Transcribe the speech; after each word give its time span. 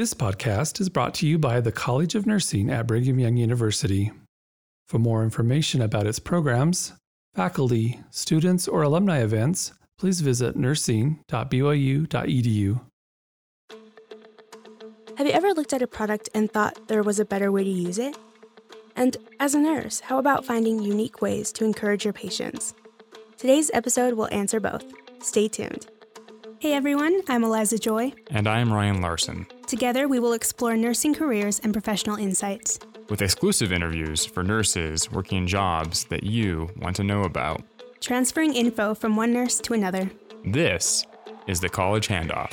This 0.00 0.14
podcast 0.14 0.80
is 0.80 0.88
brought 0.88 1.12
to 1.16 1.26
you 1.26 1.38
by 1.38 1.60
the 1.60 1.70
College 1.70 2.14
of 2.14 2.26
Nursing 2.26 2.70
at 2.70 2.86
Brigham 2.86 3.18
Young 3.18 3.36
University. 3.36 4.10
For 4.88 4.98
more 4.98 5.22
information 5.22 5.82
about 5.82 6.06
its 6.06 6.18
programs, 6.18 6.94
faculty, 7.34 8.00
students, 8.08 8.66
or 8.66 8.80
alumni 8.80 9.18
events, 9.18 9.74
please 9.98 10.22
visit 10.22 10.56
nursing.byu.edu. 10.56 12.80
Have 15.18 15.26
you 15.26 15.32
ever 15.34 15.52
looked 15.52 15.74
at 15.74 15.82
a 15.82 15.86
product 15.86 16.30
and 16.34 16.50
thought 16.50 16.88
there 16.88 17.02
was 17.02 17.20
a 17.20 17.26
better 17.26 17.52
way 17.52 17.64
to 17.64 17.68
use 17.68 17.98
it? 17.98 18.16
And 18.96 19.18
as 19.38 19.54
a 19.54 19.60
nurse, 19.60 20.00
how 20.00 20.16
about 20.16 20.46
finding 20.46 20.82
unique 20.82 21.20
ways 21.20 21.52
to 21.52 21.66
encourage 21.66 22.06
your 22.06 22.14
patients? 22.14 22.72
Today's 23.36 23.70
episode 23.74 24.14
will 24.14 24.32
answer 24.32 24.60
both. 24.60 24.94
Stay 25.20 25.46
tuned. 25.46 25.88
Hey 26.58 26.72
everyone, 26.72 27.20
I'm 27.28 27.44
Eliza 27.44 27.78
Joy. 27.78 28.14
And 28.30 28.48
I'm 28.48 28.72
Ryan 28.72 29.02
Larson. 29.02 29.46
Together, 29.70 30.08
we 30.08 30.18
will 30.18 30.32
explore 30.32 30.76
nursing 30.76 31.14
careers 31.14 31.60
and 31.60 31.72
professional 31.72 32.16
insights. 32.16 32.80
With 33.08 33.22
exclusive 33.22 33.72
interviews 33.72 34.26
for 34.26 34.42
nurses 34.42 35.08
working 35.12 35.38
in 35.38 35.46
jobs 35.46 36.06
that 36.06 36.24
you 36.24 36.70
want 36.80 36.96
to 36.96 37.04
know 37.04 37.22
about. 37.22 37.62
Transferring 38.00 38.52
info 38.52 38.96
from 38.96 39.14
one 39.14 39.32
nurse 39.32 39.60
to 39.60 39.72
another. 39.72 40.10
This 40.44 41.06
is 41.46 41.60
the 41.60 41.68
College 41.68 42.08
Handoff. 42.08 42.50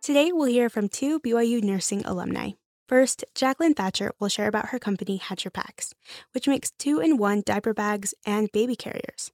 Today, 0.00 0.32
we'll 0.32 0.48
hear 0.48 0.70
from 0.70 0.88
two 0.88 1.20
BYU 1.20 1.62
nursing 1.62 2.02
alumni. 2.06 2.52
First, 2.88 3.24
Jaclyn 3.34 3.74
Thatcher 3.74 4.12
will 4.20 4.28
share 4.28 4.46
about 4.46 4.68
her 4.68 4.78
company 4.78 5.16
Hatcher 5.16 5.50
Packs, 5.50 5.92
which 6.32 6.46
makes 6.46 6.70
two 6.78 7.00
in 7.00 7.16
one 7.16 7.42
diaper 7.44 7.74
bags 7.74 8.14
and 8.24 8.50
baby 8.52 8.76
carriers. 8.76 9.32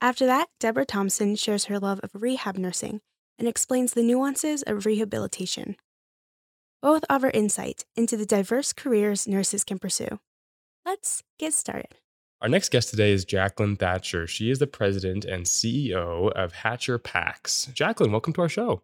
After 0.00 0.26
that, 0.26 0.48
Debra 0.58 0.84
Thomson 0.84 1.36
shares 1.36 1.66
her 1.66 1.78
love 1.78 2.00
of 2.02 2.10
rehab 2.14 2.56
nursing 2.56 3.00
and 3.38 3.46
explains 3.46 3.92
the 3.92 4.02
nuances 4.02 4.62
of 4.62 4.84
rehabilitation. 4.84 5.76
Both 6.82 7.04
offer 7.08 7.30
insight 7.30 7.84
into 7.96 8.16
the 8.16 8.26
diverse 8.26 8.72
careers 8.72 9.28
nurses 9.28 9.62
can 9.62 9.78
pursue. 9.78 10.18
Let's 10.84 11.22
get 11.38 11.54
started. 11.54 11.94
Our 12.40 12.48
next 12.48 12.70
guest 12.70 12.90
today 12.90 13.12
is 13.12 13.24
Jaclyn 13.24 13.78
Thatcher. 13.78 14.26
She 14.26 14.50
is 14.50 14.58
the 14.58 14.66
president 14.66 15.24
and 15.24 15.44
CEO 15.44 16.32
of 16.32 16.52
Hatcher 16.52 16.98
Packs. 16.98 17.68
Jaclyn, 17.74 18.10
welcome 18.10 18.32
to 18.34 18.42
our 18.42 18.48
show. 18.48 18.82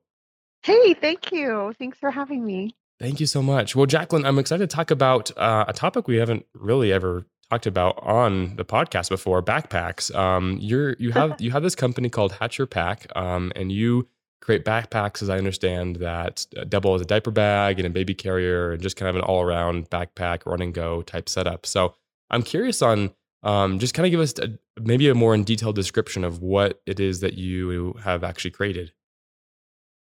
Hey, 0.63 0.95
thank 0.95 1.31
you. 1.33 1.73
Thanks 1.79 1.99
for 1.99 2.11
having 2.11 2.45
me. 2.45 2.75
Thank 3.01 3.21
you 3.21 3.27
so 3.27 3.43
much. 3.43 3.75
Well, 3.75 3.87
Jaclyn, 3.87 4.25
I'm 4.25 4.39
excited 4.39 4.69
to 4.71 4.75
talk 4.75 4.91
about 4.91 5.37
uh, 5.37 5.65
a 5.67 5.73
topic 5.73 6.07
we 6.07 6.17
haven't 6.17 6.47
really 6.55 6.93
ever 6.93 7.27
talked 7.51 7.67
about 7.67 7.99
on 8.03 8.57
the 8.57 8.65
podcast 8.65 9.09
before: 9.09 9.43
backpacks. 9.43 10.15
Um, 10.15 10.59
you're 10.61 10.95
you 10.99 11.11
have 11.11 11.37
you 11.41 11.51
have 11.51 11.63
this 11.63 11.75
company 11.75 12.09
called 12.09 12.33
Hatcher 12.33 12.67
Pack, 12.67 13.07
um, 13.17 13.53
and 13.57 13.73
you 13.73 14.09
create 14.41 14.65
backpacks, 14.65 15.23
as 15.23 15.31
I 15.31 15.39
understand, 15.39 15.97
that 15.97 16.47
uh, 16.57 16.65
double 16.65 16.95
as 16.95 17.01
a 17.01 17.07
diaper 17.07 17.31
bag 17.31 17.79
and 17.79 17.87
a 17.87 17.91
baby 17.91 18.15
carrier, 18.15 18.73
and 18.73 18.83
just 18.83 18.97
kind 18.97 19.09
of 19.09 19.17
an 19.17 19.23
all 19.23 19.43
around 19.43 19.91
backpack, 19.91 20.47
run 20.47 20.63
and 20.63 20.73
go 20.73 21.03
type 21.03 21.29
setup. 21.29 21.67
So 21.67 21.95
I'm 22.31 22.43
curious 22.43 22.81
on 22.81 23.13
um, 23.43 23.79
just 23.79 23.95
kind 23.95 24.07
of 24.07 24.11
give 24.11 24.21
us 24.21 24.35
a, 24.39 24.59
maybe 24.81 25.09
a 25.09 25.15
more 25.15 25.35
in 25.35 25.45
detailed 25.45 25.77
description 25.77 26.25
of 26.25 26.41
what 26.41 26.81
it 26.87 27.01
is 27.01 27.21
that 27.21 27.35
you 27.35 27.95
have 28.03 28.25
actually 28.25 28.53
created. 28.53 28.93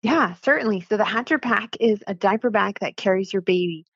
Yeah, 0.07 0.35
certainly. 0.45 0.83
So 0.89 0.97
the 0.97 1.05
Hatcher 1.05 1.41
pack 1.41 1.77
is 1.81 1.99
a 2.07 2.15
diaper 2.15 2.49
bag 2.49 2.79
that 2.81 2.97
carries 2.97 3.33
your 3.33 3.43
baby. 3.43 3.87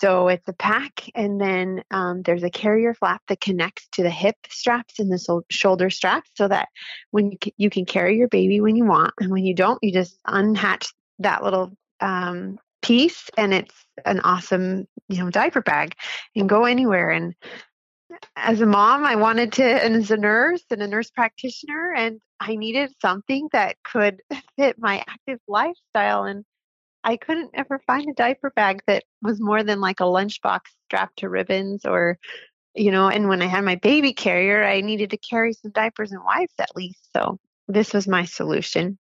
So 0.00 0.28
it's 0.28 0.46
a 0.46 0.52
pack, 0.52 1.10
and 1.16 1.40
then 1.40 1.82
um, 1.90 2.22
there's 2.22 2.44
a 2.44 2.50
carrier 2.50 2.94
flap 2.94 3.20
that 3.26 3.40
connects 3.40 3.88
to 3.94 4.04
the 4.04 4.10
hip 4.10 4.36
straps 4.48 5.00
and 5.00 5.10
the 5.10 5.18
so- 5.18 5.42
shoulder 5.50 5.90
straps, 5.90 6.30
so 6.34 6.46
that 6.46 6.68
when 7.10 7.32
you, 7.32 7.38
c- 7.42 7.54
you 7.56 7.68
can 7.68 7.84
carry 7.84 8.16
your 8.16 8.28
baby 8.28 8.60
when 8.60 8.76
you 8.76 8.84
want, 8.84 9.12
and 9.18 9.32
when 9.32 9.44
you 9.44 9.56
don't, 9.56 9.80
you 9.82 9.92
just 9.92 10.22
unhatch 10.28 10.86
that 11.18 11.42
little 11.42 11.72
um, 12.00 12.58
piece, 12.80 13.28
and 13.36 13.52
it's 13.52 13.74
an 14.04 14.20
awesome, 14.20 14.86
you 15.08 15.18
know, 15.18 15.30
diaper 15.30 15.62
bag, 15.62 15.96
and 16.36 16.48
go 16.48 16.64
anywhere. 16.64 17.10
And 17.10 17.34
as 18.36 18.60
a 18.60 18.66
mom, 18.66 19.04
I 19.04 19.16
wanted 19.16 19.52
to, 19.54 19.64
and 19.64 19.96
as 19.96 20.10
a 20.10 20.16
nurse 20.16 20.62
and 20.70 20.82
a 20.82 20.86
nurse 20.86 21.10
practitioner, 21.10 21.92
and 21.94 22.20
I 22.40 22.56
needed 22.56 22.92
something 23.00 23.48
that 23.52 23.76
could 23.82 24.22
fit 24.56 24.76
my 24.78 24.98
active 25.06 25.40
lifestyle. 25.48 26.24
And 26.24 26.44
I 27.02 27.16
couldn't 27.16 27.50
ever 27.54 27.80
find 27.86 28.08
a 28.08 28.14
diaper 28.14 28.50
bag 28.54 28.82
that 28.86 29.04
was 29.22 29.40
more 29.40 29.62
than 29.62 29.80
like 29.80 30.00
a 30.00 30.04
lunchbox 30.04 30.60
strapped 30.86 31.18
to 31.20 31.28
ribbons 31.28 31.84
or, 31.84 32.18
you 32.74 32.90
know, 32.90 33.08
and 33.08 33.28
when 33.28 33.42
I 33.42 33.46
had 33.46 33.64
my 33.64 33.76
baby 33.76 34.12
carrier, 34.12 34.64
I 34.64 34.80
needed 34.80 35.10
to 35.10 35.16
carry 35.16 35.52
some 35.52 35.70
diapers 35.70 36.12
and 36.12 36.22
wipes 36.24 36.54
at 36.58 36.76
least. 36.76 37.08
So 37.16 37.38
this 37.68 37.94
was 37.94 38.06
my 38.06 38.24
solution. 38.24 38.98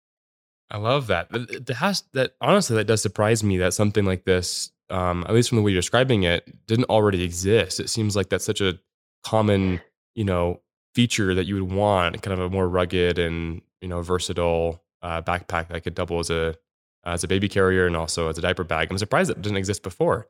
I 0.69 0.77
love 0.77 1.07
that. 1.07 1.29
That 1.31 1.75
has 1.75 2.03
that 2.13 2.31
honestly 2.39 2.77
that 2.77 2.87
does 2.87 3.01
surprise 3.01 3.43
me 3.43 3.57
that 3.57 3.73
something 3.73 4.05
like 4.05 4.23
this, 4.23 4.71
um, 4.89 5.25
at 5.27 5.33
least 5.33 5.49
from 5.49 5.57
the 5.57 5.61
way 5.61 5.71
you're 5.71 5.81
describing 5.81 6.23
it, 6.23 6.65
didn't 6.65 6.85
already 6.85 7.23
exist. 7.23 7.79
It 7.79 7.89
seems 7.89 8.15
like 8.15 8.29
that's 8.29 8.45
such 8.45 8.61
a 8.61 8.79
common, 9.23 9.81
you 10.15 10.23
know, 10.23 10.61
feature 10.93 11.33
that 11.33 11.45
you 11.45 11.55
would 11.55 11.71
want, 11.71 12.21
kind 12.21 12.33
of 12.33 12.39
a 12.39 12.49
more 12.49 12.67
rugged 12.67 13.17
and 13.17 13.61
you 13.81 13.87
know 13.87 14.01
versatile 14.01 14.83
uh, 15.01 15.21
backpack 15.21 15.69
that 15.69 15.83
could 15.83 15.95
double 15.95 16.19
as 16.19 16.29
a 16.29 16.55
as 17.03 17.23
a 17.23 17.27
baby 17.27 17.49
carrier 17.49 17.87
and 17.87 17.95
also 17.95 18.29
as 18.29 18.37
a 18.37 18.41
diaper 18.41 18.63
bag. 18.63 18.89
I'm 18.91 18.97
surprised 18.97 19.29
it 19.29 19.41
didn't 19.41 19.57
exist 19.57 19.83
before. 19.83 20.27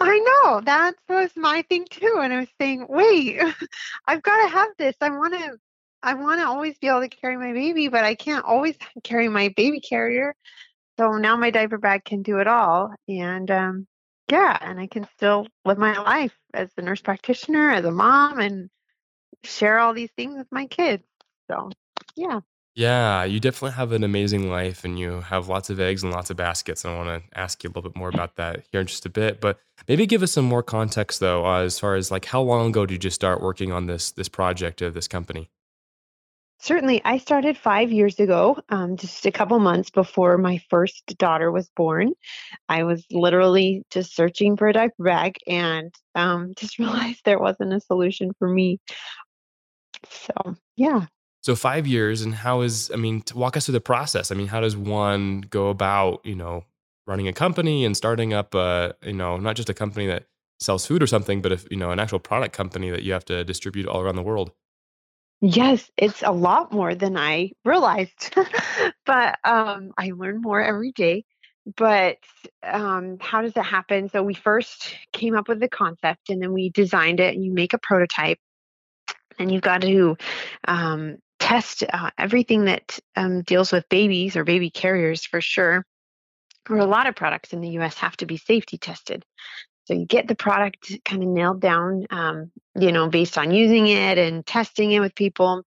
I 0.00 0.18
know 0.18 0.60
that 0.60 0.94
was 1.08 1.30
my 1.36 1.62
thing 1.62 1.86
too, 1.88 2.18
and 2.20 2.32
I 2.32 2.40
was 2.40 2.48
saying, 2.60 2.86
wait, 2.88 3.40
I've 4.06 4.22
got 4.22 4.42
to 4.42 4.48
have 4.48 4.70
this. 4.76 4.96
I 5.00 5.10
want 5.10 5.34
to, 5.34 5.56
I 6.02 6.14
want 6.14 6.40
to 6.40 6.46
always 6.46 6.76
be 6.78 6.88
able 6.88 7.00
to 7.00 7.08
carry 7.08 7.36
my 7.36 7.52
baby, 7.52 7.88
but 7.88 8.04
I 8.04 8.14
can't 8.14 8.44
always 8.44 8.76
carry 9.04 9.28
my 9.28 9.52
baby 9.56 9.80
carrier. 9.80 10.34
So 10.98 11.16
now 11.18 11.36
my 11.36 11.50
diaper 11.50 11.78
bag 11.78 12.04
can 12.04 12.22
do 12.22 12.38
it 12.38 12.46
all, 12.46 12.94
and 13.08 13.50
um, 13.50 13.86
yeah, 14.30 14.56
and 14.60 14.80
I 14.80 14.86
can 14.86 15.06
still 15.16 15.46
live 15.64 15.78
my 15.78 15.98
life 15.98 16.36
as 16.52 16.70
a 16.76 16.82
nurse 16.82 17.00
practitioner, 17.00 17.70
as 17.70 17.84
a 17.84 17.90
mom, 17.90 18.38
and 18.40 18.70
share 19.42 19.78
all 19.78 19.94
these 19.94 20.10
things 20.16 20.36
with 20.36 20.48
my 20.50 20.66
kids. 20.66 21.04
So, 21.50 21.70
yeah. 22.16 22.40
Yeah, 22.76 23.22
you 23.22 23.38
definitely 23.38 23.76
have 23.76 23.92
an 23.92 24.02
amazing 24.02 24.50
life 24.50 24.84
and 24.84 24.98
you 24.98 25.20
have 25.20 25.48
lots 25.48 25.70
of 25.70 25.78
eggs 25.78 26.02
and 26.02 26.10
lots 26.10 26.30
of 26.30 26.36
baskets. 26.36 26.84
And 26.84 26.92
I 26.92 26.96
want 26.96 27.22
to 27.22 27.38
ask 27.38 27.62
you 27.62 27.68
a 27.68 27.70
little 27.70 27.88
bit 27.88 27.96
more 27.96 28.08
about 28.08 28.34
that 28.36 28.64
here 28.72 28.80
in 28.80 28.88
just 28.88 29.06
a 29.06 29.10
bit. 29.10 29.40
But 29.40 29.60
maybe 29.86 30.06
give 30.06 30.24
us 30.24 30.32
some 30.32 30.44
more 30.44 30.62
context 30.62 31.20
though, 31.20 31.46
uh, 31.46 31.60
as 31.60 31.78
far 31.78 31.94
as 31.94 32.10
like 32.10 32.24
how 32.24 32.42
long 32.42 32.70
ago 32.70 32.84
did 32.84 33.04
you 33.04 33.10
start 33.10 33.40
working 33.40 33.70
on 33.70 33.86
this 33.86 34.10
this 34.10 34.28
project 34.28 34.82
of 34.82 34.92
this 34.94 35.06
company? 35.06 35.50
Certainly. 36.64 37.02
I 37.04 37.18
started 37.18 37.58
five 37.58 37.92
years 37.92 38.18
ago, 38.18 38.56
um, 38.70 38.96
just 38.96 39.26
a 39.26 39.30
couple 39.30 39.58
months 39.58 39.90
before 39.90 40.38
my 40.38 40.62
first 40.70 41.04
daughter 41.18 41.52
was 41.52 41.68
born. 41.76 42.14
I 42.70 42.84
was 42.84 43.04
literally 43.10 43.82
just 43.90 44.16
searching 44.16 44.56
for 44.56 44.68
a 44.68 44.72
diaper 44.72 45.04
bag 45.04 45.36
and 45.46 45.94
um, 46.14 46.54
just 46.58 46.78
realized 46.78 47.20
there 47.26 47.38
wasn't 47.38 47.74
a 47.74 47.80
solution 47.80 48.32
for 48.38 48.48
me. 48.48 48.80
So, 50.08 50.56
yeah. 50.74 51.04
So 51.42 51.54
five 51.54 51.86
years, 51.86 52.22
and 52.22 52.34
how 52.34 52.62
is? 52.62 52.90
I 52.90 52.96
mean, 52.96 53.20
to 53.24 53.36
walk 53.36 53.58
us 53.58 53.66
through 53.66 53.74
the 53.74 53.80
process. 53.82 54.32
I 54.32 54.34
mean, 54.34 54.46
how 54.46 54.62
does 54.62 54.74
one 54.74 55.42
go 55.42 55.68
about, 55.68 56.24
you 56.24 56.34
know, 56.34 56.64
running 57.06 57.28
a 57.28 57.34
company 57.34 57.84
and 57.84 57.94
starting 57.94 58.32
up 58.32 58.54
a, 58.54 58.94
you 59.02 59.12
know, 59.12 59.36
not 59.36 59.56
just 59.56 59.68
a 59.68 59.74
company 59.74 60.06
that 60.06 60.24
sells 60.60 60.86
food 60.86 61.02
or 61.02 61.06
something, 61.06 61.42
but 61.42 61.52
if 61.52 61.70
you 61.70 61.76
know, 61.76 61.90
an 61.90 62.00
actual 62.00 62.20
product 62.20 62.56
company 62.56 62.88
that 62.88 63.02
you 63.02 63.12
have 63.12 63.26
to 63.26 63.44
distribute 63.44 63.86
all 63.86 64.00
around 64.00 64.16
the 64.16 64.22
world. 64.22 64.52
Yes, 65.46 65.90
it's 65.98 66.22
a 66.22 66.32
lot 66.32 66.72
more 66.72 66.94
than 66.94 67.18
I 67.18 67.50
realized, 67.66 68.34
but 69.04 69.38
um, 69.44 69.90
I 69.98 70.12
learn 70.16 70.40
more 70.40 70.62
every 70.62 70.90
day. 70.92 71.26
But 71.76 72.16
um, 72.62 73.18
how 73.20 73.42
does 73.42 73.54
it 73.54 73.62
happen? 73.62 74.08
So 74.08 74.22
we 74.22 74.32
first 74.32 74.94
came 75.12 75.36
up 75.36 75.46
with 75.46 75.60
the 75.60 75.68
concept, 75.68 76.30
and 76.30 76.40
then 76.40 76.54
we 76.54 76.70
designed 76.70 77.20
it. 77.20 77.34
And 77.34 77.44
you 77.44 77.52
make 77.52 77.74
a 77.74 77.78
prototype, 77.78 78.38
and 79.38 79.52
you've 79.52 79.60
got 79.60 79.82
to 79.82 80.16
um, 80.66 81.18
test 81.38 81.84
uh, 81.92 82.08
everything 82.16 82.64
that 82.64 82.98
um, 83.14 83.42
deals 83.42 83.70
with 83.70 83.86
babies 83.90 84.36
or 84.36 84.44
baby 84.44 84.70
carriers 84.70 85.26
for 85.26 85.42
sure. 85.42 85.84
Or 86.70 86.78
a 86.78 86.86
lot 86.86 87.06
of 87.06 87.16
products 87.16 87.52
in 87.52 87.60
the 87.60 87.76
US 87.80 87.98
have 87.98 88.16
to 88.16 88.24
be 88.24 88.38
safety 88.38 88.78
tested. 88.78 89.26
So 89.84 89.94
you 89.94 90.06
get 90.06 90.28
the 90.28 90.34
product 90.34 90.92
kind 91.04 91.22
of 91.22 91.28
nailed 91.28 91.60
down, 91.60 92.06
um, 92.10 92.50
you 92.78 92.92
know, 92.92 93.08
based 93.08 93.36
on 93.36 93.50
using 93.50 93.86
it 93.86 94.18
and 94.18 94.46
testing 94.46 94.92
it 94.92 95.00
with 95.00 95.14
people. 95.14 95.62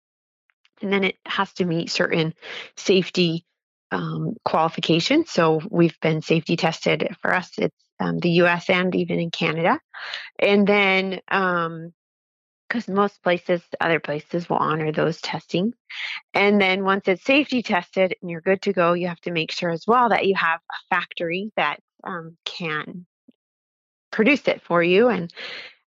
And 0.81 0.91
then 0.91 1.03
it 1.03 1.15
has 1.25 1.51
to 1.53 1.65
meet 1.65 1.89
certain 1.89 2.33
safety 2.77 3.45
um, 3.91 4.35
qualifications. 4.43 5.31
So 5.31 5.61
we've 5.69 5.99
been 6.01 6.21
safety 6.21 6.55
tested 6.55 7.15
for 7.21 7.33
us, 7.33 7.51
it's 7.57 7.75
um, 7.99 8.19
the 8.19 8.31
US 8.41 8.69
and 8.69 8.93
even 8.95 9.19
in 9.19 9.31
Canada. 9.31 9.79
And 10.39 10.67
then 10.67 11.19
um, 11.29 11.93
because 12.67 12.87
most 12.87 13.21
places, 13.21 13.61
other 13.79 13.99
places 13.99 14.49
will 14.49 14.57
honor 14.57 14.91
those 14.91 15.21
testing. 15.21 15.73
And 16.33 16.59
then 16.59 16.83
once 16.83 17.07
it's 17.07 17.23
safety 17.23 17.61
tested 17.61 18.15
and 18.21 18.29
you're 18.29 18.41
good 18.41 18.61
to 18.63 18.73
go, 18.73 18.93
you 18.93 19.07
have 19.07 19.21
to 19.21 19.31
make 19.31 19.51
sure 19.51 19.69
as 19.69 19.85
well 19.87 20.09
that 20.09 20.25
you 20.25 20.35
have 20.35 20.59
a 20.71 20.95
factory 20.95 21.51
that 21.57 21.79
um, 22.03 22.37
can 22.43 23.05
produce 24.15 24.47
it 24.47 24.61
for 24.63 24.81
you. 24.81 25.09
And 25.09 25.31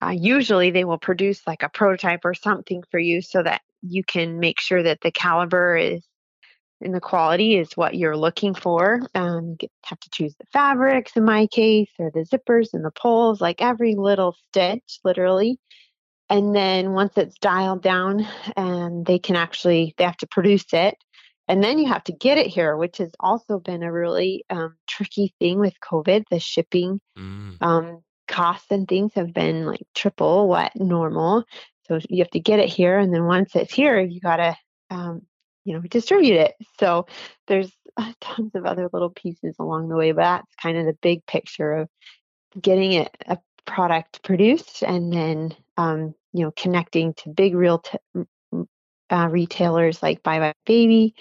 uh, 0.02 0.10
usually 0.10 0.72
they 0.72 0.86
will 0.86 0.98
produce 0.98 1.46
like 1.46 1.62
a 1.62 1.70
prototype 1.70 2.22
or 2.24 2.34
something 2.34 2.84
for 2.90 3.00
you 3.00 3.22
so 3.22 3.44
that 3.44 3.62
you 3.82 4.04
can 4.04 4.40
make 4.40 4.60
sure 4.60 4.82
that 4.82 5.02
the 5.02 5.12
caliber 5.12 5.76
is 5.76 6.02
and 6.82 6.94
the 6.94 7.02
quality 7.02 7.56
is 7.56 7.78
what 7.78 7.96
you're 7.96 8.18
looking 8.18 8.54
for. 8.54 9.02
Um, 9.16 9.56
you 9.62 9.70
have 9.86 10.00
to 10.00 10.10
choose 10.10 10.36
the 10.38 10.46
fabrics 10.52 11.16
in 11.16 11.24
my 11.24 11.48
case, 11.48 11.90
or 11.98 12.12
the 12.12 12.26
zippers 12.26 12.74
and 12.74 12.84
the 12.84 12.92
poles, 12.92 13.40
like 13.40 13.62
every 13.62 13.96
little 13.96 14.36
stitch, 14.50 15.00
literally. 15.04 15.60
And 16.30 16.56
then 16.56 16.92
once 16.92 17.14
it's 17.18 17.38
dialed 17.40 17.84
down, 17.84 18.28
and 18.58 19.06
they 19.06 19.20
can 19.20 19.36
actually 19.36 19.94
they 19.98 20.04
have 20.04 20.18
to 20.18 20.28
produce 20.28 20.66
it, 20.74 20.96
and 21.48 21.64
then 21.64 21.80
you 21.80 21.88
have 21.88 22.04
to 22.06 22.14
get 22.14 22.38
it 22.38 22.48
here, 22.48 22.76
which 22.76 22.98
has 22.98 23.12
also 23.20 23.60
been 23.60 23.84
a 23.84 23.92
really 23.92 24.44
um, 24.50 24.76
tricky 24.88 25.34
thing 25.40 25.60
with 25.60 25.74
COVID. 25.80 26.24
The 26.30 26.40
shipping 26.40 27.00
mm. 27.18 27.58
um, 27.62 28.02
costs 28.28 28.68
and 28.72 28.88
things 28.88 29.14
have 29.16 29.34
been 29.34 29.66
like 29.66 29.86
triple 29.96 30.48
what 30.48 30.76
normal. 30.76 31.44
So 31.88 32.00
you 32.10 32.20
have 32.20 32.32
to 32.32 32.40
get 32.40 32.60
it 32.60 32.70
here, 32.70 32.98
and 32.98 33.14
then 33.14 33.26
once 33.26 33.56
it's 33.56 33.74
here, 33.74 34.00
you 34.00 34.22
gotta 34.22 34.56
um, 34.90 35.24
you 35.66 35.74
know 35.74 35.82
distribute 35.82 36.36
it 36.36 36.56
so 36.80 37.06
there's 37.48 37.72
tons 38.22 38.54
of 38.56 38.66
other 38.66 38.90
little 38.92 39.10
pieces 39.10 39.56
along 39.60 39.90
the 39.90 39.96
way 39.96 40.12
but 40.12 40.22
that's 40.22 40.56
kind 40.62 40.78
of 40.78 40.86
the 40.86 40.98
big 41.02 41.26
picture 41.26 41.74
of 41.74 41.90
getting 42.62 42.94
it 42.94 43.16
a 43.28 43.38
product 43.66 44.22
produced 44.24 44.84
and 44.84 45.14
then 45.14 45.56
um, 45.78 46.14
you 46.34 46.44
know 46.44 46.52
connecting 46.56 47.14
to 47.14 47.30
big 47.30 47.56
real 47.56 47.80
t- 47.80 47.98
uh, 49.10 49.28
retailers 49.30 50.02
like 50.04 50.24
Bye 50.24 50.40
Bye 50.40 50.54
Baby 50.66 51.16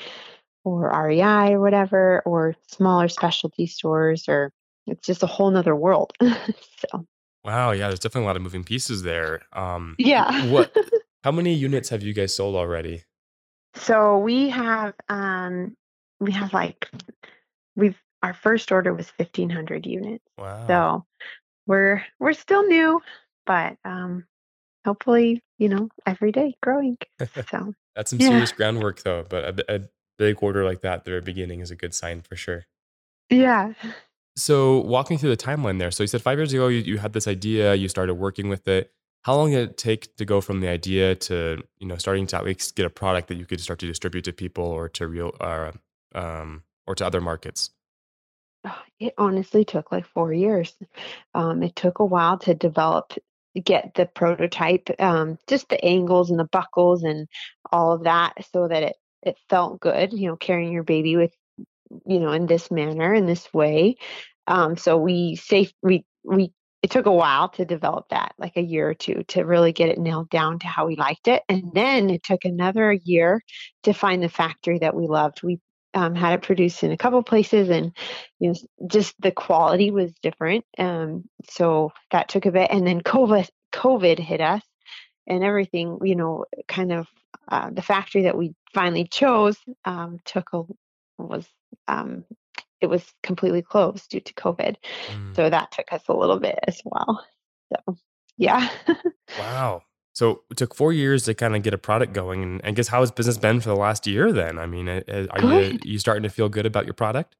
or 0.64 0.90
REI 0.90 1.52
or 1.52 1.60
whatever 1.60 2.22
or 2.24 2.56
smaller 2.68 3.08
specialty 3.08 3.66
stores 3.66 4.28
or 4.28 4.52
it's 4.86 5.06
just 5.06 5.22
a 5.22 5.26
whole 5.26 5.50
nother 5.50 5.76
world 5.76 6.12
so 6.20 7.06
wow 7.44 7.70
yeah 7.72 7.88
there's 7.88 8.00
definitely 8.00 8.24
a 8.24 8.26
lot 8.26 8.36
of 8.36 8.42
moving 8.42 8.64
pieces 8.64 9.02
there 9.02 9.42
um 9.52 9.94
yeah 9.98 10.46
what 10.46 10.74
how 11.24 11.30
many 11.32 11.52
units 11.54 11.88
have 11.88 12.02
you 12.02 12.12
guys 12.12 12.34
sold 12.34 12.54
already 12.56 13.02
so 13.74 14.18
we 14.18 14.48
have 14.48 14.94
um 15.08 15.76
we 16.20 16.30
have 16.32 16.52
like 16.52 16.88
we've 17.76 17.98
our 18.22 18.34
first 18.34 18.70
order 18.70 18.94
was 18.94 19.12
1500 19.16 19.84
units. 19.86 20.24
Wow. 20.38 20.66
So 20.66 21.04
we're 21.66 22.04
we're 22.18 22.32
still 22.32 22.66
new, 22.66 23.00
but 23.46 23.76
um 23.84 24.26
hopefully, 24.84 25.42
you 25.58 25.68
know, 25.68 25.88
every 26.06 26.32
day 26.32 26.54
growing. 26.62 26.98
So 27.50 27.74
That's 27.94 28.10
some 28.10 28.20
yeah. 28.20 28.28
serious 28.28 28.52
groundwork 28.52 29.02
though, 29.02 29.24
but 29.28 29.60
a, 29.60 29.76
a 29.76 29.80
big 30.18 30.42
order 30.42 30.64
like 30.64 30.80
that 30.82 31.00
at 31.00 31.04
the 31.04 31.10
very 31.10 31.22
beginning 31.22 31.60
is 31.60 31.70
a 31.70 31.76
good 31.76 31.94
sign 31.94 32.22
for 32.22 32.36
sure. 32.36 32.64
Yeah. 33.30 33.72
So 34.36 34.80
walking 34.80 35.18
through 35.18 35.30
the 35.30 35.36
timeline 35.36 35.78
there. 35.78 35.90
So 35.90 36.02
you 36.02 36.06
said 36.06 36.22
5 36.22 36.38
years 36.38 36.52
ago 36.52 36.68
you, 36.68 36.80
you 36.80 36.98
had 36.98 37.12
this 37.12 37.28
idea, 37.28 37.74
you 37.74 37.88
started 37.88 38.14
working 38.14 38.48
with 38.48 38.66
it. 38.68 38.90
How 39.22 39.36
long 39.36 39.50
did 39.50 39.70
it 39.70 39.76
take 39.76 40.16
to 40.16 40.24
go 40.24 40.40
from 40.40 40.60
the 40.60 40.68
idea 40.68 41.14
to 41.14 41.62
you 41.78 41.86
know 41.86 41.96
starting 41.96 42.26
to 42.28 42.36
at 42.36 42.44
least 42.44 42.74
get 42.74 42.86
a 42.86 42.90
product 42.90 43.28
that 43.28 43.36
you 43.36 43.46
could 43.46 43.60
start 43.60 43.78
to 43.80 43.86
distribute 43.86 44.24
to 44.24 44.32
people 44.32 44.64
or 44.64 44.88
to 44.90 45.06
real 45.06 45.32
or 45.40 45.72
um, 46.14 46.64
or 46.86 46.94
to 46.96 47.06
other 47.06 47.20
markets? 47.20 47.70
It 48.98 49.14
honestly 49.18 49.64
took 49.64 49.90
like 49.90 50.06
four 50.06 50.32
years. 50.32 50.74
Um, 51.34 51.62
it 51.62 51.76
took 51.76 51.98
a 51.98 52.04
while 52.04 52.38
to 52.38 52.54
develop 52.54 53.12
get 53.60 53.94
the 53.94 54.06
prototype 54.06 54.88
um, 54.98 55.38
just 55.46 55.68
the 55.68 55.84
angles 55.84 56.30
and 56.30 56.38
the 56.38 56.44
buckles 56.44 57.02
and 57.02 57.28
all 57.70 57.92
of 57.92 58.04
that 58.04 58.32
so 58.52 58.66
that 58.66 58.82
it 58.82 58.96
it 59.22 59.36
felt 59.48 59.80
good 59.80 60.12
you 60.12 60.26
know 60.28 60.36
carrying 60.36 60.72
your 60.72 60.82
baby 60.82 61.16
with 61.16 61.34
you 62.06 62.20
know 62.20 62.32
in 62.32 62.46
this 62.46 62.70
manner 62.70 63.14
in 63.14 63.26
this 63.26 63.52
way 63.52 63.96
um, 64.46 64.76
so 64.76 64.96
we 64.96 65.36
safe 65.36 65.72
we 65.82 66.04
we 66.24 66.52
it 66.82 66.90
took 66.90 67.06
a 67.06 67.12
while 67.12 67.48
to 67.50 67.64
develop 67.64 68.08
that, 68.10 68.34
like 68.38 68.56
a 68.56 68.62
year 68.62 68.90
or 68.90 68.94
two, 68.94 69.22
to 69.28 69.44
really 69.44 69.72
get 69.72 69.88
it 69.88 69.98
nailed 69.98 70.28
down 70.30 70.58
to 70.58 70.66
how 70.66 70.86
we 70.86 70.96
liked 70.96 71.28
it. 71.28 71.42
And 71.48 71.72
then 71.72 72.10
it 72.10 72.24
took 72.24 72.44
another 72.44 72.92
year 72.92 73.40
to 73.84 73.92
find 73.92 74.20
the 74.20 74.28
factory 74.28 74.80
that 74.80 74.94
we 74.94 75.06
loved. 75.06 75.44
We 75.44 75.60
um, 75.94 76.16
had 76.16 76.34
it 76.34 76.42
produced 76.42 76.82
in 76.82 76.90
a 76.90 76.96
couple 76.96 77.22
places, 77.22 77.68
and 77.68 77.96
you 78.40 78.48
know, 78.48 78.54
just 78.88 79.14
the 79.20 79.30
quality 79.30 79.92
was 79.92 80.12
different. 80.22 80.64
Um, 80.76 81.24
so 81.50 81.92
that 82.10 82.28
took 82.28 82.46
a 82.46 82.50
bit. 82.50 82.70
And 82.72 82.84
then 82.84 83.00
COVID, 83.00 83.48
COVID 83.72 84.18
hit 84.18 84.40
us, 84.40 84.62
and 85.28 85.44
everything, 85.44 85.98
you 86.02 86.16
know, 86.16 86.46
kind 86.66 86.92
of 86.92 87.06
uh, 87.48 87.70
the 87.70 87.82
factory 87.82 88.22
that 88.22 88.36
we 88.36 88.54
finally 88.74 89.06
chose 89.06 89.56
um, 89.84 90.18
took 90.24 90.48
a 90.52 90.62
was 91.18 91.46
um, 91.88 92.24
it 92.80 92.86
was 92.86 93.04
completely 93.22 93.62
closed 93.62 94.10
due 94.10 94.20
to 94.20 94.34
COVID. 94.34 94.76
Mm. 95.08 95.36
So 95.36 95.48
that 95.48 95.70
took 95.70 95.92
us 95.92 96.02
a 96.08 96.14
little 96.14 96.40
bit 96.40 96.58
as 96.66 96.80
well. 96.84 97.24
So, 97.72 97.96
yeah. 98.36 98.68
wow. 99.38 99.82
So 100.14 100.42
it 100.50 100.56
took 100.56 100.74
four 100.74 100.92
years 100.92 101.24
to 101.24 101.34
kind 101.34 101.56
of 101.56 101.62
get 101.62 101.72
a 101.72 101.78
product 101.78 102.12
going. 102.12 102.42
And 102.42 102.60
I 102.64 102.72
guess 102.72 102.88
how 102.88 103.00
has 103.00 103.10
business 103.10 103.38
been 103.38 103.60
for 103.60 103.68
the 103.68 103.76
last 103.76 104.06
year 104.06 104.32
then? 104.32 104.58
I 104.58 104.66
mean, 104.66 104.88
are 104.88 105.02
you, 105.40 105.78
you 105.84 105.98
starting 105.98 106.24
to 106.24 106.28
feel 106.28 106.48
good 106.48 106.66
about 106.66 106.84
your 106.84 106.94
product? 106.94 107.36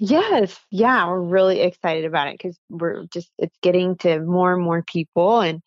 Yes. 0.00 0.58
Yeah. 0.70 1.06
We're 1.08 1.22
really 1.22 1.60
excited 1.60 2.04
about 2.04 2.28
it 2.28 2.34
because 2.34 2.58
we're 2.68 3.06
just, 3.06 3.30
it's 3.38 3.56
getting 3.62 3.96
to 3.98 4.20
more 4.20 4.52
and 4.52 4.62
more 4.62 4.82
people. 4.82 5.40
And, 5.40 5.62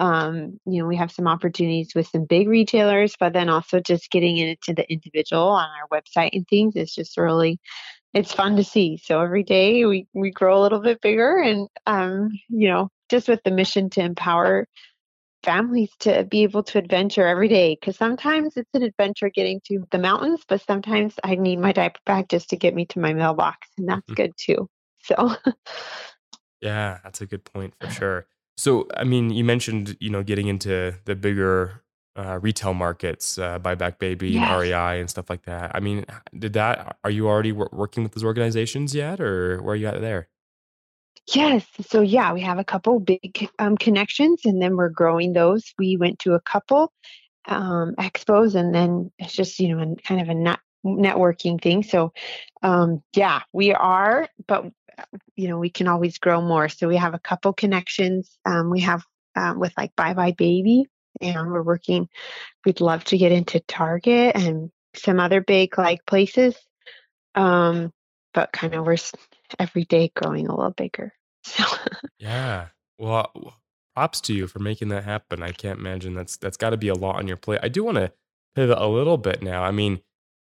um, 0.00 0.58
you 0.64 0.80
know, 0.80 0.88
we 0.88 0.96
have 0.96 1.12
some 1.12 1.28
opportunities 1.28 1.94
with 1.94 2.08
some 2.08 2.24
big 2.24 2.48
retailers, 2.48 3.14
but 3.20 3.34
then 3.34 3.50
also 3.50 3.80
just 3.80 4.10
getting 4.10 4.38
into 4.38 4.72
the 4.72 4.90
individual 4.90 5.48
on 5.48 5.68
our 5.68 6.00
website 6.00 6.30
and 6.32 6.48
things 6.48 6.74
is 6.74 6.92
just 6.94 7.18
really 7.18 7.60
it's 8.12 8.32
fun 8.32 8.56
to 8.56 8.64
see. 8.64 8.96
So 8.96 9.20
every 9.20 9.44
day 9.44 9.84
we, 9.84 10.08
we 10.12 10.30
grow 10.30 10.58
a 10.58 10.62
little 10.62 10.80
bit 10.80 11.00
bigger 11.00 11.38
and, 11.38 11.68
um, 11.86 12.30
you 12.48 12.68
know, 12.68 12.88
just 13.08 13.28
with 13.28 13.40
the 13.44 13.52
mission 13.52 13.88
to 13.90 14.00
empower 14.00 14.66
families 15.44 15.90
to 16.00 16.24
be 16.24 16.42
able 16.42 16.64
to 16.64 16.78
adventure 16.78 17.26
every 17.26 17.48
day. 17.48 17.76
Cause 17.76 17.96
sometimes 17.96 18.56
it's 18.56 18.74
an 18.74 18.82
adventure 18.82 19.30
getting 19.30 19.60
to 19.66 19.84
the 19.92 19.98
mountains, 19.98 20.42
but 20.48 20.60
sometimes 20.62 21.14
I 21.22 21.36
need 21.36 21.60
my 21.60 21.72
diaper 21.72 22.00
bag 22.04 22.28
just 22.28 22.50
to 22.50 22.56
get 22.56 22.74
me 22.74 22.86
to 22.86 22.98
my 22.98 23.12
mailbox 23.12 23.68
and 23.78 23.88
that's 23.88 24.00
mm-hmm. 24.00 24.14
good 24.14 24.32
too. 24.36 24.68
So 25.04 25.36
yeah, 26.60 26.98
that's 27.04 27.20
a 27.20 27.26
good 27.26 27.44
point 27.44 27.74
for 27.80 27.90
sure. 27.90 28.26
So, 28.60 28.86
I 28.94 29.04
mean, 29.04 29.30
you 29.30 29.42
mentioned, 29.42 29.96
you 30.00 30.10
know, 30.10 30.22
getting 30.22 30.46
into 30.46 30.94
the 31.06 31.16
bigger 31.16 31.82
uh, 32.14 32.38
retail 32.42 32.74
markets, 32.74 33.38
uh, 33.38 33.58
buybuy 33.58 33.96
BABY, 33.98 34.32
yes. 34.32 34.60
REI, 34.60 35.00
and 35.00 35.08
stuff 35.08 35.30
like 35.30 35.44
that. 35.44 35.70
I 35.74 35.80
mean, 35.80 36.04
did 36.38 36.52
that? 36.52 36.98
Are 37.02 37.08
you 37.08 37.26
already 37.26 37.52
working 37.52 38.02
with 38.02 38.12
those 38.12 38.22
organizations 38.22 38.94
yet, 38.94 39.18
or 39.18 39.62
where 39.62 39.72
are 39.72 39.76
you 39.76 39.86
at 39.86 39.98
there? 40.02 40.28
Yes. 41.32 41.64
So 41.88 42.02
yeah, 42.02 42.34
we 42.34 42.42
have 42.42 42.58
a 42.58 42.64
couple 42.64 43.00
big 43.00 43.48
um, 43.58 43.78
connections, 43.78 44.42
and 44.44 44.60
then 44.60 44.76
we're 44.76 44.90
growing 44.90 45.32
those. 45.32 45.72
We 45.78 45.96
went 45.96 46.18
to 46.20 46.34
a 46.34 46.40
couple 46.40 46.92
um, 47.48 47.94
expos, 47.98 48.54
and 48.54 48.74
then 48.74 49.10
it's 49.18 49.32
just 49.32 49.58
you 49.58 49.74
know 49.74 49.96
kind 50.04 50.20
of 50.20 50.28
a 50.28 50.34
net 50.34 50.58
networking 50.84 51.60
thing. 51.62 51.82
So 51.82 52.12
um, 52.62 53.02
yeah, 53.14 53.40
we 53.54 53.72
are, 53.72 54.28
but 54.46 54.66
you 55.36 55.48
know 55.48 55.58
we 55.58 55.70
can 55.70 55.88
always 55.88 56.18
grow 56.18 56.40
more. 56.40 56.68
So 56.68 56.88
we 56.88 56.96
have 56.96 57.14
a 57.14 57.18
couple 57.18 57.52
connections. 57.52 58.38
Um, 58.44 58.70
we 58.70 58.80
have 58.80 59.02
um, 59.36 59.58
with 59.58 59.72
like 59.76 59.94
buybuy 59.96 60.36
BABY, 60.36 60.84
and 61.20 61.50
we're 61.50 61.62
working. 61.62 62.08
We'd 62.64 62.80
love 62.80 63.04
to 63.04 63.18
get 63.18 63.32
into 63.32 63.60
Target 63.60 64.36
and 64.36 64.70
some 64.94 65.20
other 65.20 65.40
big 65.40 65.78
like 65.78 66.04
places, 66.06 66.56
um, 67.34 67.92
but 68.34 68.52
kind 68.52 68.74
of 68.74 68.86
we're 68.86 68.96
every 69.58 69.84
day 69.84 70.10
growing 70.14 70.48
a 70.48 70.54
little 70.54 70.72
bigger. 70.72 71.12
So 71.42 71.64
yeah, 72.18 72.66
well, 72.98 73.54
props 73.96 74.20
to 74.22 74.34
you 74.34 74.46
for 74.46 74.58
making 74.58 74.88
that 74.88 75.04
happen. 75.04 75.42
I 75.42 75.52
can't 75.52 75.78
imagine 75.78 76.14
that's 76.14 76.36
that's 76.36 76.58
got 76.58 76.70
to 76.70 76.76
be 76.76 76.88
a 76.88 76.94
lot 76.94 77.16
on 77.16 77.26
your 77.26 77.38
plate. 77.38 77.60
I 77.62 77.68
do 77.68 77.82
want 77.82 77.96
to 77.96 78.12
pivot 78.54 78.76
a 78.76 78.86
little 78.86 79.16
bit 79.16 79.42
now. 79.42 79.62
I 79.62 79.70
mean, 79.70 80.02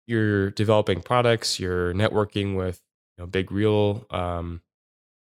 you're 0.06 0.50
developing 0.50 1.00
products, 1.00 1.58
you're 1.58 1.94
networking 1.94 2.54
with 2.54 2.80
you 3.16 3.22
know 3.22 3.26
big 3.26 3.52
real, 3.52 4.06
um, 4.10 4.60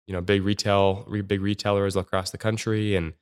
you 0.06 0.14
know, 0.14 0.20
big 0.20 0.42
retail, 0.42 1.06
big 1.26 1.40
retailers 1.40 1.96
across 1.96 2.30
the 2.30 2.38
country, 2.38 2.96
and 2.96 3.14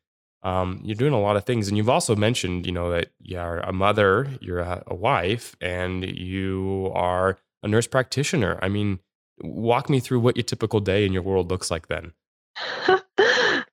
um, 0.43 0.81
you're 0.83 0.97
doing 0.97 1.13
a 1.13 1.21
lot 1.21 1.37
of 1.37 1.45
things 1.45 1.69
and 1.69 1.77
you've 1.77 1.91
also 1.91 2.17
mentioned 2.17 2.65
you 2.65 2.73
know 2.73 2.91
that 2.91 3.11
you're 3.21 3.59
a 3.59 3.73
mother 3.75 4.27
you're 4.41 4.61
a, 4.61 4.83
a, 4.87 4.95
wife 4.95 5.55
and 5.61 6.03
you 6.03 6.91
are 6.95 7.37
a 7.63 7.69
nurse 7.69 7.87
practitioner. 7.87 8.59
I 8.63 8.69
mean 8.69 9.01
walk 9.43 9.91
me 9.91 10.01
through 10.01 10.21
what 10.21 10.37
your 10.37 10.45
typical 10.45 10.81
day 10.81 11.05
in 11.05 11.13
your 11.13 11.23
world 11.23 11.51
looks 11.51 11.71
like 11.71 11.89
then. 11.89 12.13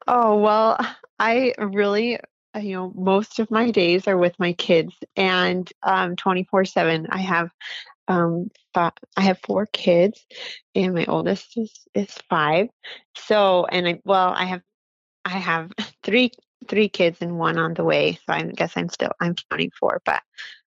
Oh 0.07 0.37
well 0.37 0.77
i 1.19 1.53
really 1.57 2.17
you 2.55 2.73
know 2.73 2.93
most 2.95 3.39
of 3.39 3.51
my 3.51 3.71
days 3.71 4.07
are 4.07 4.17
with 4.17 4.39
my 4.39 4.53
kids 4.53 4.93
and 5.17 5.69
um 5.83 6.15
24 6.15 6.63
7 6.65 7.07
i 7.09 7.17
have 7.17 7.51
um 8.07 8.49
i 8.75 9.21
have 9.21 9.39
four 9.45 9.65
kids 9.65 10.25
and 10.75 10.93
my 10.93 11.05
oldest 11.05 11.57
is 11.57 11.73
is 11.93 12.11
five 12.29 12.67
so 13.15 13.65
and 13.65 13.87
i 13.87 13.99
well 14.05 14.33
i 14.35 14.45
have 14.45 14.61
I 15.27 15.37
have 15.39 15.71
three 16.03 16.31
three 16.67 16.89
kids 16.89 17.19
and 17.21 17.37
one 17.37 17.57
on 17.57 17.73
the 17.73 17.83
way. 17.83 18.13
So 18.25 18.33
I 18.33 18.41
guess 18.43 18.73
I'm 18.75 18.89
still 18.89 19.11
I'm 19.19 19.35
counting 19.49 19.71
four, 19.79 20.01
but 20.05 20.21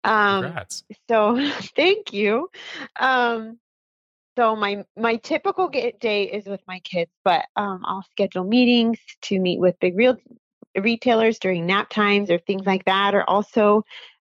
um 0.03 0.43
Congrats. 0.43 0.83
so 1.09 1.51
thank 1.75 2.13
you. 2.13 2.49
Um 2.99 3.59
so 4.37 4.55
my 4.55 4.85
my 4.97 5.17
typical 5.17 5.69
get 5.69 5.99
day 5.99 6.23
is 6.23 6.45
with 6.45 6.61
my 6.67 6.79
kids, 6.79 7.11
but 7.23 7.45
um 7.55 7.83
I'll 7.85 8.05
schedule 8.11 8.43
meetings 8.43 8.99
to 9.23 9.39
meet 9.39 9.59
with 9.59 9.79
big 9.79 9.95
real 9.97 10.17
retailers 10.77 11.39
during 11.39 11.65
nap 11.65 11.89
times 11.89 12.29
or 12.29 12.39
things 12.39 12.65
like 12.65 12.85
that. 12.85 13.15
Or 13.15 13.27
also, 13.27 13.83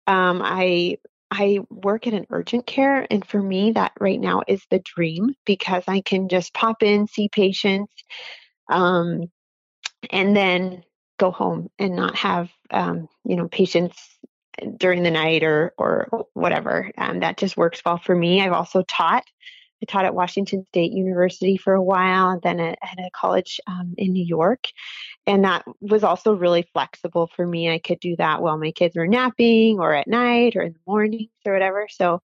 um, 0.07 0.41
I 0.43 0.97
I 1.33 1.59
work 1.71 2.05
at 2.05 2.13
an 2.13 2.27
urgent 2.29 2.67
care, 2.67 3.07
and 3.09 3.25
for 3.25 3.41
me, 3.41 3.71
that 3.71 3.93
right 3.99 4.19
now 4.19 4.43
is 4.47 4.61
the 4.69 4.79
dream 4.79 5.33
because 5.45 5.83
I 5.87 6.01
can 6.01 6.29
just 6.29 6.53
pop 6.53 6.83
in, 6.83 7.07
see 7.07 7.27
patients, 7.27 7.91
um, 8.69 9.31
and 10.11 10.35
then 10.37 10.83
go 11.17 11.31
home 11.31 11.69
and 11.79 11.95
not 11.95 12.15
have 12.17 12.49
um, 12.69 13.07
you 13.25 13.35
know 13.35 13.47
patients 13.47 13.97
during 14.77 15.01
the 15.01 15.11
night 15.11 15.43
or 15.43 15.73
or 15.79 16.27
whatever. 16.33 16.91
Um, 16.99 17.21
that 17.21 17.37
just 17.37 17.57
works 17.57 17.81
well 17.83 17.97
for 17.97 18.15
me. 18.15 18.41
I've 18.41 18.53
also 18.53 18.83
taught. 18.83 19.25
I 19.83 19.91
taught 19.91 20.05
at 20.05 20.15
Washington 20.15 20.65
State 20.69 20.93
University 20.93 21.57
for 21.57 21.73
a 21.73 21.83
while, 21.83 22.29
and 22.29 22.41
then 22.41 22.59
at, 22.61 22.79
at 22.81 22.99
a 22.99 23.09
college 23.13 23.59
um, 23.67 23.93
in 23.97 24.13
New 24.13 24.23
York, 24.23 24.67
and 25.27 25.43
that 25.43 25.65
was 25.81 26.03
also 26.03 26.33
really 26.33 26.65
flexible 26.73 27.29
for 27.35 27.45
me. 27.45 27.69
I 27.69 27.79
could 27.79 27.99
do 27.99 28.15
that 28.15 28.41
while 28.41 28.57
my 28.57 28.71
kids 28.71 28.95
were 28.95 29.07
napping, 29.07 29.79
or 29.79 29.93
at 29.93 30.07
night, 30.07 30.55
or 30.55 30.61
in 30.61 30.73
the 30.73 30.79
mornings, 30.87 31.29
or 31.45 31.51
whatever. 31.51 31.87
So, 31.89 32.21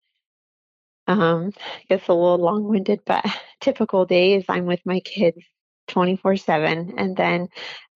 um, 1.07 1.51
it's 1.89 2.07
a 2.07 2.13
little 2.13 2.37
long-winded, 2.37 3.01
but 3.05 3.25
typical 3.61 4.05
days 4.05 4.45
I'm 4.47 4.65
with 4.65 4.81
my 4.85 5.01
kids 5.01 5.39
24 5.89 6.37
7 6.37 6.93
and 6.97 7.17
then 7.17 7.47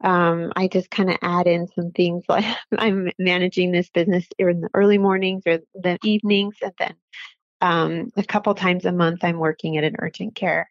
um, 0.03 0.51
i 0.55 0.67
just 0.67 0.89
kind 0.89 1.11
of 1.11 1.17
add 1.21 1.45
in 1.45 1.67
some 1.67 1.91
things 1.91 2.23
like 2.27 2.43
i'm 2.79 3.11
managing 3.19 3.71
this 3.71 3.89
business 3.91 4.25
in 4.39 4.61
the 4.61 4.69
early 4.73 4.97
mornings 4.97 5.43
or 5.45 5.59
the 5.75 5.97
evenings 6.03 6.55
and 6.63 6.73
then 6.79 6.95
um, 7.63 8.11
a 8.15 8.23
couple 8.23 8.53
times 8.53 8.85
a 8.85 8.91
month 8.91 9.23
i'm 9.23 9.39
working 9.39 9.77
at 9.77 9.83
an 9.83 9.95
urgent 9.99 10.35
care 10.35 10.69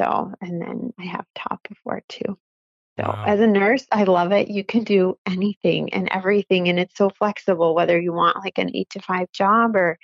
so 0.00 0.32
and 0.40 0.60
then 0.60 0.92
i 0.98 1.04
have 1.04 1.26
top 1.34 1.60
before 1.68 2.02
too 2.08 2.38
so 2.98 3.04
wow. 3.06 3.24
as 3.26 3.40
a 3.40 3.46
nurse 3.46 3.86
i 3.92 4.04
love 4.04 4.32
it 4.32 4.48
you 4.48 4.64
can 4.64 4.82
do 4.82 5.16
anything 5.26 5.92
and 5.92 6.08
everything 6.10 6.68
and 6.68 6.78
it's 6.80 6.96
so 6.96 7.10
flexible 7.10 7.74
whether 7.74 8.00
you 8.00 8.12
want 8.12 8.38
like 8.38 8.58
an 8.58 8.74
eight 8.74 8.90
to 8.90 9.00
five 9.00 9.30
job 9.32 9.76
or 9.76 9.98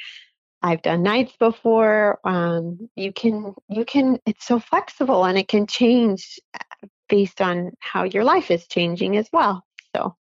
I've 0.63 0.83
done 0.83 1.03
nights 1.03 1.35
before. 1.39 2.19
Um, 2.25 2.91
you 2.95 3.13
can 3.13 3.55
you 3.69 3.85
can 3.85 4.19
it's 4.27 4.47
so 4.47 4.61
flexible 4.61 5.25
and 5.25 5.39
it 5.39 5.49
can 5.49 5.67
change 5.67 6.39
uh, 6.55 6.87
based 7.09 7.41
on 7.41 7.73
how 7.81 8.05
your 8.05 8.25
life 8.25 8.51
is 8.51 8.67
changing 8.67 9.17
as 9.17 9.29
well. 9.33 9.65
So 9.97 10.17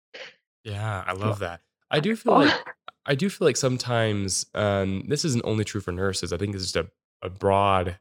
yeah, 0.63 1.03
I 1.05 1.13
love 1.13 1.39
that. 1.39 1.61
I 1.89 1.99
do 1.99 2.15
feel 2.15 2.33
like 2.33 2.53
I 3.05 3.15
do 3.15 3.29
feel 3.29 3.47
like 3.47 3.57
sometimes 3.57 4.45
um, 4.55 5.03
this 5.07 5.25
isn't 5.25 5.45
only 5.45 5.63
true 5.63 5.81
for 5.81 5.91
nurses. 5.91 6.33
I 6.33 6.37
think 6.37 6.55
it's 6.55 6.63
just 6.63 6.75
a, 6.75 6.87
a 7.21 7.29
broad 7.29 7.99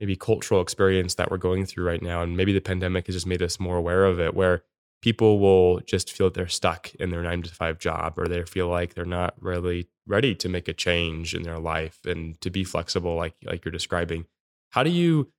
maybe 0.00 0.16
cultural 0.16 0.60
experience 0.60 1.14
that 1.14 1.30
we're 1.30 1.38
going 1.38 1.66
through 1.66 1.86
right 1.86 2.02
now, 2.02 2.22
and 2.22 2.36
maybe 2.36 2.52
the 2.52 2.60
pandemic 2.60 3.06
has 3.06 3.16
just 3.16 3.26
made 3.26 3.42
us 3.42 3.58
more 3.58 3.76
aware 3.76 4.04
of 4.04 4.20
it. 4.20 4.34
Where 4.34 4.62
people 5.02 5.38
will 5.38 5.80
just 5.80 6.12
feel 6.12 6.26
that 6.26 6.34
they're 6.34 6.48
stuck 6.48 6.94
in 6.96 7.10
their 7.10 7.22
nine 7.22 7.42
to 7.42 7.54
five 7.54 7.78
job 7.78 8.18
or 8.18 8.26
they 8.26 8.42
feel 8.42 8.68
like 8.68 8.94
they're 8.94 9.04
not 9.04 9.34
really 9.40 9.88
ready 10.06 10.34
to 10.34 10.48
make 10.48 10.68
a 10.68 10.72
change 10.72 11.34
in 11.34 11.42
their 11.42 11.58
life 11.58 12.00
and 12.04 12.40
to 12.40 12.50
be 12.50 12.64
flexible 12.64 13.14
like 13.14 13.34
like 13.44 13.64
you're 13.64 13.72
describing 13.72 14.24
how 14.70 14.82
do 14.82 14.90
you 14.90 15.30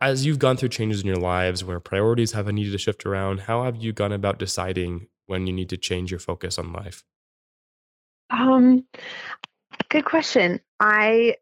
as 0.00 0.26
you've 0.26 0.38
gone 0.38 0.56
through 0.56 0.68
changes 0.68 1.00
in 1.00 1.06
your 1.06 1.16
lives 1.16 1.64
where 1.64 1.80
priorities 1.80 2.32
have 2.32 2.46
needed 2.52 2.72
to 2.72 2.78
shift 2.78 3.06
around 3.06 3.40
how 3.40 3.64
have 3.64 3.76
you 3.76 3.92
gone 3.92 4.12
about 4.12 4.38
deciding 4.38 5.06
when 5.26 5.46
you 5.46 5.52
need 5.52 5.68
to 5.68 5.76
change 5.76 6.10
your 6.10 6.20
focus 6.20 6.58
on 6.58 6.72
life 6.72 7.04
um 8.30 8.84
good 9.88 10.04
question. 10.04 10.60
I 10.80 11.36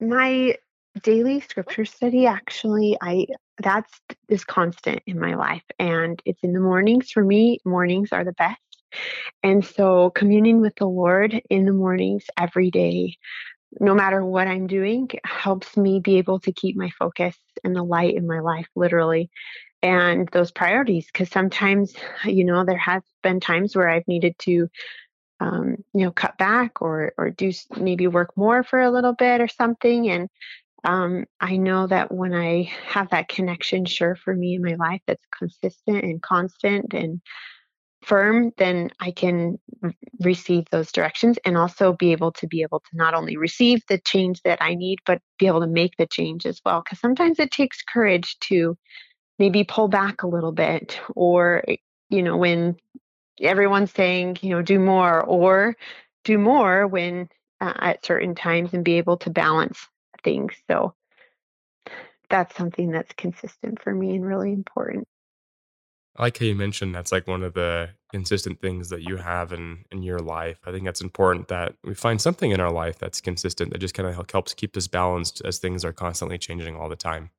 my 0.00 0.56
daily 1.02 1.40
scripture 1.40 1.84
study 1.84 2.26
actually 2.26 2.96
i 3.02 3.26
that's 3.62 3.92
is 4.30 4.44
constant 4.44 5.02
in 5.06 5.20
my 5.20 5.34
life 5.34 5.62
and 5.78 6.22
it's 6.24 6.42
in 6.42 6.52
the 6.52 6.60
mornings. 6.60 7.10
For 7.10 7.22
me 7.24 7.60
mornings 7.64 8.12
are 8.12 8.24
the 8.24 8.32
best. 8.32 8.60
And 9.42 9.64
so 9.64 10.10
communing 10.10 10.60
with 10.60 10.76
the 10.76 10.86
lord 10.86 11.40
in 11.50 11.66
the 11.66 11.72
mornings 11.72 12.24
every 12.38 12.70
day 12.70 13.16
no 13.78 13.94
matter 13.94 14.24
what 14.24 14.46
i'm 14.46 14.66
doing 14.66 15.08
helps 15.24 15.76
me 15.76 16.00
be 16.00 16.16
able 16.18 16.40
to 16.40 16.52
keep 16.52 16.76
my 16.76 16.90
focus 16.98 17.36
and 17.64 17.76
the 17.76 17.82
light 17.82 18.14
in 18.14 18.26
my 18.26 18.40
life 18.40 18.68
literally 18.74 19.30
and 19.82 20.28
those 20.32 20.50
priorities. 20.50 21.06
Because 21.06 21.30
sometimes 21.30 21.94
you 22.24 22.44
know 22.44 22.64
there 22.64 22.78
has 22.78 23.02
been 23.22 23.40
times 23.40 23.76
where 23.76 23.88
i've 23.88 24.08
needed 24.08 24.34
to 24.40 24.68
um, 25.40 25.76
you 25.92 26.04
know 26.04 26.10
cut 26.10 26.36
back 26.38 26.80
or 26.80 27.12
or 27.18 27.30
do 27.30 27.52
maybe 27.76 28.06
work 28.06 28.36
more 28.36 28.62
for 28.62 28.80
a 28.80 28.90
little 28.90 29.14
bit 29.14 29.40
or 29.40 29.48
something 29.48 30.08
and 30.08 30.28
um, 30.84 31.24
I 31.40 31.56
know 31.56 31.88
that 31.88 32.12
when 32.12 32.32
I 32.32 32.70
have 32.86 33.10
that 33.10 33.28
connection, 33.28 33.84
sure, 33.86 34.14
for 34.14 34.34
me 34.34 34.54
in 34.54 34.62
my 34.62 34.74
life 34.74 35.00
that's 35.06 35.26
consistent 35.36 36.04
and 36.04 36.22
constant 36.22 36.94
and 36.94 37.20
firm, 38.04 38.52
then 38.56 38.90
I 39.00 39.10
can 39.10 39.58
receive 40.20 40.66
those 40.70 40.92
directions 40.92 41.38
and 41.44 41.56
also 41.56 41.92
be 41.92 42.12
able 42.12 42.30
to 42.32 42.46
be 42.46 42.62
able 42.62 42.80
to 42.80 42.90
not 42.96 43.14
only 43.14 43.36
receive 43.36 43.82
the 43.88 43.98
change 43.98 44.42
that 44.42 44.62
I 44.62 44.74
need, 44.74 45.00
but 45.04 45.20
be 45.40 45.48
able 45.48 45.60
to 45.60 45.66
make 45.66 45.96
the 45.98 46.06
change 46.06 46.46
as 46.46 46.60
well. 46.64 46.82
Because 46.84 47.00
sometimes 47.00 47.40
it 47.40 47.50
takes 47.50 47.82
courage 47.82 48.36
to 48.42 48.78
maybe 49.40 49.64
pull 49.64 49.88
back 49.88 50.22
a 50.22 50.28
little 50.28 50.52
bit 50.52 51.00
or, 51.16 51.64
you 52.10 52.22
know, 52.22 52.36
when 52.36 52.76
everyone's 53.40 53.92
saying, 53.92 54.38
you 54.40 54.50
know, 54.50 54.62
do 54.62 54.78
more 54.78 55.22
or 55.22 55.76
do 56.24 56.38
more 56.38 56.86
when 56.86 57.28
uh, 57.60 57.72
at 57.76 58.04
certain 58.04 58.34
times 58.34 58.72
and 58.72 58.84
be 58.84 58.98
able 58.98 59.16
to 59.18 59.30
balance 59.30 59.86
things. 60.22 60.54
So 60.68 60.94
that's 62.28 62.56
something 62.56 62.90
that's 62.90 63.12
consistent 63.14 63.80
for 63.82 63.94
me 63.94 64.16
and 64.16 64.26
really 64.26 64.52
important. 64.52 65.06
I 66.16 66.22
like 66.22 66.38
how 66.38 66.46
you 66.46 66.54
mentioned 66.54 66.94
that's 66.94 67.12
like 67.12 67.26
one 67.26 67.42
of 67.42 67.52
the 67.52 67.90
consistent 68.10 68.60
things 68.60 68.88
that 68.88 69.02
you 69.02 69.16
have 69.16 69.52
in 69.52 69.84
in 69.90 70.02
your 70.02 70.18
life. 70.18 70.58
I 70.66 70.72
think 70.72 70.84
that's 70.84 71.02
important 71.02 71.48
that 71.48 71.74
we 71.84 71.94
find 71.94 72.20
something 72.20 72.50
in 72.50 72.60
our 72.60 72.72
life 72.72 72.98
that's 72.98 73.20
consistent 73.20 73.70
that 73.72 73.78
just 73.78 73.94
kind 73.94 74.08
of 74.08 74.30
helps 74.30 74.54
keep 74.54 74.76
us 74.76 74.86
balanced 74.86 75.42
as 75.44 75.58
things 75.58 75.84
are 75.84 75.92
constantly 75.92 76.38
changing 76.38 76.74
all 76.74 76.88
the 76.88 76.96
time. 76.96 77.30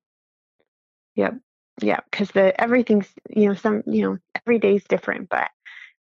Yep. 1.16 1.40
Yeah, 1.82 2.00
because 2.12 2.32
the 2.32 2.60
everything's 2.60 3.08
you 3.30 3.48
know 3.48 3.56
some 3.56 3.84
you 3.88 4.04
know 4.04 4.18
every 4.36 4.60
day 4.60 4.76
is 4.76 4.84
different, 4.84 5.30
but 5.30 5.50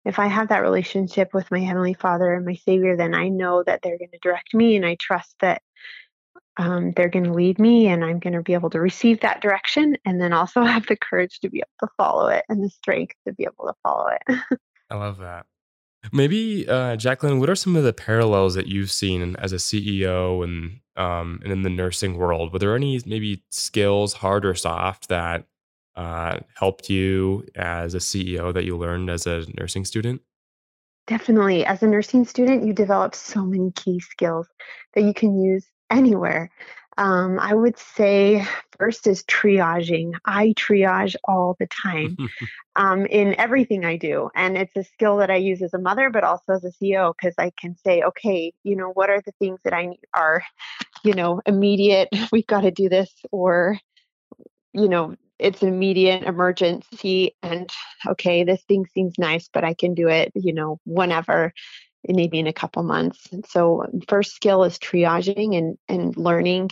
if 0.05 0.19
I 0.19 0.27
have 0.27 0.50
that 0.50 0.62
relationship 0.62 1.33
with 1.33 1.50
my 1.51 1.59
heavenly 1.59 1.93
Father 1.93 2.33
and 2.33 2.45
my 2.45 2.55
Savior, 2.55 2.95
then 2.95 3.13
I 3.13 3.29
know 3.29 3.63
that 3.63 3.81
they're 3.81 3.97
going 3.97 4.12
to 4.12 4.19
direct 4.21 4.53
me, 4.53 4.75
and 4.75 4.85
I 4.85 4.95
trust 5.00 5.35
that 5.41 5.62
um, 6.57 6.93
they're 6.95 7.09
going 7.09 7.25
to 7.25 7.33
lead 7.33 7.59
me 7.59 7.88
and 7.88 8.03
I'm 8.03 8.19
going 8.19 8.33
to 8.33 8.41
be 8.41 8.53
able 8.53 8.69
to 8.69 8.79
receive 8.79 9.19
that 9.21 9.41
direction 9.41 9.97
and 10.05 10.21
then 10.21 10.33
also 10.33 10.63
have 10.63 10.85
the 10.88 10.95
courage 10.95 11.39
to 11.41 11.50
be 11.50 11.57
able 11.57 11.88
to 11.88 11.93
follow 11.97 12.27
it 12.27 12.45
and 12.50 12.63
the 12.63 12.69
strength 12.69 13.15
to 13.27 13.33
be 13.33 13.43
able 13.43 13.67
to 13.67 13.74
follow 13.83 14.07
it. 14.07 14.39
I 14.89 14.95
love 14.95 15.17
that. 15.17 15.45
Maybe, 16.13 16.67
uh, 16.67 16.95
Jaclyn, 16.95 17.39
what 17.39 17.50
are 17.50 17.55
some 17.55 17.75
of 17.75 17.83
the 17.83 17.93
parallels 17.93 18.53
that 18.53 18.67
you've 18.67 18.91
seen 18.91 19.35
as 19.38 19.51
a 19.51 19.57
CEO 19.57 20.43
and 20.43 20.79
um, 20.95 21.39
and 21.43 21.51
in 21.51 21.63
the 21.63 21.69
nursing 21.69 22.15
world? 22.15 22.53
Were 22.53 22.59
there 22.59 22.75
any 22.75 23.01
maybe 23.07 23.43
skills, 23.50 24.13
hard 24.13 24.45
or 24.45 24.53
soft, 24.53 25.09
that 25.09 25.45
uh, 25.95 26.39
helped 26.55 26.89
you 26.89 27.45
as 27.55 27.93
a 27.93 27.99
CEO 27.99 28.53
that 28.53 28.65
you 28.65 28.77
learned 28.77 29.09
as 29.09 29.25
a 29.25 29.45
nursing 29.57 29.85
student? 29.85 30.21
Definitely. 31.07 31.65
As 31.65 31.83
a 31.83 31.87
nursing 31.87 32.25
student, 32.25 32.65
you 32.65 32.73
develop 32.73 33.13
so 33.13 33.45
many 33.45 33.71
key 33.71 33.99
skills 33.99 34.47
that 34.93 35.03
you 35.03 35.13
can 35.13 35.41
use 35.41 35.65
anywhere. 35.89 36.49
Um, 36.97 37.39
I 37.39 37.53
would 37.53 37.77
say 37.77 38.45
first 38.79 39.05
is 39.05 39.23
triaging. 39.23 40.13
I 40.25 40.53
triage 40.57 41.15
all 41.25 41.55
the 41.59 41.67
time 41.67 42.15
um, 42.75 43.05
in 43.05 43.35
everything 43.37 43.83
I 43.83 43.97
do. 43.97 44.29
And 44.33 44.57
it's 44.57 44.75
a 44.77 44.83
skill 44.83 45.17
that 45.17 45.29
I 45.29 45.35
use 45.35 45.61
as 45.61 45.73
a 45.73 45.79
mother, 45.79 46.09
but 46.09 46.23
also 46.23 46.53
as 46.53 46.63
a 46.63 46.71
CEO, 46.71 47.13
because 47.15 47.35
I 47.37 47.51
can 47.59 47.75
say, 47.75 48.01
okay, 48.01 48.53
you 48.63 48.75
know, 48.75 48.89
what 48.89 49.09
are 49.09 49.21
the 49.25 49.33
things 49.39 49.59
that 49.63 49.73
I 49.73 49.87
need 49.87 49.99
are, 50.13 50.41
you 51.03 51.13
know, 51.13 51.41
immediate, 51.45 52.09
we've 52.31 52.47
got 52.47 52.61
to 52.61 52.71
do 52.71 52.87
this, 52.87 53.11
or, 53.31 53.77
you 54.73 54.87
know, 54.87 55.15
it's 55.39 55.62
an 55.62 55.70
immediate 55.70 56.24
emergency. 56.24 57.36
And 57.44 57.70
okay, 58.08 58.44
this 58.44 58.63
thing 58.63 58.86
seems 58.94 59.13
nice, 59.18 59.50
but 59.51 59.63
I 59.63 59.74
can 59.74 59.94
do 59.94 60.08
it, 60.08 60.32
you 60.36 60.54
know, 60.54 60.80
whenever 60.86 61.54
maybe 62.08 62.39
in 62.39 62.48
a 62.48 62.54
couple 62.54 62.84
months. 62.84 63.27
And 63.32 63.46
so 63.46 63.86
first 64.08 64.36
skill 64.36 64.63
is 64.63 64.77
triaging 64.77 65.58
and, 65.58 65.77
and 65.88 66.15
learning, 66.15 66.70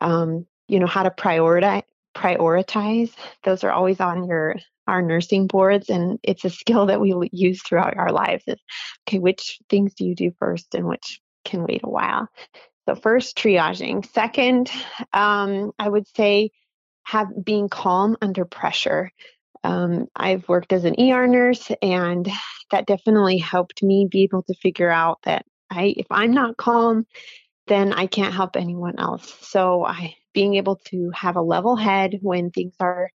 um, 0.00 0.46
you 0.68 0.78
know, 0.78 0.86
how 0.86 1.02
to 1.02 1.10
prioritize, 1.10 1.82
prioritize. 2.14 3.12
Those 3.44 3.64
are 3.64 3.72
always 3.72 4.00
on 4.00 4.24
your, 4.28 4.56
our 4.86 5.02
nursing 5.02 5.46
boards. 5.46 5.90
And 5.90 6.18
it's 6.22 6.44
a 6.44 6.50
skill 6.50 6.86
that 6.86 7.00
we 7.00 7.14
use 7.32 7.62
throughout 7.62 7.96
our 7.96 8.12
lives 8.12 8.44
is, 8.46 8.60
okay, 9.08 9.18
which 9.18 9.58
things 9.68 9.94
do 9.94 10.04
you 10.04 10.14
do 10.14 10.32
first 10.38 10.74
and 10.74 10.86
which 10.86 11.20
can 11.44 11.64
wait 11.64 11.80
a 11.82 11.90
while? 11.90 12.28
So 12.88 12.94
first 12.94 13.36
triaging. 13.36 14.08
Second, 14.12 14.70
um, 15.12 15.72
I 15.78 15.88
would 15.88 16.06
say 16.16 16.50
have 17.10 17.28
being 17.44 17.68
calm 17.68 18.16
under 18.22 18.44
pressure. 18.44 19.10
Um, 19.62 20.08
I've 20.16 20.48
worked 20.48 20.72
as 20.72 20.84
an 20.84 20.94
ER 20.98 21.26
nurse, 21.26 21.70
and 21.82 22.28
that 22.70 22.86
definitely 22.86 23.38
helped 23.38 23.82
me 23.82 24.08
be 24.10 24.22
able 24.22 24.42
to 24.44 24.54
figure 24.54 24.90
out 24.90 25.18
that 25.24 25.44
I, 25.70 25.94
if 25.96 26.06
I'm 26.10 26.32
not 26.32 26.56
calm, 26.56 27.06
then 27.66 27.92
I 27.92 28.06
can't 28.06 28.34
help 28.34 28.56
anyone 28.56 28.98
else. 28.98 29.34
So 29.42 29.84
I, 29.84 30.14
being 30.32 30.54
able 30.54 30.76
to 30.86 31.10
have 31.14 31.36
a 31.36 31.42
level 31.42 31.76
head 31.76 32.18
when 32.22 32.50
things 32.50 32.74
are 32.80 33.10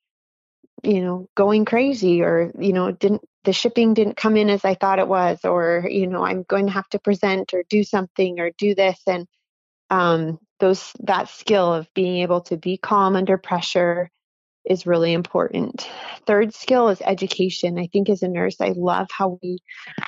you 0.84 1.02
know, 1.02 1.30
going 1.36 1.66
crazy 1.66 2.22
or, 2.22 2.52
you 2.58 2.74
know, 2.74 2.92
didn't 2.92 3.22
the 3.44 3.54
shipping 3.54 3.94
didn't 3.94 4.18
come 4.18 4.38
in 4.38 4.50
as 4.50 4.64
I 4.64 4.76
thought 4.76 5.00
it 5.00 5.08
was, 5.08 5.40
or, 5.44 5.86
you 5.90 6.08
know, 6.08 6.24
I'm 6.24 6.44
going 6.44 6.68
to 6.68 6.74
have 6.74 6.88
to 6.90 7.00
present 7.00 7.54
or 7.54 7.64
do 7.70 7.84
something 7.84 8.40
or 8.40 8.52
do 8.58 8.76
this. 8.76 9.00
And 9.08 9.28
um, 9.90 10.40
those 10.62 10.94
that 11.02 11.28
skill 11.28 11.74
of 11.74 11.94
being 11.94 12.22
able 12.22 12.42
to 12.42 12.56
be 12.56 12.78
calm 12.78 13.16
under 13.16 13.38
pressure 13.38 14.10
is 14.64 14.86
really 14.86 15.12
important. 15.12 15.90
Third 16.28 16.54
skill 16.54 16.90
is 16.90 17.02
education. 17.02 17.80
I 17.80 17.88
think 17.88 18.10
as 18.10 18.22
a 18.22 18.28
nurse, 18.28 18.62
I 18.62 18.74
love 18.76 19.08
how 19.12 19.40
we 19.42 19.58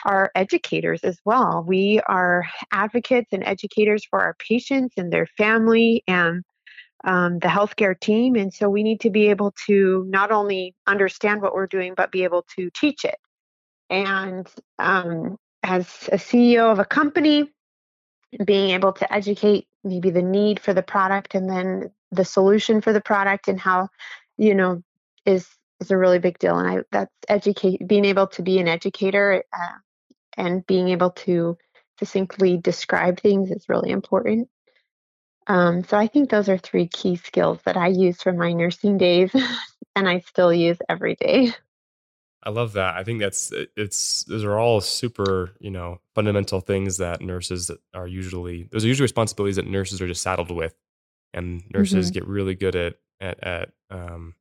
are 0.05 0.31
educators 0.36 1.01
as 1.03 1.19
well. 1.25 1.65
We 1.67 2.00
are 2.07 2.45
advocates 2.72 3.29
and 3.33 3.43
educators 3.43 4.05
for 4.05 4.22
our 4.22 4.36
patients 4.36 4.93
and 4.95 5.12
their 5.12 5.25
family 5.38 6.03
and 6.07 6.43
um, 7.03 7.39
the 7.39 7.48
healthcare 7.48 8.00
team. 8.00 8.36
And 8.36 8.53
so 8.53 8.69
we 8.69 8.83
need 8.83 9.01
to 9.01 9.10
be 9.10 9.29
able 9.31 9.53
to 9.65 10.05
not 10.07 10.31
only 10.31 10.75
understand 10.86 11.41
what 11.41 11.55
we're 11.55 11.67
doing, 11.67 11.95
but 11.98 12.12
be 12.12 12.24
able 12.24 12.45
to 12.55 12.69
teach 12.75 13.03
it. 13.05 13.17
And 13.89 14.48
um, 14.77 15.38
as 15.63 15.88
a 16.12 16.17
CEO 16.17 16.72
of 16.72 16.79
a 16.79 16.86
company, 16.86 17.51
being 18.45 18.69
able 18.72 18.93
to 18.93 19.13
educate 19.13 19.67
maybe 19.83 20.09
the 20.09 20.21
need 20.21 20.59
for 20.59 20.73
the 20.73 20.83
product 20.83 21.35
and 21.35 21.49
then 21.49 21.91
the 22.11 22.25
solution 22.25 22.81
for 22.81 22.93
the 22.93 23.01
product 23.01 23.47
and 23.47 23.59
how 23.59 23.89
you 24.37 24.55
know 24.55 24.81
is 25.25 25.47
is 25.79 25.91
a 25.91 25.97
really 25.97 26.19
big 26.19 26.39
deal. 26.39 26.57
And 26.57 26.67
i 26.67 26.83
that's 26.91 27.11
educate 27.27 27.87
being 27.87 28.05
able 28.05 28.27
to 28.27 28.41
be 28.41 28.59
an 28.59 28.67
educator 28.67 29.43
uh, 29.53 29.77
and 30.37 30.65
being 30.65 30.89
able 30.89 31.11
to 31.11 31.57
succinctly 31.99 32.57
describe 32.57 33.19
things 33.19 33.51
is 33.51 33.69
really 33.69 33.91
important. 33.91 34.49
Um, 35.45 35.83
so 35.83 35.97
i 35.97 36.07
think 36.07 36.29
those 36.29 36.47
are 36.47 36.57
three 36.57 36.87
key 36.87 37.17
skills 37.17 37.59
that 37.65 37.75
i 37.75 37.87
use 37.87 38.21
from 38.21 38.37
my 38.37 38.53
nursing 38.53 38.97
days 38.97 39.29
and 39.95 40.07
i 40.07 40.19
still 40.19 40.53
use 40.53 40.77
every 40.87 41.15
day 41.15 41.53
I 42.43 42.50
love 42.50 42.73
that. 42.73 42.95
I 42.95 43.03
think 43.03 43.19
that's 43.19 43.51
it's 43.77 44.23
those 44.25 44.43
are 44.43 44.59
all 44.59 44.81
super, 44.81 45.51
you 45.59 45.71
know, 45.71 46.00
fundamental 46.13 46.59
things 46.59 46.97
that 46.97 47.21
nurses 47.21 47.71
are 47.93 48.07
usually 48.07 48.67
those 48.71 48.83
are 48.83 48.88
usually 48.88 49.05
responsibilities 49.05 49.55
that 49.55 49.67
nurses 49.67 50.01
are 50.01 50.07
just 50.07 50.21
saddled 50.21 50.51
with. 50.51 50.75
And 51.33 51.63
nurses 51.73 52.07
mm-hmm. 52.07 52.13
get 52.13 52.27
really 52.27 52.55
good 52.55 52.75
at 52.75 52.95
at 53.21 53.43
at 53.43 53.69
um 53.89 54.35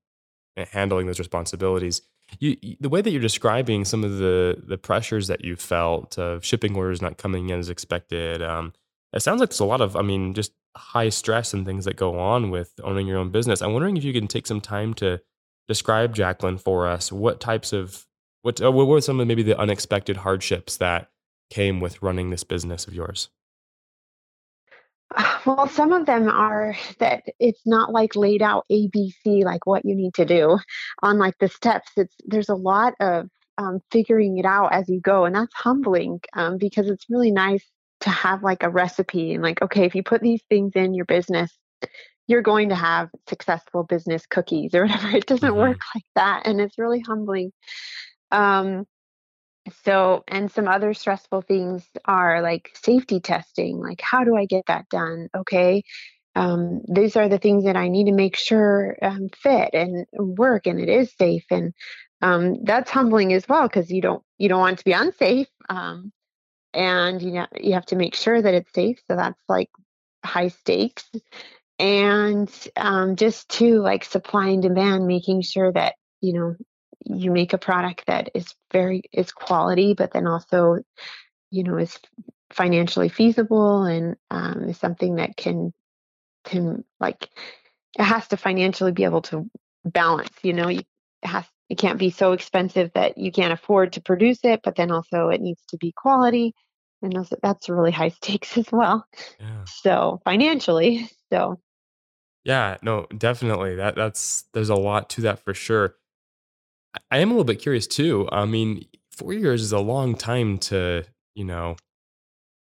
at 0.56 0.68
handling 0.68 1.06
those 1.06 1.18
responsibilities. 1.18 2.02
You, 2.38 2.56
the 2.80 2.88
way 2.88 3.02
that 3.02 3.10
you're 3.10 3.20
describing 3.20 3.84
some 3.84 4.04
of 4.04 4.18
the 4.18 4.62
the 4.66 4.78
pressures 4.78 5.28
that 5.28 5.44
you 5.44 5.56
felt 5.56 6.18
of 6.18 6.44
shipping 6.44 6.76
orders 6.76 7.02
not 7.02 7.18
coming 7.18 7.50
in 7.50 7.58
as 7.58 7.70
expected, 7.70 8.42
um, 8.42 8.72
it 9.12 9.20
sounds 9.20 9.40
like 9.40 9.50
there's 9.50 9.60
a 9.60 9.64
lot 9.64 9.80
of, 9.80 9.96
I 9.96 10.02
mean, 10.02 10.32
just 10.32 10.52
high 10.76 11.10
stress 11.10 11.52
and 11.52 11.66
things 11.66 11.84
that 11.84 11.96
go 11.96 12.18
on 12.18 12.50
with 12.50 12.72
owning 12.82 13.06
your 13.06 13.18
own 13.18 13.30
business. 13.30 13.60
I'm 13.60 13.72
wondering 13.72 13.96
if 13.96 14.04
you 14.04 14.12
can 14.12 14.26
take 14.26 14.46
some 14.46 14.60
time 14.60 14.94
to 14.94 15.20
describe 15.68 16.14
Jaclyn 16.14 16.60
for 16.60 16.86
us. 16.86 17.12
What 17.12 17.40
types 17.40 17.72
of 17.72 18.06
what 18.42 18.62
uh, 18.62 18.72
what 18.72 18.86
were 18.86 19.00
some 19.00 19.20
of 19.20 19.26
maybe 19.26 19.42
the 19.42 19.58
unexpected 19.58 20.18
hardships 20.18 20.76
that 20.78 21.08
came 21.50 21.80
with 21.80 22.02
running 22.02 22.30
this 22.30 22.44
business 22.44 22.86
of 22.86 22.94
yours? 22.94 23.28
Well, 25.44 25.68
some 25.68 25.92
of 25.92 26.06
them 26.06 26.28
are 26.28 26.76
that 26.98 27.24
it's 27.40 27.66
not 27.66 27.92
like 27.92 28.14
laid 28.14 28.42
out 28.42 28.64
ABC, 28.70 29.44
like 29.44 29.66
what 29.66 29.84
you 29.84 29.96
need 29.96 30.14
to 30.14 30.24
do 30.24 30.58
on 31.02 31.18
like 31.18 31.34
the 31.38 31.48
steps. 31.48 31.90
It's 31.96 32.14
there's 32.24 32.48
a 32.48 32.54
lot 32.54 32.94
of 33.00 33.28
um, 33.58 33.80
figuring 33.90 34.38
it 34.38 34.46
out 34.46 34.72
as 34.72 34.88
you 34.88 35.00
go, 35.00 35.24
and 35.24 35.34
that's 35.34 35.54
humbling 35.54 36.20
um, 36.34 36.58
because 36.58 36.88
it's 36.88 37.10
really 37.10 37.32
nice 37.32 37.64
to 38.00 38.10
have 38.10 38.42
like 38.42 38.62
a 38.62 38.70
recipe 38.70 39.34
and 39.34 39.42
like 39.42 39.60
okay, 39.62 39.84
if 39.84 39.94
you 39.94 40.02
put 40.02 40.22
these 40.22 40.42
things 40.48 40.72
in 40.76 40.94
your 40.94 41.06
business, 41.06 41.56
you're 42.32 42.42
going 42.42 42.70
to 42.70 42.74
have 42.74 43.10
successful 43.28 43.84
business 43.84 44.26
cookies 44.26 44.74
or 44.74 44.86
whatever. 44.86 45.08
It 45.16 45.26
doesn't 45.26 45.48
mm-hmm. 45.48 45.58
work 45.58 45.80
like 45.94 46.04
that. 46.16 46.46
And 46.46 46.60
it's 46.60 46.78
really 46.78 47.00
humbling. 47.00 47.52
Um, 48.32 48.86
so, 49.84 50.24
and 50.26 50.50
some 50.50 50.66
other 50.66 50.94
stressful 50.94 51.42
things 51.42 51.84
are 52.04 52.42
like 52.42 52.70
safety 52.82 53.20
testing. 53.20 53.78
Like, 53.78 54.00
how 54.00 54.24
do 54.24 54.36
I 54.36 54.46
get 54.46 54.64
that 54.66 54.88
done? 54.88 55.28
Okay. 55.36 55.84
Um, 56.34 56.80
these 56.88 57.14
are 57.16 57.28
the 57.28 57.38
things 57.38 57.64
that 57.64 57.76
I 57.76 57.88
need 57.88 58.06
to 58.06 58.12
make 58.12 58.36
sure 58.36 58.96
um, 59.02 59.28
fit 59.36 59.70
and 59.74 60.06
work 60.16 60.66
and 60.66 60.80
it 60.80 60.88
is 60.88 61.12
safe. 61.16 61.44
And 61.50 61.74
um, 62.22 62.64
that's 62.64 62.90
humbling 62.90 63.32
as 63.34 63.46
well 63.48 63.68
because 63.68 63.90
you 63.90 64.00
don't 64.00 64.22
you 64.38 64.48
don't 64.48 64.60
want 64.60 64.78
to 64.78 64.84
be 64.84 64.92
unsafe. 64.92 65.48
Um, 65.68 66.10
and 66.72 67.20
you 67.20 67.32
know 67.32 67.46
you 67.60 67.74
have 67.74 67.86
to 67.86 67.96
make 67.96 68.14
sure 68.14 68.40
that 68.40 68.54
it's 68.54 68.72
safe. 68.72 68.98
So 69.08 69.16
that's 69.16 69.40
like 69.48 69.68
high 70.24 70.48
stakes 70.48 71.08
and 71.82 72.48
um, 72.76 73.16
just 73.16 73.48
to 73.48 73.80
like 73.80 74.04
supply 74.04 74.48
and 74.48 74.62
demand 74.62 75.06
making 75.06 75.42
sure 75.42 75.72
that 75.72 75.96
you 76.20 76.32
know 76.32 76.54
you 77.04 77.32
make 77.32 77.52
a 77.52 77.58
product 77.58 78.06
that 78.06 78.30
is 78.34 78.54
very 78.72 79.02
is 79.12 79.32
quality 79.32 79.92
but 79.92 80.12
then 80.12 80.28
also 80.28 80.78
you 81.50 81.64
know 81.64 81.76
is 81.76 81.98
financially 82.50 83.08
feasible 83.08 83.82
and 83.82 84.16
um, 84.30 84.64
is 84.68 84.78
something 84.78 85.16
that 85.16 85.36
can 85.36 85.72
can 86.44 86.84
like 87.00 87.28
it 87.98 88.04
has 88.04 88.28
to 88.28 88.36
financially 88.36 88.92
be 88.92 89.02
able 89.02 89.22
to 89.22 89.50
balance 89.84 90.30
you 90.44 90.52
know 90.52 90.68
you, 90.68 90.82
it 91.22 91.26
has 91.26 91.44
it 91.68 91.78
can't 91.78 91.98
be 91.98 92.10
so 92.10 92.32
expensive 92.32 92.92
that 92.94 93.18
you 93.18 93.32
can't 93.32 93.52
afford 93.52 93.94
to 93.94 94.00
produce 94.00 94.38
it 94.44 94.60
but 94.62 94.76
then 94.76 94.92
also 94.92 95.30
it 95.30 95.40
needs 95.40 95.62
to 95.68 95.76
be 95.78 95.92
quality 95.96 96.54
and 97.04 97.18
also, 97.18 97.36
that's 97.42 97.68
really 97.68 97.90
high 97.90 98.10
stakes 98.10 98.56
as 98.56 98.70
well 98.70 99.04
yeah. 99.40 99.64
so 99.66 100.20
financially 100.24 101.10
so 101.32 101.58
yeah, 102.44 102.76
no, 102.82 103.06
definitely. 103.16 103.76
That 103.76 103.94
that's 103.94 104.44
there's 104.52 104.70
a 104.70 104.74
lot 104.74 105.10
to 105.10 105.22
that 105.22 105.38
for 105.38 105.54
sure. 105.54 105.96
I 107.10 107.18
am 107.18 107.30
a 107.30 107.32
little 107.32 107.44
bit 107.44 107.60
curious 107.60 107.86
too. 107.86 108.28
I 108.30 108.44
mean, 108.44 108.86
four 109.10 109.32
years 109.32 109.62
is 109.62 109.72
a 109.72 109.78
long 109.78 110.14
time 110.14 110.58
to, 110.58 111.04
you 111.34 111.44
know, 111.44 111.76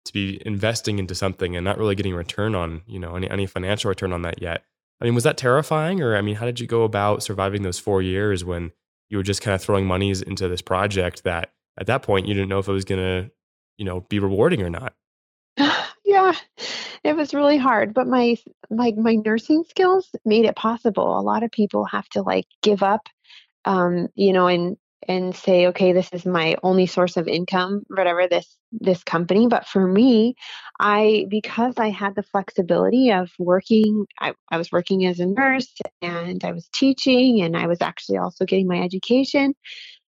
to 0.05 0.13
be 0.13 0.41
investing 0.45 0.99
into 0.99 1.15
something 1.15 1.55
and 1.55 1.63
not 1.63 1.77
really 1.77 1.95
getting 1.95 2.13
return 2.13 2.55
on, 2.55 2.81
you 2.87 2.99
know, 2.99 3.15
any 3.15 3.29
any 3.29 3.45
financial 3.45 3.89
return 3.89 4.13
on 4.13 4.23
that 4.23 4.41
yet. 4.41 4.63
I 5.01 5.05
mean, 5.05 5.15
was 5.15 5.23
that 5.23 5.37
terrifying, 5.37 6.01
or 6.01 6.15
I 6.17 6.21
mean, 6.21 6.35
how 6.35 6.45
did 6.45 6.59
you 6.59 6.67
go 6.67 6.83
about 6.83 7.23
surviving 7.23 7.63
those 7.63 7.79
four 7.79 8.01
years 8.01 8.43
when 8.43 8.71
you 9.09 9.17
were 9.17 9.23
just 9.23 9.41
kind 9.41 9.55
of 9.55 9.61
throwing 9.61 9.85
monies 9.85 10.21
into 10.21 10.47
this 10.49 10.61
project 10.61 11.23
that 11.23 11.53
at 11.77 11.87
that 11.87 12.03
point 12.03 12.27
you 12.27 12.33
didn't 12.33 12.49
know 12.49 12.59
if 12.59 12.67
it 12.67 12.73
was 12.73 12.85
to, 12.85 13.31
you 13.77 13.85
know, 13.85 14.01
be 14.09 14.19
rewarding 14.19 14.61
or 14.61 14.69
not? 14.69 14.93
it 17.03 17.15
was 17.15 17.33
really 17.33 17.57
hard 17.57 17.93
but 17.93 18.07
my 18.07 18.35
my 18.69 18.91
my 18.97 19.15
nursing 19.15 19.63
skills 19.67 20.09
made 20.25 20.45
it 20.45 20.55
possible. 20.55 21.19
A 21.19 21.21
lot 21.21 21.43
of 21.43 21.51
people 21.51 21.85
have 21.85 22.07
to 22.09 22.21
like 22.21 22.45
give 22.61 22.83
up 22.83 23.07
um 23.65 24.07
you 24.15 24.33
know 24.33 24.47
and 24.47 24.77
and 25.07 25.35
say 25.35 25.67
okay 25.67 25.93
this 25.93 26.09
is 26.11 26.25
my 26.25 26.55
only 26.63 26.85
source 26.85 27.17
of 27.17 27.27
income 27.27 27.83
whatever 27.87 28.27
this 28.27 28.57
this 28.71 29.03
company. 29.03 29.47
But 29.47 29.67
for 29.67 29.85
me 29.87 30.35
i 30.79 31.25
because 31.29 31.73
i 31.77 31.89
had 31.89 32.15
the 32.15 32.23
flexibility 32.23 33.11
of 33.11 33.29
working 33.37 34.05
I, 34.19 34.33
I 34.49 34.57
was 34.57 34.71
working 34.71 35.05
as 35.05 35.19
a 35.19 35.25
nurse 35.25 35.73
and 36.01 36.43
i 36.43 36.51
was 36.51 36.69
teaching 36.73 37.41
and 37.41 37.57
i 37.57 37.67
was 37.67 37.81
actually 37.81 38.17
also 38.17 38.45
getting 38.45 38.67
my 38.67 38.81
education 38.81 39.53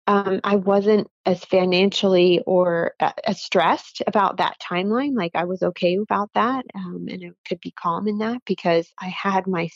um, 0.07 0.41
I 0.45 0.57
wasn't 0.57 1.09
as 1.25 1.45
financially 1.45 2.43
or 2.47 2.93
uh, 3.01 3.13
as 3.27 3.43
stressed 3.43 4.03
about 4.07 4.37
that 4.37 4.57
timeline. 4.61 5.17
Like 5.17 5.33
I 5.35 5.45
was 5.45 5.63
okay 5.63 5.97
about 5.97 6.31
that, 6.35 6.67
um, 6.75 7.07
and 7.11 7.23
it 7.23 7.33
could 7.49 7.61
be 7.61 7.71
calm 7.73 8.07
in 8.07 8.19
that 8.19 8.43
because 8.45 8.93
I 9.01 9.09
had 9.09 9.47
my 9.47 9.71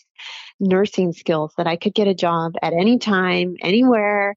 nursing 0.61 1.13
skills 1.13 1.55
that 1.57 1.67
I 1.67 1.77
could 1.77 1.95
get 1.95 2.09
a 2.09 2.15
job 2.15 2.55
at 2.63 2.75
any 2.75 2.99
time, 2.99 3.57
anywhere, 3.63 4.35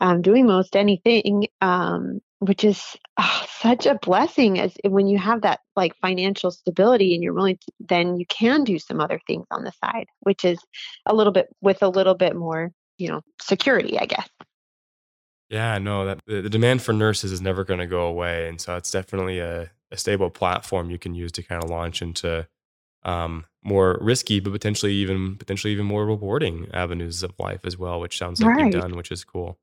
um, 0.00 0.22
doing 0.22 0.46
most 0.46 0.74
anything, 0.74 1.48
um, 1.60 2.20
which 2.38 2.64
is 2.64 2.96
oh, 3.18 3.46
such 3.50 3.84
a 3.84 3.98
blessing. 4.00 4.58
As 4.58 4.74
when 4.84 5.06
you 5.06 5.18
have 5.18 5.42
that 5.42 5.60
like 5.74 5.94
financial 5.96 6.50
stability 6.50 7.14
and 7.14 7.22
you're 7.22 7.34
willing, 7.34 7.58
to, 7.58 7.72
then 7.80 8.16
you 8.16 8.24
can 8.26 8.64
do 8.64 8.78
some 8.78 9.00
other 9.00 9.20
things 9.26 9.46
on 9.50 9.64
the 9.64 9.72
side, 9.84 10.06
which 10.20 10.46
is 10.46 10.58
a 11.04 11.14
little 11.14 11.32
bit 11.32 11.48
with 11.60 11.82
a 11.82 11.88
little 11.88 12.14
bit 12.14 12.34
more, 12.34 12.72
you 12.96 13.08
know, 13.08 13.20
security, 13.40 13.98
I 13.98 14.06
guess. 14.06 14.28
Yeah, 15.48 15.78
no, 15.78 16.06
that 16.06 16.20
the, 16.26 16.42
the 16.42 16.50
demand 16.50 16.82
for 16.82 16.92
nurses 16.92 17.30
is 17.30 17.40
never 17.40 17.64
going 17.64 17.80
to 17.80 17.86
go 17.86 18.06
away, 18.06 18.48
and 18.48 18.60
so 18.60 18.76
it's 18.76 18.90
definitely 18.90 19.38
a, 19.38 19.70
a 19.92 19.96
stable 19.96 20.30
platform 20.30 20.90
you 20.90 20.98
can 20.98 21.14
use 21.14 21.30
to 21.32 21.42
kind 21.42 21.62
of 21.62 21.70
launch 21.70 22.02
into 22.02 22.48
um, 23.04 23.44
more 23.62 23.98
risky, 24.00 24.40
but 24.40 24.52
potentially 24.52 24.92
even 24.92 25.36
potentially 25.36 25.72
even 25.72 25.86
more 25.86 26.04
rewarding 26.04 26.68
avenues 26.72 27.22
of 27.22 27.32
life 27.38 27.60
as 27.64 27.78
well, 27.78 28.00
which 28.00 28.18
sounds 28.18 28.42
like 28.42 28.56
right. 28.56 28.72
you've 28.72 28.82
done, 28.82 28.96
which 28.96 29.12
is 29.12 29.24
cool. 29.24 29.58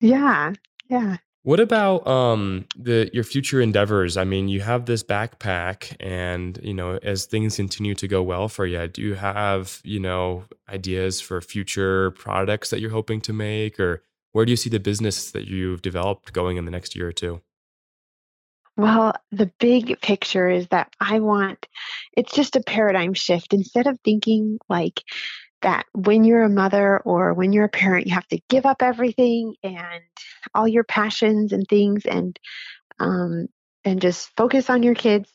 Yeah, 0.00 0.52
yeah. 0.88 1.18
What 1.44 1.60
about 1.60 2.06
um, 2.06 2.66
the 2.76 3.08
your 3.12 3.24
future 3.24 3.60
endeavors? 3.60 4.16
I 4.16 4.24
mean, 4.24 4.48
you 4.48 4.60
have 4.60 4.86
this 4.86 5.04
backpack, 5.04 5.96
and 6.00 6.58
you 6.62 6.74
know, 6.74 6.98
as 7.02 7.24
things 7.24 7.56
continue 7.56 7.94
to 7.94 8.08
go 8.08 8.22
well 8.22 8.48
for 8.48 8.66
you, 8.66 8.86
do 8.88 9.00
you 9.00 9.14
have 9.14 9.80
you 9.84 10.00
know 10.00 10.44
ideas 10.68 11.20
for 11.20 11.40
future 11.40 12.10
products 12.12 12.70
that 12.70 12.80
you're 12.80 12.90
hoping 12.90 13.20
to 13.22 13.32
make, 13.32 13.78
or 13.78 14.02
where 14.32 14.44
do 14.44 14.50
you 14.50 14.56
see 14.56 14.70
the 14.70 14.80
business 14.80 15.30
that 15.32 15.46
you've 15.46 15.82
developed 15.82 16.32
going 16.32 16.56
in 16.56 16.64
the 16.64 16.70
next 16.70 16.94
year 16.94 17.08
or 17.08 17.12
two? 17.12 17.40
Well, 18.76 19.14
the 19.32 19.50
big 19.58 20.00
picture 20.00 20.48
is 20.48 20.68
that 20.68 20.92
I 21.00 21.18
want 21.18 21.66
it's 22.16 22.32
just 22.32 22.54
a 22.54 22.62
paradigm 22.62 23.12
shift. 23.14 23.52
Instead 23.52 23.88
of 23.88 23.98
thinking 24.04 24.58
like 24.68 25.02
that 25.62 25.86
when 25.94 26.22
you're 26.22 26.44
a 26.44 26.48
mother 26.48 26.98
or 27.00 27.34
when 27.34 27.52
you're 27.52 27.64
a 27.64 27.68
parent, 27.68 28.06
you 28.06 28.14
have 28.14 28.28
to 28.28 28.40
give 28.48 28.66
up 28.66 28.82
everything 28.82 29.54
and 29.64 30.02
all 30.54 30.68
your 30.68 30.84
passions 30.84 31.52
and 31.52 31.66
things 31.68 32.06
and 32.06 32.38
um, 33.00 33.48
and 33.84 34.00
just 34.00 34.30
focus 34.36 34.70
on 34.70 34.82
your 34.82 34.94
kids. 34.94 35.28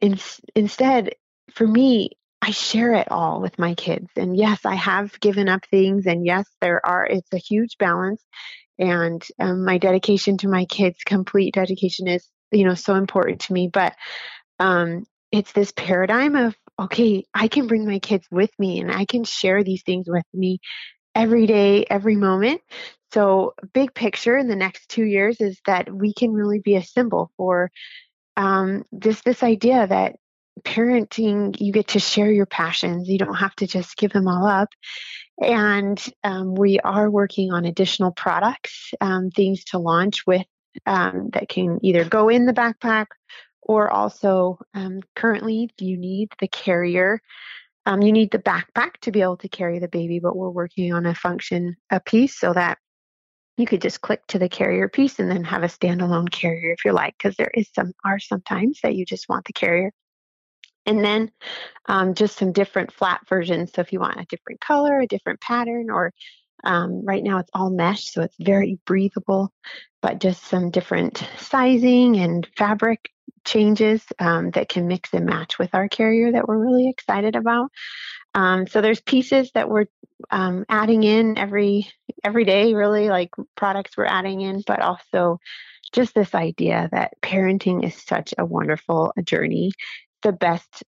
In, 0.00 0.18
instead, 0.56 1.14
for 1.52 1.66
me, 1.66 2.17
I 2.40 2.50
share 2.50 2.94
it 2.94 3.10
all 3.10 3.40
with 3.40 3.58
my 3.58 3.74
kids. 3.74 4.08
And 4.16 4.36
yes, 4.36 4.64
I 4.64 4.74
have 4.74 5.18
given 5.20 5.48
up 5.48 5.66
things, 5.70 6.06
and 6.06 6.24
yes, 6.24 6.46
there 6.60 6.84
are. 6.84 7.04
It's 7.04 7.32
a 7.32 7.38
huge 7.38 7.76
balance, 7.78 8.22
and 8.78 9.24
um, 9.38 9.64
my 9.64 9.78
dedication 9.78 10.38
to 10.38 10.48
my 10.48 10.64
kids, 10.64 10.98
complete 11.04 11.54
dedication, 11.54 12.08
is 12.08 12.26
you 12.50 12.64
know 12.64 12.74
so 12.74 12.94
important 12.94 13.42
to 13.42 13.52
me. 13.52 13.68
But 13.72 13.94
um, 14.58 15.04
it's 15.32 15.52
this 15.52 15.72
paradigm 15.72 16.36
of 16.36 16.56
okay, 16.80 17.24
I 17.34 17.48
can 17.48 17.66
bring 17.66 17.86
my 17.86 17.98
kids 17.98 18.26
with 18.30 18.50
me 18.58 18.80
and 18.80 18.90
I 18.90 19.04
can 19.04 19.24
share 19.24 19.64
these 19.64 19.82
things 19.82 20.06
with 20.08 20.24
me 20.32 20.60
every 21.14 21.46
day, 21.46 21.84
every 21.90 22.16
moment. 22.16 22.60
So, 23.12 23.54
big 23.72 23.94
picture 23.94 24.36
in 24.36 24.48
the 24.48 24.56
next 24.56 24.88
two 24.88 25.04
years 25.04 25.40
is 25.40 25.58
that 25.66 25.92
we 25.92 26.12
can 26.12 26.32
really 26.32 26.60
be 26.60 26.76
a 26.76 26.82
symbol 26.82 27.30
for 27.36 27.70
um, 28.36 28.84
this 28.92 29.20
this 29.22 29.42
idea 29.42 29.86
that 29.86 30.16
parenting 30.58 31.60
you 31.60 31.72
get 31.72 31.88
to 31.88 32.00
share 32.00 32.30
your 32.30 32.46
passions. 32.46 33.08
You 33.08 33.18
don't 33.18 33.34
have 33.34 33.54
to 33.56 33.66
just 33.66 33.96
give 33.96 34.12
them 34.12 34.28
all 34.28 34.46
up. 34.46 34.68
And 35.40 36.02
um, 36.24 36.54
we 36.54 36.80
are 36.80 37.10
working 37.10 37.52
on 37.52 37.64
additional 37.64 38.12
products, 38.12 38.92
um, 39.00 39.30
things 39.30 39.64
to 39.66 39.78
launch 39.78 40.26
with 40.26 40.46
um, 40.86 41.30
that 41.32 41.48
can 41.48 41.78
either 41.82 42.04
go 42.04 42.28
in 42.28 42.46
the 42.46 42.52
backpack 42.52 43.06
or 43.62 43.90
also 43.90 44.58
um, 44.74 45.00
currently 45.14 45.70
you 45.78 45.96
need 45.96 46.30
the 46.40 46.48
carrier. 46.48 47.20
Um, 47.86 48.02
you 48.02 48.12
need 48.12 48.30
the 48.30 48.38
backpack 48.38 48.98
to 49.02 49.12
be 49.12 49.22
able 49.22 49.38
to 49.38 49.48
carry 49.48 49.78
the 49.78 49.88
baby, 49.88 50.20
but 50.20 50.36
we're 50.36 50.50
working 50.50 50.92
on 50.92 51.06
a 51.06 51.14
function, 51.14 51.76
a 51.90 52.00
piece, 52.00 52.38
so 52.38 52.52
that 52.52 52.78
you 53.56 53.66
could 53.66 53.80
just 53.80 54.00
click 54.00 54.26
to 54.28 54.38
the 54.38 54.48
carrier 54.48 54.88
piece 54.88 55.18
and 55.18 55.30
then 55.30 55.44
have 55.44 55.62
a 55.62 55.68
standalone 55.68 56.30
carrier 56.30 56.72
if 56.72 56.84
you 56.84 56.92
like, 56.92 57.14
because 57.18 57.36
there 57.36 57.50
is 57.54 57.68
some 57.74 57.92
are 58.04 58.18
sometimes 58.18 58.80
that 58.82 58.94
you 58.94 59.04
just 59.04 59.28
want 59.28 59.44
the 59.46 59.52
carrier. 59.52 59.92
And 60.88 61.04
then 61.04 61.30
um, 61.86 62.14
just 62.14 62.38
some 62.38 62.52
different 62.52 62.92
flat 62.92 63.20
versions. 63.28 63.72
So 63.74 63.82
if 63.82 63.92
you 63.92 64.00
want 64.00 64.20
a 64.20 64.26
different 64.28 64.60
color, 64.60 64.98
a 64.98 65.06
different 65.06 65.40
pattern, 65.40 65.90
or 65.90 66.14
um, 66.64 67.04
right 67.04 67.22
now 67.22 67.38
it's 67.38 67.50
all 67.52 67.70
mesh, 67.70 68.10
so 68.10 68.22
it's 68.22 68.36
very 68.40 68.78
breathable, 68.86 69.52
but 70.00 70.18
just 70.18 70.42
some 70.44 70.70
different 70.70 71.22
sizing 71.36 72.16
and 72.16 72.48
fabric 72.56 73.10
changes 73.44 74.02
um, 74.18 74.50
that 74.52 74.68
can 74.68 74.88
mix 74.88 75.12
and 75.12 75.26
match 75.26 75.58
with 75.58 75.74
our 75.74 75.88
carrier 75.88 76.32
that 76.32 76.48
we're 76.48 76.58
really 76.58 76.88
excited 76.88 77.36
about. 77.36 77.70
Um, 78.34 78.66
so 78.66 78.80
there's 78.80 79.00
pieces 79.00 79.50
that 79.52 79.68
we're 79.68 79.86
um, 80.30 80.64
adding 80.68 81.02
in 81.02 81.36
every 81.36 81.88
every 82.24 82.44
day, 82.44 82.74
really 82.74 83.08
like 83.08 83.30
products 83.56 83.96
we're 83.96 84.06
adding 84.06 84.40
in, 84.40 84.62
but 84.66 84.80
also 84.80 85.38
just 85.92 86.14
this 86.14 86.34
idea 86.34 86.88
that 86.92 87.12
parenting 87.22 87.84
is 87.84 87.94
such 87.94 88.34
a 88.36 88.44
wonderful 88.44 89.12
journey, 89.24 89.72
the 90.22 90.32
best 90.32 90.84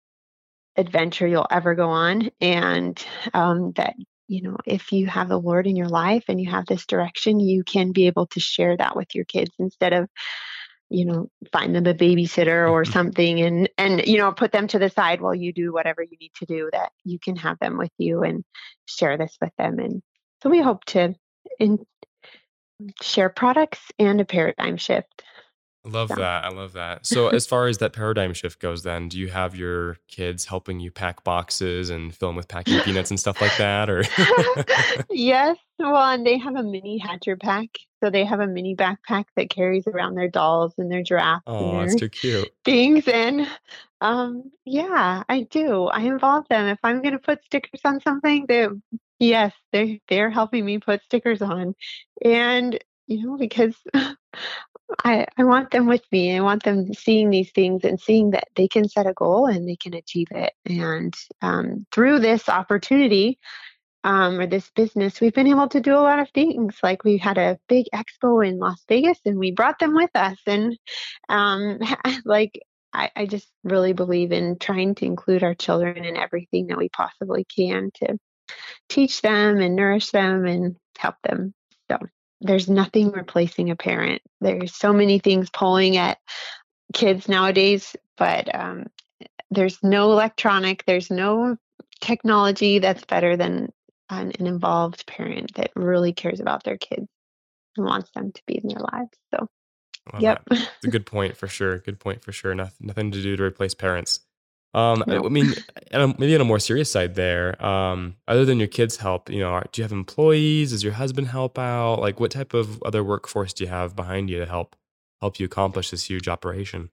adventure 0.75 1.27
you'll 1.27 1.47
ever 1.49 1.75
go 1.75 1.89
on, 1.89 2.29
and 2.41 3.03
um, 3.33 3.71
that 3.73 3.95
you 4.27 4.41
know 4.41 4.57
if 4.65 4.91
you 4.91 5.07
have 5.07 5.29
the 5.29 5.39
Lord 5.39 5.67
in 5.67 5.75
your 5.75 5.89
life 5.89 6.25
and 6.27 6.39
you 6.39 6.49
have 6.51 6.65
this 6.65 6.85
direction, 6.85 7.39
you 7.39 7.63
can 7.63 7.91
be 7.91 8.07
able 8.07 8.27
to 8.27 8.39
share 8.39 8.75
that 8.77 8.95
with 8.95 9.15
your 9.15 9.25
kids 9.25 9.51
instead 9.59 9.93
of 9.93 10.09
you 10.89 11.05
know 11.05 11.29
find 11.51 11.75
them 11.75 11.85
a 11.87 11.93
babysitter 11.93 12.69
or 12.69 12.83
mm-hmm. 12.83 12.91
something 12.91 13.41
and 13.41 13.69
and 13.77 14.05
you 14.05 14.17
know 14.17 14.31
put 14.31 14.51
them 14.51 14.67
to 14.67 14.79
the 14.79 14.89
side 14.89 15.21
while 15.21 15.33
you 15.33 15.51
do 15.51 15.73
whatever 15.73 16.03
you 16.03 16.17
need 16.19 16.31
to 16.35 16.45
do 16.45 16.69
that 16.71 16.91
you 17.03 17.17
can 17.19 17.35
have 17.35 17.57
them 17.59 17.77
with 17.77 17.91
you 17.97 18.21
and 18.21 18.43
share 18.85 19.17
this 19.17 19.35
with 19.41 19.51
them 19.57 19.79
and 19.79 20.01
so 20.43 20.49
we 20.49 20.61
hope 20.61 20.85
to 20.85 21.15
in, 21.59 21.79
share 23.01 23.29
products 23.29 23.79
and 23.97 24.21
a 24.21 24.25
paradigm 24.25 24.77
shift 24.77 25.23
I 25.85 25.89
love 25.89 26.09
so. 26.09 26.15
that. 26.15 26.45
I 26.45 26.49
love 26.49 26.73
that. 26.73 27.05
So, 27.05 27.27
as 27.27 27.45
far 27.45 27.67
as 27.67 27.77
that 27.77 27.93
paradigm 27.93 28.33
shift 28.33 28.59
goes, 28.59 28.83
then 28.83 29.07
do 29.07 29.19
you 29.19 29.27
have 29.27 29.55
your 29.55 29.97
kids 30.07 30.45
helping 30.45 30.79
you 30.79 30.89
pack 30.89 31.23
boxes 31.23 31.89
and 31.89 32.15
fill 32.15 32.29
them 32.29 32.35
with 32.35 32.47
packing 32.47 32.79
peanuts 32.81 33.11
and 33.11 33.19
stuff 33.19 33.39
like 33.39 33.55
that? 33.57 33.89
Or 33.89 34.03
yes, 35.11 35.57
well, 35.77 35.95
and 35.97 36.25
they 36.25 36.37
have 36.37 36.55
a 36.55 36.63
mini 36.63 36.97
Hatcher 36.97 37.37
pack, 37.37 37.69
so 38.03 38.09
they 38.09 38.25
have 38.25 38.39
a 38.39 38.47
mini 38.47 38.75
backpack 38.75 39.25
that 39.35 39.49
carries 39.49 39.85
around 39.85 40.15
their 40.15 40.29
dolls 40.29 40.73
and 40.77 40.91
their 40.91 41.03
giraffes. 41.03 41.43
Oh, 41.45 41.79
that's 41.79 41.95
too 41.95 42.09
cute. 42.09 42.51
Things 42.63 43.07
and 43.07 43.47
um, 44.01 44.51
yeah, 44.65 45.23
I 45.29 45.41
do. 45.43 45.85
I 45.85 46.01
involve 46.01 46.47
them. 46.49 46.67
If 46.67 46.79
I'm 46.83 47.01
going 47.01 47.13
to 47.13 47.19
put 47.19 47.43
stickers 47.45 47.81
on 47.85 48.01
something, 48.01 48.45
they 48.47 48.67
yes, 49.19 49.53
they 49.71 50.01
they're 50.09 50.31
helping 50.31 50.65
me 50.65 50.79
put 50.79 51.03
stickers 51.03 51.41
on, 51.41 51.75
and 52.23 52.79
you 53.07 53.25
know 53.25 53.37
because 53.37 53.75
I, 55.03 55.25
I 55.37 55.43
want 55.43 55.71
them 55.71 55.87
with 55.87 56.03
me. 56.11 56.35
I 56.35 56.41
want 56.41 56.63
them 56.63 56.93
seeing 56.93 57.29
these 57.29 57.51
things 57.51 57.83
and 57.83 57.99
seeing 57.99 58.31
that 58.31 58.47
they 58.55 58.67
can 58.67 58.87
set 58.87 59.07
a 59.07 59.13
goal 59.13 59.47
and 59.47 59.67
they 59.67 59.75
can 59.75 59.93
achieve 59.93 60.27
it. 60.31 60.53
And 60.65 61.13
um, 61.41 61.85
through 61.91 62.19
this 62.19 62.47
opportunity 62.49 63.39
um, 64.03 64.39
or 64.39 64.47
this 64.47 64.69
business, 64.75 65.19
we've 65.19 65.33
been 65.33 65.47
able 65.47 65.67
to 65.69 65.81
do 65.81 65.95
a 65.95 66.01
lot 66.01 66.19
of 66.19 66.29
things. 66.29 66.77
Like 66.83 67.03
we 67.03 67.17
had 67.17 67.37
a 67.37 67.59
big 67.67 67.87
expo 67.93 68.47
in 68.47 68.59
Las 68.59 68.83
Vegas 68.87 69.19
and 69.25 69.39
we 69.39 69.51
brought 69.51 69.79
them 69.79 69.95
with 69.95 70.11
us. 70.13 70.37
And 70.45 70.77
um, 71.29 71.79
like 72.25 72.59
I, 72.93 73.11
I 73.15 73.25
just 73.25 73.47
really 73.63 73.93
believe 73.93 74.31
in 74.31 74.57
trying 74.59 74.95
to 74.95 75.05
include 75.05 75.43
our 75.43 75.55
children 75.55 76.05
in 76.05 76.15
everything 76.15 76.67
that 76.67 76.77
we 76.77 76.89
possibly 76.89 77.45
can 77.45 77.89
to 77.95 78.17
teach 78.87 79.21
them 79.21 79.59
and 79.59 79.75
nourish 79.75 80.11
them 80.11 80.45
and 80.45 80.75
help 80.97 81.15
them. 81.23 81.53
There's 82.45 82.69
nothing 82.69 83.11
replacing 83.11 83.71
a 83.71 83.75
parent. 83.75 84.21
There's 84.39 84.75
so 84.75 84.93
many 84.93 85.19
things 85.19 85.49
pulling 85.49 85.97
at 85.97 86.19
kids 86.93 87.27
nowadays, 87.27 87.95
but 88.17 88.53
um, 88.53 88.87
there's 89.49 89.81
no 89.81 90.11
electronic, 90.11 90.83
there's 90.85 91.09
no 91.09 91.57
technology 92.01 92.79
that's 92.79 93.03
better 93.05 93.35
than 93.35 93.71
an, 94.09 94.31
an, 94.39 94.47
involved 94.47 95.07
parent 95.07 95.55
that 95.55 95.71
really 95.75 96.13
cares 96.13 96.39
about 96.39 96.63
their 96.63 96.77
kids 96.77 97.07
and 97.77 97.85
wants 97.85 98.11
them 98.11 98.31
to 98.31 98.41
be 98.45 98.59
in 98.61 98.67
their 98.67 98.81
lives. 98.93 99.17
So, 99.33 99.47
yep. 100.19 100.43
It's 100.51 100.69
a 100.83 100.87
good 100.89 101.05
point 101.05 101.35
for 101.35 101.47
sure. 101.47 101.79
Good 101.79 101.99
point 101.99 102.23
for 102.23 102.31
sure. 102.31 102.53
Nothing, 102.53 102.87
nothing 102.87 103.11
to 103.11 103.21
do 103.21 103.35
to 103.35 103.43
replace 103.43 103.73
parents. 103.73 104.19
Um, 104.75 105.05
no. 105.07 105.25
I 105.25 105.29
mean, 105.29 105.53
maybe 105.93 106.35
on 106.35 106.41
a 106.41 106.45
more 106.45 106.59
serious 106.59 106.91
side, 106.91 107.15
there. 107.15 107.63
Um, 107.65 108.17
other 108.27 108.43
than 108.43 108.59
your 108.59 108.67
kids' 108.67 108.97
help, 108.97 109.29
you 109.29 109.39
know, 109.39 109.63
do 109.71 109.81
you 109.81 109.83
have 109.83 109.93
employees? 109.93 110.71
Does 110.71 110.83
your 110.83 110.93
husband 110.93 111.27
help 111.27 111.57
out? 111.57 112.01
Like, 112.01 112.19
what 112.19 112.31
type 112.31 112.53
of 112.53 112.83
other 112.83 113.01
workforce 113.01 113.53
do 113.53 113.63
you 113.63 113.69
have 113.69 113.95
behind 113.95 114.29
you 114.29 114.37
to 114.37 114.45
help 114.45 114.75
help 115.21 115.39
you 115.39 115.45
accomplish 115.45 115.91
this 115.91 116.03
huge 116.03 116.27
operation? 116.27 116.89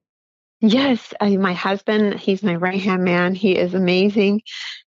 Yes, 0.60 1.12
I, 1.20 1.36
my 1.38 1.54
husband, 1.54 2.20
he's 2.20 2.44
my 2.44 2.54
right 2.54 2.80
hand 2.80 3.02
man. 3.02 3.34
He 3.34 3.56
is 3.58 3.74
amazing. 3.74 4.42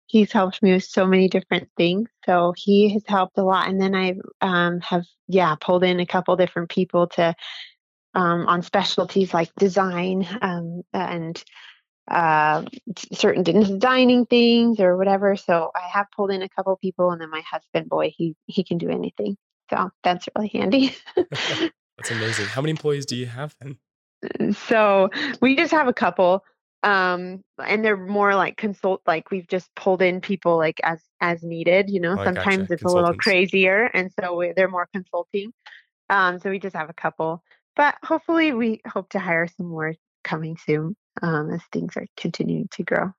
He's 0.06 0.32
helped 0.32 0.62
me 0.62 0.72
with 0.72 0.84
so 0.84 1.06
many 1.06 1.28
different 1.28 1.68
things. 1.76 2.08
So 2.24 2.54
he 2.56 2.94
has 2.94 3.02
helped 3.06 3.36
a 3.36 3.42
lot. 3.42 3.68
And 3.68 3.78
then 3.78 3.94
I 3.94 4.14
um, 4.40 4.80
have, 4.80 5.04
yeah, 5.28 5.54
pulled 5.60 5.84
in 5.84 6.00
a 6.00 6.06
couple 6.06 6.34
different 6.36 6.70
people 6.70 7.08
to 7.08 7.34
um, 8.14 8.46
on 8.46 8.62
specialties 8.62 9.34
like 9.34 9.54
design 9.56 10.26
um, 10.40 10.80
and 10.94 11.44
uh, 12.08 12.64
certain 13.12 13.78
dining 13.78 14.26
things 14.26 14.80
or 14.80 14.96
whatever. 14.96 15.36
So 15.36 15.70
I 15.74 15.88
have 15.88 16.06
pulled 16.14 16.30
in 16.30 16.42
a 16.42 16.48
couple 16.48 16.76
people, 16.76 17.10
and 17.10 17.20
then 17.20 17.30
my 17.30 17.42
husband, 17.50 17.88
boy, 17.88 18.12
he 18.16 18.36
he 18.46 18.64
can 18.64 18.78
do 18.78 18.88
anything. 18.88 19.36
So 19.70 19.90
that's 20.04 20.28
really 20.36 20.48
handy. 20.48 20.94
that's 21.16 22.10
amazing. 22.10 22.46
How 22.46 22.60
many 22.60 22.70
employees 22.70 23.06
do 23.06 23.16
you 23.16 23.26
have 23.26 23.54
then? 23.60 23.78
So 24.54 25.10
we 25.40 25.56
just 25.56 25.72
have 25.72 25.88
a 25.88 25.92
couple, 25.92 26.44
um, 26.82 27.42
and 27.64 27.84
they're 27.84 27.96
more 27.96 28.34
like 28.34 28.56
consult. 28.56 29.02
Like 29.06 29.30
we've 29.30 29.48
just 29.48 29.74
pulled 29.74 30.00
in 30.00 30.20
people 30.20 30.56
like 30.56 30.80
as 30.84 31.02
as 31.20 31.42
needed. 31.42 31.90
You 31.90 32.00
know, 32.00 32.16
oh, 32.18 32.24
sometimes 32.24 32.68
gotcha. 32.68 32.72
it's 32.74 32.82
a 32.84 32.88
little 32.88 33.14
crazier, 33.14 33.90
and 33.92 34.12
so 34.20 34.36
we, 34.36 34.52
they're 34.54 34.68
more 34.68 34.88
consulting. 34.92 35.52
Um, 36.08 36.38
so 36.38 36.50
we 36.50 36.60
just 36.60 36.76
have 36.76 36.88
a 36.88 36.94
couple, 36.94 37.42
but 37.74 37.96
hopefully 38.04 38.52
we 38.52 38.80
hope 38.86 39.08
to 39.10 39.18
hire 39.18 39.48
some 39.48 39.66
more 39.66 39.94
coming 40.22 40.56
soon 40.56 40.94
um, 41.22 41.50
as 41.50 41.62
things 41.72 41.96
are 41.96 42.06
continuing 42.16 42.68
to 42.72 42.82
grow. 42.82 43.12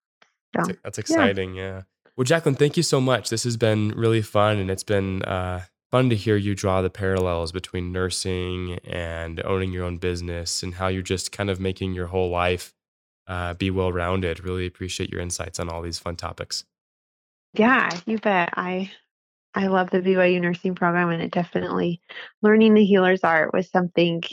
So, 0.56 0.74
that's, 0.84 0.98
exciting. 0.98 1.56
Yeah. 1.56 1.64
yeah. 1.64 1.82
Well, 2.16 2.26
Jaclyn, 2.26 2.58
thank 2.58 2.78
you 2.78 2.84
so 2.84 3.00
much. 3.00 3.30
This 3.30 3.44
has 3.44 3.58
been 3.58 3.90
really 3.90 4.22
fun, 4.22 4.58
and 4.58 4.72
it's 4.72 4.84
been 4.84 5.22
uh, 5.24 5.66
fun 5.92 6.10
to 6.10 6.16
hear 6.16 6.36
you 6.36 6.56
draw 6.56 6.82
the 6.82 6.90
parallels 6.90 7.52
between 7.52 7.92
nursing 7.92 8.80
and 8.84 9.44
owning 9.46 9.72
your 9.72 9.86
own 9.86 9.98
business, 9.98 10.64
and 10.64 10.76
how 10.76 10.88
you're 10.88 11.04
just 11.04 11.32
kind 11.32 11.50
of 11.50 11.60
making 11.60 11.94
your 11.94 12.08
whole 12.08 12.30
life 12.30 12.74
uh, 13.28 13.54
be 13.54 13.70
well 13.70 13.92
rounded. 13.92 14.44
Really 14.44 14.66
appreciate 14.66 15.12
your 15.12 15.22
insights 15.22 15.60
on 15.60 15.70
all 15.70 15.82
these 15.82 16.00
fun 16.00 16.16
topics. 16.16 16.64
Yeah, 17.54 17.90
you 18.06 18.18
bet. 18.18 18.50
I 18.56 18.92
I 19.54 19.68
love 19.68 19.90
the 19.90 20.02
BYU 20.02 20.42
nursing 20.42 20.76
program, 20.76 21.10
and 21.10 21.22
it 21.22 21.32
definitely 21.32 22.02
learning 22.42 22.74
the 22.74 22.86
healer's 22.86 23.24
art 23.24 23.54
was 23.54 23.70
something. 23.70 24.24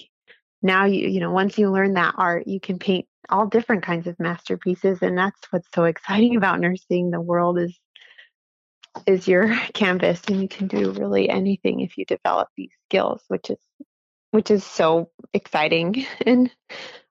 Now 0.63 0.87
you 0.87 1.09
you 1.09 1.21
know 1.21 1.33
once 1.33 1.59
you 1.59 1.71
learn 1.71 1.95
that 1.95 2.15
art, 2.17 2.47
you 2.47 2.61
can 2.61 2.79
paint 2.79 3.07
all 3.29 3.47
different 3.47 3.83
kinds 3.83 4.07
of 4.07 4.19
masterpieces 4.19 4.99
and 5.03 5.17
that's 5.17 5.41
what's 5.51 5.69
so 5.75 5.85
exciting 5.85 6.37
about 6.39 6.61
nursing 6.61 7.11
the 7.11 7.21
world 7.21 7.59
is 7.59 7.79
is 9.07 9.27
your 9.27 9.55
canvas 9.75 10.23
and 10.29 10.41
you 10.41 10.49
can 10.49 10.67
do 10.67 10.93
really 10.93 11.29
anything 11.29 11.81
if 11.81 11.97
you 11.97 12.05
develop 12.05 12.49
these 12.57 12.71
skills, 12.89 13.23
which 13.29 13.51
is 13.51 13.59
which 14.31 14.51
is 14.51 14.65
so 14.65 15.11
exciting 15.33 16.05
and 16.27 16.51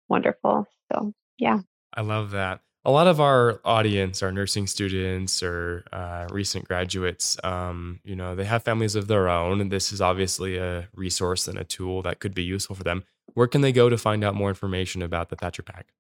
wonderful. 0.10 0.68
So, 0.92 1.14
yeah. 1.38 1.60
I 1.94 2.02
love 2.02 2.32
that. 2.32 2.60
A 2.86 2.92
lot 2.92 3.08
of 3.08 3.22
our 3.22 3.62
audience 3.64 4.22
are 4.22 4.32
nursing 4.34 4.68
students 4.68 5.42
or 5.42 5.86
uh, 5.94 6.28
recent 6.30 6.68
graduates. 6.68 7.38
Um, 7.42 8.02
you 8.04 8.18
know, 8.18 8.36
they 8.36 8.44
have 8.44 8.64
families 8.64 8.96
of 8.96 9.08
their 9.08 9.30
own, 9.30 9.62
and 9.62 9.72
this 9.72 9.94
is 9.94 10.02
obviously 10.02 10.58
a 10.58 10.90
resource 10.94 11.48
and 11.48 11.58
a 11.58 11.64
tool 11.64 12.02
that 12.02 12.20
could 12.20 12.34
be 12.34 12.44
useful 12.44 12.76
for 12.76 12.84
them. 12.84 13.06
Where 13.36 13.48
can 13.48 13.62
they 13.62 13.72
go 13.72 13.88
to 13.88 13.98
find 13.98 14.22
out 14.22 14.36
more 14.36 14.50
information 14.50 15.02
about 15.02 15.30
the 15.30 15.38
Thatcher 15.38 15.64
Pack? 15.64 15.94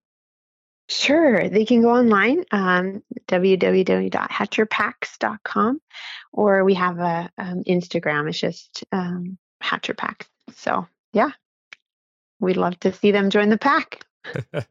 Sure. 0.89 1.47
They 1.49 1.65
can 1.65 1.81
go 1.81 1.91
online, 1.91 2.43
um, 2.51 3.03
www.hatcherpacks.com, 3.27 5.81
or 6.33 6.63
we 6.63 6.73
have 6.73 6.99
a 6.99 7.29
um, 7.37 7.63
Instagram. 7.63 8.29
It's 8.29 8.39
just 8.39 8.83
um, 8.91 9.37
Hatcher 9.61 9.93
Pack. 9.93 10.27
So 10.55 10.87
yeah, 11.13 11.31
we'd 12.39 12.57
love 12.57 12.79
to 12.81 12.91
see 12.91 13.11
them 13.11 13.29
join 13.29 13.49
the 13.49 13.57
pack. 13.57 14.05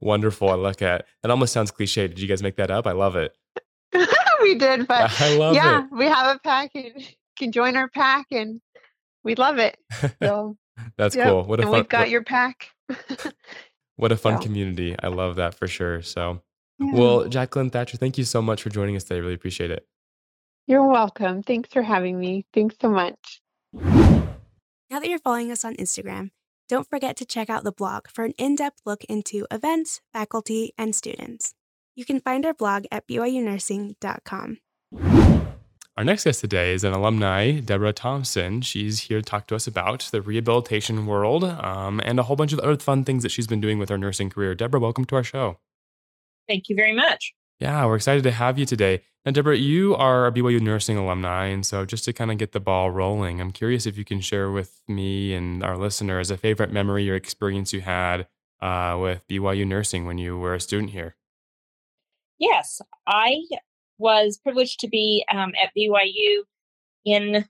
Wonderful. 0.00 0.50
I 0.50 0.54
look 0.54 0.82
at 0.82 1.06
it. 1.24 1.30
Almost 1.30 1.52
sounds 1.52 1.70
cliche. 1.70 2.08
Did 2.08 2.20
you 2.20 2.28
guys 2.28 2.42
make 2.42 2.56
that 2.56 2.70
up? 2.70 2.86
I 2.86 2.92
love 2.92 3.16
it. 3.16 3.34
we 4.42 4.54
did, 4.54 4.86
but 4.88 5.20
I 5.20 5.36
love 5.36 5.54
yeah, 5.54 5.84
it. 5.84 5.86
we 5.90 6.06
have 6.06 6.36
a 6.36 6.38
pack 6.38 6.70
and 6.74 6.92
can 7.36 7.52
join 7.52 7.76
our 7.76 7.88
pack 7.88 8.26
and 8.30 8.60
we 9.24 9.34
love 9.34 9.58
it. 9.58 9.76
So 10.22 10.56
That's 10.96 11.16
cool. 11.16 11.44
What 11.44 11.60
a 11.60 11.62
and 11.62 11.70
fun, 11.70 11.80
we've 11.80 11.88
got 11.88 12.00
what, 12.00 12.10
your 12.10 12.24
pack. 12.24 12.68
What 13.96 14.12
a 14.12 14.16
fun 14.16 14.38
So. 14.38 14.42
community. 14.44 14.94
I 15.02 15.08
love 15.08 15.36
that 15.36 15.54
for 15.54 15.66
sure. 15.66 16.02
So, 16.02 16.42
Yeah. 16.78 16.92
well, 16.94 17.24
Jaclyn 17.24 17.72
Thatcher, 17.72 17.96
thank 17.96 18.18
you 18.18 18.24
so 18.24 18.40
much 18.42 18.62
for 18.62 18.68
joining 18.70 18.96
us 18.96 19.04
today. 19.04 19.16
I 19.16 19.18
really 19.20 19.34
appreciate 19.34 19.70
it. 19.70 19.86
You're 20.66 20.86
welcome. 20.86 21.42
Thanks 21.42 21.72
for 21.72 21.82
having 21.82 22.18
me. 22.18 22.44
Thanks 22.52 22.76
so 22.80 22.88
much. 22.90 23.40
Now 23.72 25.00
that 25.00 25.08
you're 25.08 25.18
following 25.18 25.50
us 25.50 25.64
on 25.64 25.74
Instagram, 25.76 26.30
don't 26.68 26.88
forget 26.88 27.16
to 27.18 27.24
check 27.24 27.48
out 27.48 27.64
the 27.64 27.72
blog 27.72 28.08
for 28.08 28.24
an 28.24 28.32
in 28.38 28.54
depth 28.56 28.80
look 28.84 29.04
into 29.04 29.46
events, 29.50 30.00
faculty, 30.12 30.72
and 30.76 30.94
students. 30.94 31.54
You 31.94 32.04
can 32.04 32.20
find 32.20 32.44
our 32.44 32.54
blog 32.54 32.84
at 32.90 33.06
byunursing.com. 33.08 34.58
Our 35.96 36.04
next 36.04 36.24
guest 36.24 36.42
today 36.42 36.74
is 36.74 36.84
an 36.84 36.92
alumni, 36.92 37.52
Debra 37.52 37.94
Thomson. 37.94 38.60
She's 38.60 39.00
here 39.00 39.22
to 39.22 39.24
talk 39.24 39.46
to 39.46 39.56
us 39.56 39.66
about 39.66 40.06
the 40.12 40.20
rehabilitation 40.20 41.06
world 41.06 41.42
um, 41.42 42.02
and 42.04 42.20
a 42.20 42.24
whole 42.24 42.36
bunch 42.36 42.52
of 42.52 42.58
other 42.58 42.76
fun 42.76 43.02
things 43.02 43.22
that 43.22 43.30
she's 43.30 43.46
been 43.46 43.62
doing 43.62 43.78
with 43.78 43.88
her 43.88 43.96
nursing 43.96 44.28
career. 44.28 44.54
Debra, 44.54 44.78
welcome 44.78 45.06
to 45.06 45.16
our 45.16 45.24
show. 45.24 45.56
Thank 46.46 46.68
you 46.68 46.76
very 46.76 46.94
much. 46.94 47.32
Yeah, 47.60 47.86
we're 47.86 47.96
excited 47.96 48.24
to 48.24 48.30
have 48.30 48.58
you 48.58 48.66
today. 48.66 49.00
Now, 49.24 49.32
Debra, 49.32 49.56
you 49.56 49.96
are 49.96 50.26
a 50.26 50.32
BYU 50.32 50.60
nursing 50.60 50.98
alumni. 50.98 51.46
And 51.46 51.64
so, 51.64 51.86
just 51.86 52.04
to 52.04 52.12
kind 52.12 52.30
of 52.30 52.36
get 52.36 52.52
the 52.52 52.60
ball 52.60 52.90
rolling, 52.90 53.40
I'm 53.40 53.50
curious 53.50 53.86
if 53.86 53.96
you 53.96 54.04
can 54.04 54.20
share 54.20 54.50
with 54.50 54.82
me 54.86 55.32
and 55.32 55.64
our 55.64 55.78
listeners 55.78 56.30
a 56.30 56.36
favorite 56.36 56.70
memory 56.70 57.10
or 57.10 57.14
experience 57.14 57.72
you 57.72 57.80
had 57.80 58.26
uh, 58.60 58.98
with 59.00 59.26
BYU 59.28 59.66
nursing 59.66 60.04
when 60.04 60.18
you 60.18 60.36
were 60.36 60.54
a 60.54 60.60
student 60.60 60.90
here. 60.90 61.16
Yes, 62.38 62.82
I 63.06 63.38
was 63.98 64.38
privileged 64.42 64.80
to 64.80 64.88
be 64.88 65.24
um, 65.32 65.52
at 65.62 65.70
BYU 65.76 66.42
in 67.04 67.44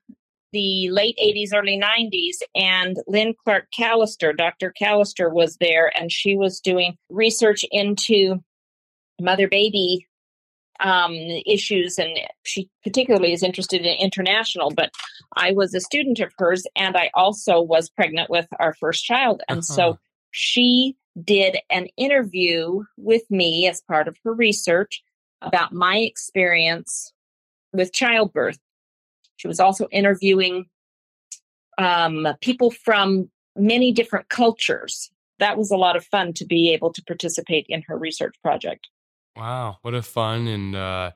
the 0.52 0.88
late 0.90 1.18
80s, 1.22 1.50
early 1.54 1.78
90s, 1.78 2.36
and 2.54 2.96
Lynn 3.06 3.34
Clark 3.44 3.66
Callister, 3.76 4.36
Dr. 4.36 4.72
Callister, 4.80 5.32
was 5.32 5.56
there, 5.58 5.90
and 5.98 6.10
she 6.10 6.36
was 6.36 6.60
doing 6.60 6.96
research 7.10 7.64
into 7.70 8.36
mother 9.20 9.48
baby 9.48 10.06
um, 10.80 11.12
issues, 11.46 11.98
and 11.98 12.18
she 12.44 12.70
particularly 12.84 13.32
is 13.32 13.42
interested 13.42 13.80
in 13.80 13.96
international. 13.98 14.70
But 14.70 14.90
I 15.36 15.52
was 15.52 15.74
a 15.74 15.80
student 15.80 16.20
of 16.20 16.32
hers, 16.38 16.64
and 16.76 16.96
I 16.96 17.10
also 17.14 17.60
was 17.60 17.90
pregnant 17.90 18.30
with 18.30 18.46
our 18.60 18.74
first 18.74 19.04
child, 19.04 19.42
and 19.48 19.58
Uh-huh. 19.58 19.74
so 19.74 19.98
she 20.30 20.96
did 21.22 21.56
an 21.70 21.88
interview 21.96 22.82
with 22.98 23.22
me 23.30 23.66
as 23.66 23.80
part 23.88 24.06
of 24.06 24.16
her 24.22 24.34
research 24.34 25.02
about 25.42 25.72
my 25.72 25.98
experience 25.98 27.12
with 27.72 27.92
childbirth. 27.92 28.58
She 29.36 29.48
was 29.48 29.60
also 29.60 29.86
interviewing 29.90 30.66
um, 31.78 32.26
people 32.40 32.70
from 32.70 33.30
many 33.54 33.92
different 33.92 34.28
cultures. 34.28 35.10
That 35.38 35.58
was 35.58 35.70
a 35.70 35.76
lot 35.76 35.96
of 35.96 36.04
fun 36.06 36.32
to 36.34 36.46
be 36.46 36.72
able 36.72 36.92
to 36.92 37.02
participate 37.02 37.66
in 37.68 37.82
her 37.86 37.98
research 37.98 38.34
project. 38.42 38.88
Wow, 39.36 39.78
what 39.82 39.94
a 39.94 40.00
fun 40.00 40.46
and 40.46 40.74
uh, 40.74 41.10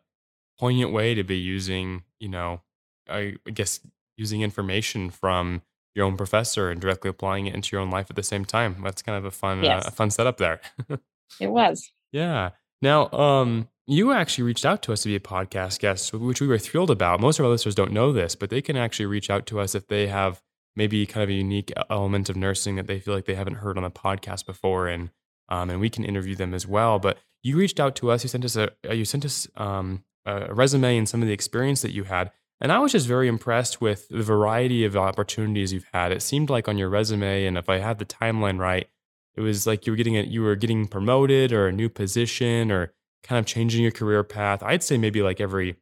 poignant 0.58 0.92
way 0.92 1.14
to 1.14 1.24
be 1.24 1.38
using, 1.38 2.02
you 2.18 2.28
know, 2.28 2.60
I 3.08 3.36
I 3.46 3.50
guess 3.50 3.80
using 4.18 4.42
information 4.42 5.08
from 5.08 5.62
your 5.94 6.04
own 6.04 6.16
professor 6.16 6.70
and 6.70 6.80
directly 6.80 7.08
applying 7.08 7.46
it 7.46 7.54
into 7.54 7.74
your 7.74 7.80
own 7.80 7.90
life 7.90 8.08
at 8.10 8.16
the 8.16 8.22
same 8.22 8.44
time. 8.44 8.76
That's 8.84 9.02
kind 9.02 9.16
of 9.16 9.24
a 9.24 9.30
fun, 9.30 9.64
uh, 9.64 9.82
a 9.86 9.90
fun 9.90 10.10
setup 10.10 10.36
there. 10.36 10.60
It 11.38 11.46
was. 11.46 11.92
yeah. 12.10 12.50
Now, 12.82 13.08
um, 13.12 13.68
you 13.90 14.12
actually 14.12 14.44
reached 14.44 14.64
out 14.64 14.82
to 14.82 14.92
us 14.92 15.02
to 15.02 15.08
be 15.08 15.16
a 15.16 15.20
podcast 15.20 15.80
guest, 15.80 16.12
which 16.12 16.40
we 16.40 16.46
were 16.46 16.58
thrilled 16.58 16.90
about. 16.90 17.20
Most 17.20 17.38
of 17.38 17.44
our 17.44 17.50
listeners 17.50 17.74
don't 17.74 17.92
know 17.92 18.12
this, 18.12 18.34
but 18.34 18.50
they 18.50 18.62
can 18.62 18.76
actually 18.76 19.06
reach 19.06 19.30
out 19.30 19.46
to 19.46 19.58
us 19.58 19.74
if 19.74 19.88
they 19.88 20.06
have 20.06 20.40
maybe 20.76 21.04
kind 21.06 21.24
of 21.24 21.28
a 21.28 21.34
unique 21.34 21.72
element 21.90 22.30
of 22.30 22.36
nursing 22.36 22.76
that 22.76 22.86
they 22.86 23.00
feel 23.00 23.14
like 23.14 23.24
they 23.24 23.34
haven't 23.34 23.56
heard 23.56 23.76
on 23.76 23.82
the 23.82 23.90
podcast 23.90 24.46
before, 24.46 24.86
and 24.86 25.10
um, 25.48 25.70
and 25.70 25.80
we 25.80 25.90
can 25.90 26.04
interview 26.04 26.36
them 26.36 26.54
as 26.54 26.66
well. 26.66 26.98
But 27.00 27.18
you 27.42 27.56
reached 27.56 27.80
out 27.80 27.96
to 27.96 28.10
us. 28.10 28.22
You 28.22 28.28
sent 28.28 28.44
us 28.44 28.54
a 28.54 28.70
uh, 28.88 28.92
you 28.92 29.04
sent 29.04 29.24
us 29.24 29.48
um, 29.56 30.04
a 30.24 30.54
resume 30.54 30.96
and 30.96 31.08
some 31.08 31.20
of 31.20 31.26
the 31.26 31.34
experience 31.34 31.82
that 31.82 31.92
you 31.92 32.04
had, 32.04 32.30
and 32.60 32.70
I 32.70 32.78
was 32.78 32.92
just 32.92 33.08
very 33.08 33.26
impressed 33.26 33.80
with 33.80 34.08
the 34.08 34.22
variety 34.22 34.84
of 34.84 34.96
opportunities 34.96 35.72
you've 35.72 35.88
had. 35.92 36.12
It 36.12 36.22
seemed 36.22 36.48
like 36.48 36.68
on 36.68 36.78
your 36.78 36.88
resume, 36.88 37.44
and 37.44 37.58
if 37.58 37.68
I 37.68 37.78
had 37.78 37.98
the 37.98 38.06
timeline 38.06 38.60
right, 38.60 38.88
it 39.34 39.40
was 39.40 39.66
like 39.66 39.84
you 39.84 39.92
were 39.92 39.96
getting 39.96 40.14
it, 40.14 40.28
you 40.28 40.42
were 40.42 40.54
getting 40.54 40.86
promoted 40.86 41.52
or 41.52 41.66
a 41.66 41.72
new 41.72 41.88
position 41.88 42.70
or 42.70 42.92
kind 43.22 43.38
of 43.38 43.46
changing 43.46 43.82
your 43.82 43.92
career 43.92 44.24
path. 44.24 44.62
I'd 44.62 44.82
say 44.82 44.98
maybe 44.98 45.22
like 45.22 45.40
every 45.40 45.76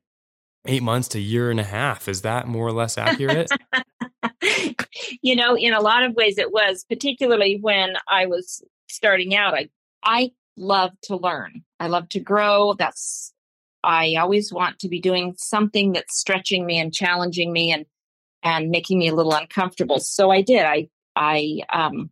eight 0.66 0.82
months 0.82 1.08
to 1.08 1.20
year 1.20 1.50
and 1.50 1.60
a 1.60 1.64
half. 1.64 2.08
Is 2.08 2.22
that 2.22 2.46
more 2.46 2.66
or 2.66 2.72
less 2.72 2.98
accurate? 2.98 3.50
you 5.22 5.36
know, 5.36 5.56
in 5.56 5.72
a 5.72 5.80
lot 5.80 6.02
of 6.02 6.14
ways 6.14 6.38
it 6.38 6.52
was, 6.52 6.84
particularly 6.88 7.58
when 7.60 7.94
I 8.08 8.26
was 8.26 8.62
starting 8.88 9.34
out. 9.34 9.54
I 9.54 9.68
I 10.02 10.32
love 10.56 10.92
to 11.02 11.16
learn. 11.16 11.64
I 11.80 11.88
love 11.88 12.08
to 12.10 12.20
grow. 12.20 12.74
That's 12.74 13.32
I 13.84 14.16
always 14.16 14.52
want 14.52 14.80
to 14.80 14.88
be 14.88 15.00
doing 15.00 15.34
something 15.38 15.92
that's 15.92 16.18
stretching 16.18 16.66
me 16.66 16.78
and 16.78 16.92
challenging 16.92 17.52
me 17.52 17.72
and 17.72 17.86
and 18.42 18.70
making 18.70 18.98
me 18.98 19.08
a 19.08 19.14
little 19.14 19.34
uncomfortable. 19.34 20.00
So 20.00 20.30
I 20.30 20.42
did. 20.42 20.64
I 20.64 20.88
I 21.16 21.60
um 21.72 22.10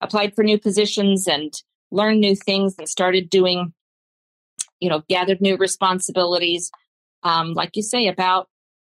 applied 0.00 0.34
for 0.34 0.44
new 0.44 0.58
positions 0.58 1.26
and 1.26 1.54
learned 1.90 2.20
new 2.20 2.34
things 2.36 2.74
and 2.78 2.88
started 2.88 3.30
doing 3.30 3.72
you 4.80 4.88
know, 4.88 5.02
gathered 5.08 5.40
new 5.40 5.56
responsibilities 5.56 6.70
um 7.22 7.54
like 7.54 7.76
you 7.76 7.82
say 7.82 8.08
about 8.08 8.48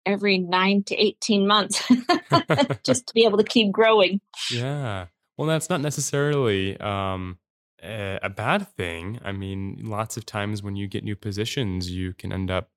every 0.07 0.39
9 0.39 0.83
to 0.85 0.97
18 0.97 1.47
months 1.47 1.83
just 2.85 3.07
to 3.07 3.15
be 3.15 3.25
able 3.25 3.39
to 3.39 3.45
keep 3.45 3.73
growing. 3.73 4.21
yeah. 4.51 5.07
Well, 5.37 5.49
that's 5.49 5.69
not 5.69 5.81
necessarily 5.81 6.79
um, 6.79 7.39
a, 7.83 8.21
a 8.23 8.31
bad 8.31 8.69
thing. 8.77 9.19
I 9.25 9.33
mean, 9.33 9.81
lots 9.83 10.17
of 10.17 10.25
times 10.25 10.63
when 10.63 10.77
you 10.77 10.87
get 10.87 11.03
new 11.03 11.17
positions, 11.17 11.91
you 11.91 12.13
can 12.13 12.33
end 12.33 12.51
up 12.51 12.71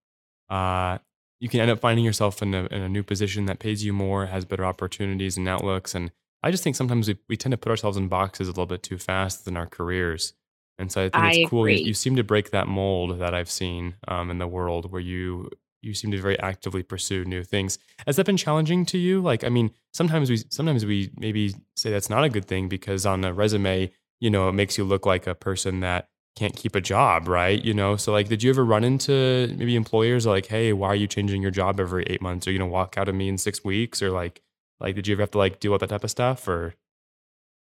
uh, 0.50 0.98
you 1.39 1.50
can 1.50 1.60
end 1.60 1.70
up 1.70 1.80
finding 1.80 2.04
yourself 2.04 2.41
in 2.41 2.56
a, 2.56 2.65
in 2.65 2.82
a 2.82 2.89
new 2.89 3.04
position 3.04 3.46
that 3.46 3.60
pays 3.60 3.86
you 3.86 3.93
more, 3.93 4.26
has 4.26 4.43
better 4.43 4.65
opportunities 4.65 5.38
and 5.38 5.48
outlooks. 5.48 5.93
And 5.93 6.12
I 6.41 6.50
just 6.50 6.63
think 6.63 6.76
sometimes 6.76 7.08
we, 7.08 7.17
we 7.30 7.38
tend 7.38 7.52
to 7.52 7.58
put 7.58 7.70
ourselves 7.70 7.98
in 7.98 8.08
boxes 8.08 8.48
a 8.48 8.52
little 8.52 8.65
bit 8.65 8.82
too 8.82 8.98
fast 8.98 9.48
in 9.48 9.56
our 9.56 9.67
careers. 9.67 10.34
And 10.80 10.92
so 10.92 11.02
I 11.02 11.10
think 11.10 11.16
I 11.16 11.32
it's 11.32 11.50
cool. 11.50 11.68
You, 11.68 11.86
you 11.86 11.94
seem 11.94 12.16
to 12.18 12.24
break 12.24 12.52
that 12.52 12.68
mold 12.68 13.20
that 13.20 13.34
I've 13.34 13.50
seen 13.50 13.96
um, 14.08 14.30
in 14.30 14.38
the 14.38 14.48
world 14.48 14.92
where 14.92 15.02
you 15.02 15.50
you 15.82 15.94
seem 15.94 16.12
to 16.12 16.22
very 16.22 16.40
actively 16.40 16.84
pursue 16.84 17.24
new 17.26 17.44
things. 17.44 17.80
Has 18.06 18.16
that 18.18 18.26
been 18.26 18.38
challenging 18.38 18.86
to 18.88 18.98
you? 18.98 19.22
Like, 19.22 19.44
I 19.44 19.50
mean, 19.50 19.72
sometimes 19.94 20.30
we 20.30 20.38
sometimes 20.50 20.86
we 20.86 21.12
maybe 21.18 21.56
say 21.76 21.90
that's 21.90 22.10
not 22.10 22.24
a 22.24 22.30
good 22.30 22.46
thing 22.46 22.68
because 22.68 23.06
on 23.06 23.24
a 23.24 23.34
resume, 23.34 23.92
you 24.20 24.30
know, 24.30 24.50
it 24.50 24.54
makes 24.54 24.78
you 24.78 24.84
look 24.84 25.06
like 25.06 25.28
a 25.28 25.36
person 25.36 25.80
that 25.82 26.10
can't 26.36 26.56
keep 26.56 26.76
a 26.76 26.82
job, 26.82 27.28
right? 27.28 27.63
You 27.63 27.74
know, 27.74 27.96
so 27.96 28.12
like, 28.12 28.28
did 28.28 28.44
you 28.44 28.52
ever 28.52 28.63
run 28.63 28.84
into 28.84 29.54
maybe 29.58 29.76
employers 29.76 30.26
like, 30.28 30.46
hey, 30.46 30.72
why 30.74 30.90
are 30.90 30.96
you 30.96 31.08
changing 31.08 31.42
your 31.42 31.52
job 31.52 31.80
every 31.80 32.04
eight 32.04 32.22
months? 32.22 32.48
Are 32.48 32.52
you 32.52 32.60
gonna 32.60 32.70
walk 32.70 32.98
out 32.98 33.10
of 33.10 33.16
me 33.16 33.28
in 33.28 33.38
six 33.38 33.63
weeks? 33.63 34.02
Or 34.02 34.12
like, 34.12 34.42
like, 34.80 34.96
did 34.96 35.08
you 35.08 35.16
ever 35.16 35.24
have 35.24 35.32
to 35.32 35.40
like 35.40 35.60
deal 35.60 35.72
with 35.72 35.82
that 35.82 35.90
type 35.90 36.04
of 36.04 36.12
stuff? 36.12 36.48
Or 36.48 36.76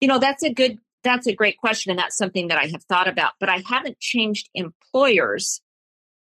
You 0.01 0.09
know, 0.09 0.19
that's 0.19 0.45
a 0.45 0.53
good 0.53 0.79
that's 1.03 1.27
a 1.27 1.35
great 1.35 1.59
question 1.59 1.91
and 1.91 1.99
that's 1.99 2.17
something 2.17 2.49
that 2.49 2.59
I 2.59 2.67
have 2.67 2.85
thought 2.85 3.09
about, 3.09 3.33
but 3.41 3.49
I 3.49 3.63
haven't 3.67 4.01
changed 4.01 4.49
employers 4.55 5.61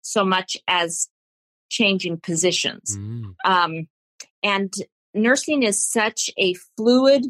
so 0.01 0.25
much 0.25 0.57
as 0.67 1.09
changing 1.69 2.19
positions. 2.19 2.97
Mm, 2.97 3.35
Um, 3.45 3.87
and 4.43 4.73
nursing 5.13 5.63
is 5.63 5.85
such 5.85 6.29
a 6.37 6.53
fluid, 6.75 7.25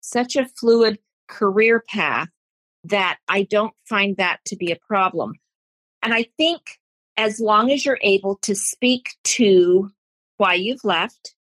such 0.00 0.36
a 0.36 0.46
fluid 0.46 0.98
career 1.28 1.82
path 1.88 2.28
that 2.84 3.18
I 3.28 3.42
don't 3.42 3.74
find 3.88 4.16
that 4.18 4.40
to 4.46 4.56
be 4.56 4.70
a 4.70 4.78
problem. 4.88 5.34
And 6.02 6.14
I 6.14 6.26
think 6.36 6.62
as 7.16 7.40
long 7.40 7.72
as 7.72 7.84
you're 7.84 7.98
able 8.02 8.36
to 8.42 8.54
speak 8.54 9.16
to 9.24 9.90
why 10.36 10.54
you've 10.54 10.84
left 10.84 11.34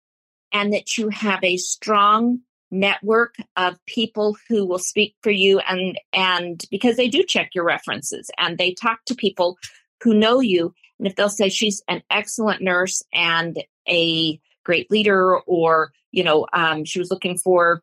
and 0.53 0.73
that 0.73 0.97
you 0.97 1.11
have 1.11 1.43
a 1.43 1.57
strong 1.57 2.41
network 2.75 3.37
of 3.57 3.79
people 3.87 4.37
who 4.49 4.67
will 4.67 4.79
speak 4.79 5.15
for 5.23 5.31
you 5.31 5.61
and 5.61 5.99
and 6.13 6.65
because 6.71 6.97
they 6.97 7.09
do 7.09 7.23
check 7.23 7.51
your 7.55 7.65
references 7.65 8.31
and 8.37 8.59
they 8.59 8.75
talk 8.75 9.05
to 9.07 9.15
people 9.15 9.57
who 10.03 10.13
know 10.13 10.41
you. 10.41 10.75
And 10.99 11.09
if 11.09 11.17
they'll 11.17 11.29
say 11.29 11.49
she's 11.49 11.83
an 11.89 12.03
excellent 12.11 12.63
nurse 12.63 13.03
and 13.13 13.63
a 13.89 14.41
great 14.65 14.91
leader 14.91 15.39
or 15.41 15.93
you 16.11 16.25
know 16.25 16.47
um, 16.53 16.85
she 16.85 16.99
was 16.99 17.11
looking 17.11 17.37
for 17.37 17.83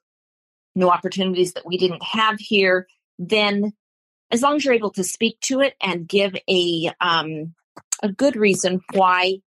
new 0.76 0.90
opportunities 0.90 1.54
that 1.54 1.66
we 1.66 1.78
didn't 1.78 2.04
have 2.04 2.40
here 2.40 2.88
then 3.20 3.72
as 4.32 4.42
long 4.42 4.56
as 4.56 4.66
you're 4.66 4.74
able 4.74 4.92
to 4.92 5.04
speak 5.04 5.40
to 5.42 5.60
it 5.60 5.76
and 5.82 6.08
give 6.08 6.36
a 6.50 6.92
um, 7.00 7.54
a 8.02 8.12
good 8.12 8.36
reason 8.36 8.82
why 8.94 9.38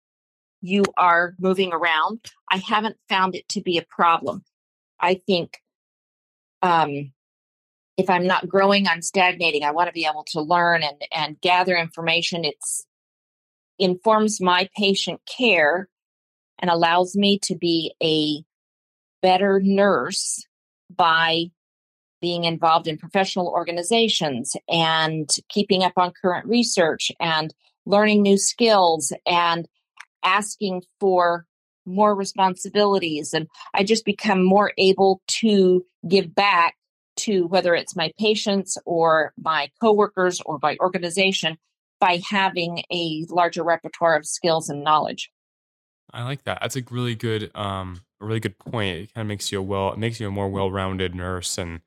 you 0.61 0.85
are 0.97 1.35
moving 1.41 1.73
around 1.73 2.21
i 2.51 2.57
haven't 2.57 2.97
found 3.09 3.35
it 3.35 3.49
to 3.49 3.61
be 3.61 3.79
a 3.79 3.87
problem 3.89 4.45
I 5.05 5.21
think 5.27 5.59
um, 6.63 7.13
if 7.99 8.09
I'm 8.09 8.27
not 8.27 8.49
growing, 8.49 8.89
I'm 8.89 9.03
stagnating. 9.03 9.63
I 9.63 9.71
want 9.71 9.89
to 9.89 9.93
be 9.93 10.07
able 10.07 10.25
to 10.29 10.41
learn 10.41 10.83
and, 10.83 10.97
and 11.13 11.41
gather 11.43 11.77
information. 11.77 12.45
It's 12.45 12.87
informs 13.79 14.41
my 14.41 14.69
patient 14.77 15.21
care 15.27 15.89
and 16.59 16.71
allows 16.71 17.17
me 17.17 17.39
to 17.41 17.55
be 17.55 17.93
a 18.03 18.43
better 19.21 19.61
nurse 19.63 20.47
by 20.95 21.47
being 22.23 22.45
involved 22.45 22.87
in 22.87 22.97
professional 22.97 23.49
organizations 23.49 24.57
and 24.71 25.29
keeping 25.51 25.83
up 25.83 25.93
on 25.97 26.13
current 26.23 26.47
research 26.47 27.13
and 27.21 27.53
learning 27.85 28.23
new 28.23 28.39
skills 28.39 29.13
and 29.27 29.69
asking 30.25 30.83
for 30.99 31.47
more 31.87 32.15
responsibilities 32.15 33.33
and 33.35 33.49
I 33.75 33.85
just 33.85 34.05
become 34.05 34.45
more 34.45 34.73
able 34.79 35.21
to 35.41 35.85
give 36.09 36.35
back 36.35 36.77
to 37.17 37.47
whether 37.47 37.75
it's 37.75 37.97
my 37.97 38.13
patients 38.19 38.77
or 38.85 39.33
my 39.39 39.71
coworkers 39.81 40.41
or 40.45 40.59
my 40.63 40.77
organization 40.81 41.59
by 42.01 42.21
having 42.29 42.83
a 42.93 43.25
larger 43.29 43.63
repertoire 43.63 44.17
of 44.17 44.27
skills 44.27 44.69
and 44.69 44.83
knowledge. 44.83 45.31
I 46.13 46.25
like 46.25 46.45
that. 46.45 46.59
That's 46.61 46.77
a 46.77 46.83
really 46.91 47.15
good 47.15 47.51
um 47.55 48.03
a 48.21 48.27
really 48.27 48.41
good 48.41 48.59
point. 48.59 48.97
It 48.99 49.15
kind 49.15 49.23
of 49.23 49.29
makes 49.29 49.51
you 49.53 49.59
a 49.59 49.63
well 49.63 49.93
it 49.93 49.99
makes 49.99 50.21
you 50.21 50.29
a 50.29 50.31
more 50.31 50.49
well-rounded 50.49 51.15
nurse 51.15 51.59
and 51.59 51.81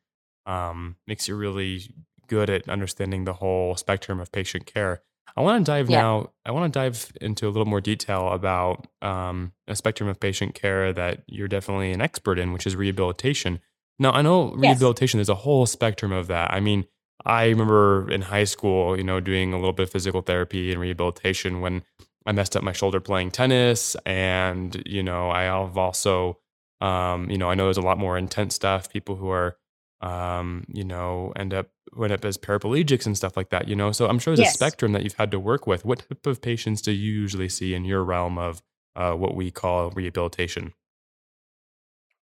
um 0.45 0.95
makes 1.07 1.27
you 1.27 1.35
really 1.35 1.93
good 2.27 2.49
at 2.49 2.67
understanding 2.69 3.23
the 3.23 3.33
whole 3.33 3.75
spectrum 3.75 4.19
of 4.19 4.31
patient 4.31 4.65
care. 4.65 5.01
I 5.35 5.41
want 5.41 5.65
to 5.65 5.71
dive 5.71 5.89
yeah. 5.89 6.01
now. 6.01 6.31
I 6.45 6.51
want 6.51 6.73
to 6.73 6.79
dive 6.79 7.11
into 7.21 7.47
a 7.47 7.49
little 7.49 7.65
more 7.65 7.81
detail 7.81 8.29
about 8.29 8.87
um, 9.01 9.53
a 9.67 9.75
spectrum 9.75 10.09
of 10.09 10.19
patient 10.19 10.55
care 10.55 10.93
that 10.93 11.23
you're 11.27 11.47
definitely 11.47 11.91
an 11.91 12.01
expert 12.01 12.39
in, 12.39 12.53
which 12.53 12.65
is 12.65 12.75
rehabilitation. 12.75 13.59
Now, 13.99 14.11
I 14.11 14.21
know 14.21 14.51
rehabilitation. 14.53 15.19
Yes. 15.19 15.27
There's 15.27 15.37
a 15.37 15.41
whole 15.41 15.65
spectrum 15.65 16.11
of 16.11 16.27
that. 16.27 16.51
I 16.51 16.59
mean, 16.59 16.85
I 17.25 17.45
remember 17.45 18.09
in 18.11 18.21
high 18.21 18.45
school, 18.45 18.97
you 18.97 19.03
know, 19.03 19.19
doing 19.19 19.53
a 19.53 19.57
little 19.57 19.73
bit 19.73 19.83
of 19.83 19.91
physical 19.91 20.21
therapy 20.21 20.71
and 20.71 20.79
rehabilitation 20.79 21.61
when 21.61 21.83
I 22.25 22.31
messed 22.31 22.55
up 22.55 22.63
my 22.63 22.73
shoulder 22.73 22.99
playing 22.99 23.31
tennis, 23.31 23.95
and 24.05 24.81
you 24.85 25.01
know, 25.01 25.29
I 25.29 25.43
have 25.43 25.77
also, 25.77 26.37
um, 26.81 27.29
you 27.29 27.37
know, 27.37 27.49
I 27.49 27.55
know 27.55 27.65
there's 27.65 27.77
a 27.77 27.81
lot 27.81 27.97
more 27.97 28.17
intense 28.17 28.55
stuff. 28.55 28.91
People 28.91 29.15
who 29.15 29.29
are 29.29 29.57
um, 30.01 30.65
you 30.71 30.83
know, 30.83 31.33
end 31.35 31.53
up 31.53 31.67
end 32.01 32.11
up 32.11 32.25
as 32.25 32.37
paraplegics 32.37 33.05
and 33.05 33.17
stuff 33.17 33.35
like 33.35 33.49
that, 33.49 33.67
you 33.67 33.75
know. 33.75 33.91
So 33.91 34.07
I'm 34.07 34.19
sure 34.19 34.35
there's 34.35 34.47
yes. 34.47 34.55
a 34.55 34.57
spectrum 34.57 34.91
that 34.93 35.03
you've 35.03 35.13
had 35.13 35.31
to 35.31 35.39
work 35.39 35.65
with. 35.65 35.85
What 35.85 35.99
type 35.99 36.25
of 36.25 36.41
patients 36.41 36.81
do 36.81 36.91
you 36.91 37.11
usually 37.11 37.49
see 37.49 37.73
in 37.73 37.85
your 37.85 38.03
realm 38.03 38.37
of 38.37 38.61
uh, 38.95 39.13
what 39.13 39.35
we 39.35 39.51
call 39.51 39.91
rehabilitation? 39.91 40.73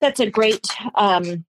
That's 0.01 0.21
a 0.21 0.31
great 0.31 0.67
um, 0.97 1.45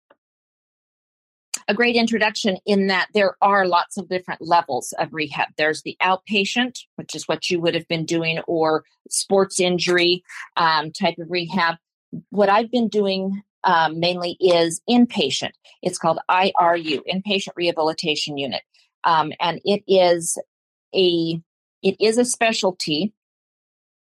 a 1.67 1.73
great 1.73 1.95
introduction 1.95 2.57
in 2.65 2.87
that 2.87 3.07
there 3.13 3.35
are 3.41 3.65
lots 3.65 3.97
of 3.97 4.09
different 4.09 4.41
levels 4.41 4.93
of 4.99 5.13
rehab. 5.13 5.49
There's 5.57 5.81
the 5.83 5.95
outpatient, 6.01 6.79
which 6.95 7.15
is 7.15 7.27
what 7.27 7.49
you 7.49 7.61
would 7.61 7.75
have 7.75 7.87
been 7.87 8.05
doing, 8.05 8.39
or 8.47 8.83
sports 9.09 9.59
injury 9.59 10.23
um, 10.57 10.91
type 10.91 11.15
of 11.17 11.29
rehab. 11.29 11.75
What 12.29 12.49
I've 12.49 12.71
been 12.71 12.89
doing 12.89 13.41
um, 13.63 13.99
mainly 13.99 14.37
is 14.39 14.81
inpatient. 14.89 15.51
It's 15.81 15.97
called 15.97 16.19
IRU, 16.29 17.01
Inpatient 17.07 17.53
Rehabilitation 17.55 18.37
Unit, 18.37 18.61
um, 19.03 19.31
and 19.39 19.61
it 19.65 19.83
is 19.87 20.37
a 20.95 21.41
it 21.83 21.95
is 21.99 22.17
a 22.17 22.25
specialty, 22.25 23.13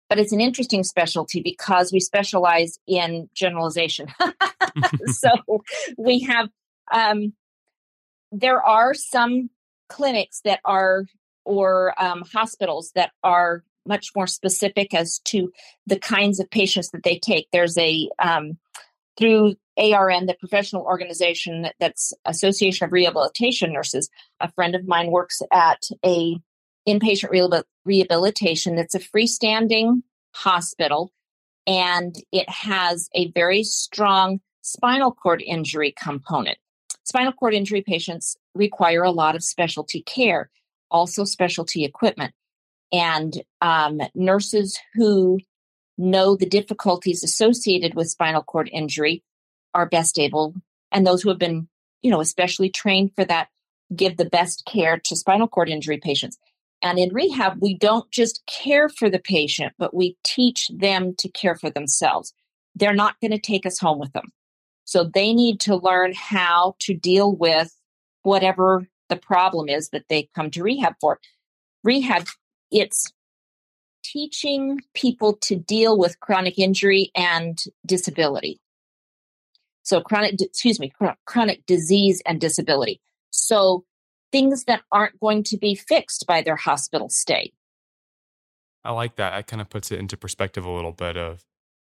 but 0.09 0.19
it's 0.19 0.33
an 0.33 0.41
interesting 0.41 0.85
specialty 0.85 1.41
because 1.41 1.93
we 1.93 2.01
specialize 2.01 2.79
in 2.87 3.29
generalization. 3.35 4.09
so 5.07 5.31
we 5.97 6.21
have 6.21 6.49
um, 6.93 7.33
there 8.33 8.63
are 8.63 8.95
some 8.95 9.51
clinics 9.89 10.41
that 10.45 10.61
are 10.65 11.05
or 11.45 11.95
um, 12.03 12.25
hospitals 12.33 12.93
that 12.95 13.13
are 13.23 13.63
much 13.87 14.13
more 14.17 14.27
specific 14.27 14.95
as 14.95 15.19
to 15.21 15.53
the 15.87 15.99
kinds 15.99 16.41
of 16.41 16.51
patients 16.51 16.91
that 16.91 17.03
they 17.03 17.19
take. 17.19 17.49
There's 17.53 17.77
a 17.77 18.09
um, 18.19 18.59
through 19.19 19.55
ARN, 19.77 20.27
the 20.27 20.37
professional 20.39 20.83
organization 20.83 21.69
that's 21.81 22.13
Association 22.25 22.85
of 22.85 22.93
Rehabilitation 22.93 23.73
Nurses. 23.73 24.09
A 24.41 24.51
friend 24.53 24.75
of 24.75 24.87
mine 24.87 25.11
works 25.11 25.43
at 25.53 25.83
a 26.05 26.37
inpatient 26.87 27.65
rehabilitation 27.85 28.77
that's 28.77 28.95
a 28.95 29.01
freestanding 29.01 30.03
hospital 30.35 31.13
and 31.67 32.17
it 32.33 32.49
has 32.49 33.09
a 33.15 33.31
very 33.33 33.65
strong 33.65 34.41
spinal 34.63 35.13
cord 35.13 35.43
injury 35.43 35.95
component. 36.03 36.59
Spinal 37.05 37.33
cord 37.33 37.55
injury 37.55 37.83
patients 37.83 38.37
require 38.55 39.03
a 39.03 39.11
lot 39.11 39.35
of 39.35 39.45
specialty 39.45 40.03
care, 40.03 40.51
also 40.91 41.25
specialty 41.25 41.85
equipment. 41.85 42.33
And 42.93 43.43
um, 43.61 44.01
nurses 44.15 44.79
who 44.95 45.41
know 45.97 46.37
the 46.37 46.47
difficulties 46.47 47.23
associated 47.23 47.95
with 47.95 48.11
spinal 48.11 48.43
cord 48.43 48.69
injury 48.73 49.23
are 49.75 49.87
best 49.87 50.19
able, 50.19 50.55
and 50.93 51.07
those 51.07 51.23
who 51.23 51.29
have 51.29 51.39
been, 51.39 51.69
you 52.03 52.11
know, 52.11 52.21
especially 52.21 52.71
trained 52.71 53.13
for 53.15 53.25
that, 53.25 53.49
give 53.95 54.17
the 54.17 54.25
best 54.25 54.65
care 54.65 54.99
to 54.99 55.17
spinal 55.17 55.49
cord 55.49 55.69
injury 55.69 55.99
patients. 55.99 56.39
And 56.83 56.99
in 56.99 57.15
rehab, 57.15 57.59
we 57.61 57.75
don't 57.75 58.11
just 58.11 58.45
care 58.47 58.89
for 58.89 59.09
the 59.09 59.19
patient, 59.19 59.73
but 59.79 59.95
we 59.95 60.17
teach 60.23 60.69
them 60.69 61.15
to 61.19 61.29
care 61.31 61.57
for 61.57 61.71
themselves. 61.71 62.35
They're 62.75 62.95
not 62.95 63.19
going 63.21 63.31
to 63.31 63.39
take 63.39 63.65
us 63.65 63.79
home 63.79 63.99
with 63.99 64.13
them. 64.13 64.33
So 64.85 65.05
they 65.05 65.33
need 65.33 65.61
to 65.61 65.77
learn 65.77 66.13
how 66.15 66.77
to 66.81 66.95
deal 66.95 67.35
with 67.35 67.75
whatever 68.23 68.87
the 69.09 69.17
problem 69.17 69.69
is 69.69 69.91
that 69.91 70.05
they 70.09 70.29
come 70.35 70.51
to 70.51 70.63
rehab 70.63 70.95
for. 71.01 71.21
Rehab, 71.83 72.27
it's 72.71 73.13
teaching 74.05 74.81
people 74.95 75.33
to 75.43 75.57
deal 75.57 75.99
with 75.99 76.21
chronic 76.21 76.59
injury 76.59 77.11
and 77.17 77.61
disability. 77.85 78.61
So 79.83 80.01
chronic, 80.01 80.41
excuse 80.41 80.79
me, 80.79 80.93
chronic 81.27 81.67
disease 81.67 82.23
and 82.25 82.41
disability. 82.41 83.01
So 83.31 83.85
things 84.31 84.65
that 84.65 84.83
aren't 84.93 85.19
going 85.21 85.43
to 85.45 85.57
be 85.57 85.75
fixed 85.75 86.27
by 86.27 86.43
their 86.43 86.57
hospital 86.57 87.09
stay. 87.09 87.53
I 88.85 88.93
like 88.93 89.17
that. 89.17 89.31
That 89.31 89.47
kind 89.47 89.61
of 89.61 89.71
puts 89.71 89.91
it 89.91 89.99
into 89.99 90.17
perspective 90.17 90.65
a 90.65 90.71
little 90.71 90.93
bit 90.93 91.17
of, 91.17 91.45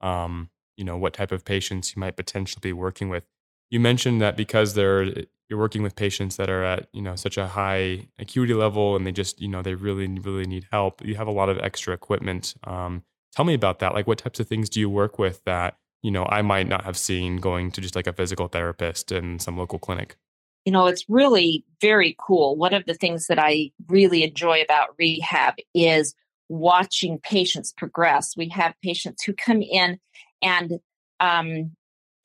um, 0.02 0.50
you 0.76 0.84
know, 0.84 0.98
what 0.98 1.14
type 1.14 1.32
of 1.32 1.46
patients 1.46 1.96
you 1.96 2.00
might 2.00 2.18
potentially 2.18 2.60
be 2.62 2.74
working 2.74 3.10
with. 3.10 3.24
You 3.72 3.80
mentioned 3.80 4.22
that 4.22 4.38
because 4.38 4.76
they're 4.76 5.06
you're 5.50 5.60
working 5.60 5.84
with 5.84 5.96
patients 5.96 6.38
that 6.38 6.50
are 6.50 6.64
at 6.64 6.88
you 6.94 7.02
know 7.02 7.16
such 7.16 7.38
a 7.38 7.48
high 7.48 8.08
acuity 8.20 8.54
level 8.54 8.96
and 8.96 9.06
they 9.06 9.12
just 9.12 9.42
you 9.42 9.48
know 9.48 9.62
they 9.62 9.76
really 9.76 10.08
really 10.08 10.46
need 10.46 10.68
help 10.72 11.06
you 11.06 11.16
have 11.16 11.28
a 11.28 11.32
lot 11.32 11.50
of 11.50 11.58
extra 11.60 11.94
equipment 11.94 12.54
um, 12.66 13.04
tell 13.36 13.46
me 13.46 13.54
about 13.54 13.80
that. 13.80 13.94
Like 13.94 14.08
what 14.08 14.18
types 14.18 14.40
of 14.40 14.48
things 14.48 14.70
do 14.70 14.80
you 14.80 14.90
work 14.90 15.18
with 15.20 15.44
that 15.46 15.78
you 16.04 16.12
know 16.12 16.26
i 16.30 16.42
might 16.42 16.68
not 16.68 16.84
have 16.84 16.98
seen 16.98 17.38
going 17.38 17.72
to 17.72 17.82
just 17.82 17.96
like 17.96 18.08
a 18.08 18.14
physical 18.14 18.48
therapist 18.48 19.12
in 19.12 19.40
some 19.40 19.58
local 19.58 19.80
clinic? 19.80 20.18
You 20.66 20.72
know 20.72 20.88
it's 20.88 21.06
really 21.10 21.66
very 21.80 22.16
cool. 22.20 22.56
One 22.56 22.74
of 22.74 22.86
the 22.86 22.94
things 22.94 23.28
that 23.28 23.40
i 23.40 23.72
really 23.88 24.24
enjoy 24.24 24.62
about 24.62 24.96
rehab 24.98 25.56
is 25.74 26.14
watching 26.50 27.18
patients 27.20 27.72
progress. 27.72 28.36
We 28.36 28.50
have 28.50 28.74
patients 28.84 29.24
who 29.24 29.34
come 29.34 29.62
in 29.62 30.00
and 30.42 30.80
um, 31.22 31.72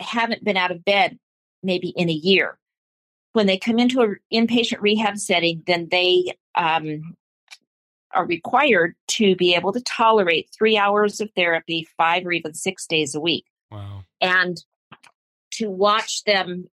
haven't 0.01 0.43
been 0.43 0.57
out 0.57 0.73
of 0.73 0.85
bed 0.85 1.19
maybe 1.67 1.89
in 1.91 2.09
a 2.09 2.13
year 2.13 2.59
when 3.37 3.47
they 3.47 3.59
come 3.59 3.79
into 3.79 4.01
an 4.01 4.17
inpatient 4.33 4.81
rehab 4.81 5.19
setting, 5.19 5.63
then 5.67 5.89
they 5.91 6.33
um, 6.55 7.15
are 8.11 8.25
required 8.25 8.95
to 9.09 9.37
be 9.37 9.55
able 9.55 9.75
to 9.75 9.81
tolerate 9.83 10.49
three 10.57 10.79
hours 10.79 11.21
of 11.21 11.31
therapy, 11.37 11.87
five 11.99 12.25
or 12.25 12.33
even 12.33 12.55
six 12.55 12.87
days 12.87 13.15
a 13.15 13.21
week. 13.21 13.45
Wow. 13.71 14.05
And 14.23 14.57
to 15.53 15.69
watch 15.69 16.25
them 16.25 16.71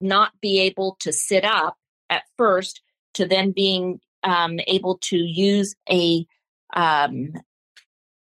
not 0.00 0.30
be 0.40 0.60
able 0.60 0.96
to 1.00 1.12
sit 1.12 1.44
up 1.44 1.76
at 2.08 2.22
first, 2.38 2.82
to 3.14 3.26
then 3.26 3.50
being 3.50 3.98
um, 4.22 4.60
able 4.68 4.98
to 4.98 5.16
use 5.16 5.74
a 5.90 6.24
um, 6.72 7.32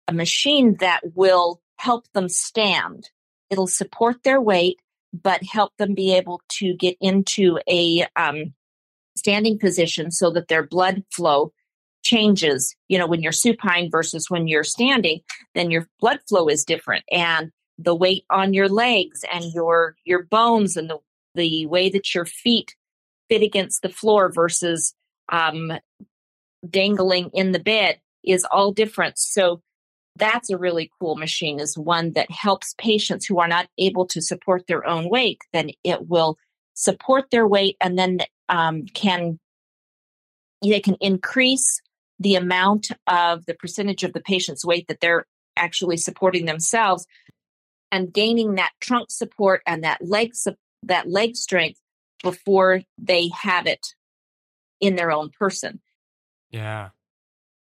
a 0.09 0.15
machine 0.15 0.77
that 0.81 1.01
will 1.15 1.61
help 1.77 2.11
them 2.15 2.31
stand. 2.31 3.11
It'll 3.51 3.67
support 3.67 4.23
their 4.23 4.41
weight, 4.41 4.81
but 5.13 5.43
help 5.43 5.73
them 5.79 5.95
be 5.95 6.15
able 6.15 6.41
to 6.49 6.75
get 6.75 6.97
into 7.01 7.59
a 7.69 8.07
um, 8.17 8.55
standing 9.17 9.59
position 9.59 10.11
so 10.11 10.31
that 10.31 10.49
their 10.49 10.67
blood 10.67 11.03
flow 11.11 11.53
changes. 12.03 12.75
You 12.89 12.99
know, 12.99 13.07
when 13.07 13.23
you're 13.23 13.33
supine 13.33 13.91
versus 13.91 14.31
when 14.31 14.49
you're 14.49 14.65
standing, 14.65 15.21
then 15.55 15.71
your 15.71 15.89
blood 16.01 16.21
flow 16.29 16.49
is 16.49 16.65
different, 16.65 17.05
and 17.11 17.51
the 17.79 17.95
weight 17.95 18.25
on 18.31 18.55
your 18.55 18.69
legs 18.69 19.25
and 19.33 19.45
your 19.55 19.97
your 20.05 20.25
bones 20.25 20.77
and 20.77 20.91
the 20.91 20.99
the 21.35 21.67
way 21.67 21.89
that 21.91 22.15
your 22.15 22.25
feet 22.25 22.75
fit 23.29 23.43
against 23.43 23.83
the 23.83 23.89
floor 23.89 24.33
versus 24.33 24.95
um, 25.31 25.73
dangling 26.69 27.31
in 27.35 27.53
the 27.53 27.59
bed 27.59 28.01
is 28.25 28.45
all 28.51 28.73
different. 28.73 29.19
So 29.19 29.63
that's 30.19 30.51
a 30.51 30.59
really 30.59 30.91
cool 31.01 31.17
machine 31.17 31.61
is 31.61 31.79
one 31.79 32.13
that 32.13 32.31
helps 32.31 32.75
patients 32.79 33.27
who 33.27 33.39
are 33.39 33.49
not 33.49 33.69
able 33.79 34.07
to 34.07 34.21
support 34.21 34.67
their 34.67 34.87
own 34.87 35.09
weight 35.09 35.41
then 35.53 35.71
it 35.85 36.09
will 36.09 36.37
support 36.75 37.31
their 37.31 37.47
weight 37.47 37.77
and 37.81 37.99
then 37.99 38.19
um, 38.49 38.85
can 38.95 39.39
they 40.63 40.81
can 40.81 40.97
increase 41.01 41.81
the 42.19 42.35
amount 42.35 42.89
of 43.07 43.47
the 43.47 43.55
percentage 43.55 44.03
of 44.03 44.13
the 44.13 44.21
patient's 44.21 44.65
weight 44.65 44.87
that 44.89 45.01
they're 45.01 45.27
actually 45.57 45.97
supporting 45.97 46.47
themselves 46.47 47.07
and 47.93 48.13
gaining 48.13 48.57
that 48.57 48.73
trunk 48.81 49.11
support 49.11 49.63
and 49.67 49.85
that 49.85 50.05
leg 50.05 50.33
that 50.83 51.09
leg 51.09 51.37
strength 51.37 51.81
before 52.23 52.83
they 52.99 53.29
have 53.29 53.67
it 53.67 53.95
in 54.81 54.97
their 54.97 55.11
own 55.11 55.31
person. 55.31 55.81
Yeah 56.51 56.91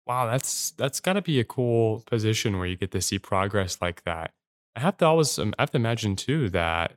Wow, 0.07 0.27
that's 0.27 0.73
that's 0.73 1.01
got 1.01 1.15
to 1.15 1.23
be 1.23 1.41
a 1.41 1.45
cool 1.45 2.03
position 2.07 2.59
where 2.59 2.67
you 2.67 2.77
get 2.77 2.91
to 2.93 3.01
see 3.01 3.19
progress 3.19 3.79
like 3.81 4.05
that. 4.05 4.33
I 4.77 4.81
have 4.81 4.97
to 4.99 5.07
always 5.07 5.39
um, 5.39 5.55
I 5.59 5.63
have 5.63 5.71
to 5.71 5.77
imagine 5.79 6.17
too 6.17 6.51
that 6.51 6.97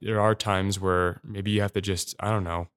there 0.00 0.20
are 0.20 0.34
times 0.34 0.80
where 0.80 1.20
maybe 1.22 1.50
you 1.50 1.60
have 1.60 1.72
to 1.72 1.80
just 1.80 2.16
I 2.18 2.30
don't 2.30 2.44
know, 2.44 2.68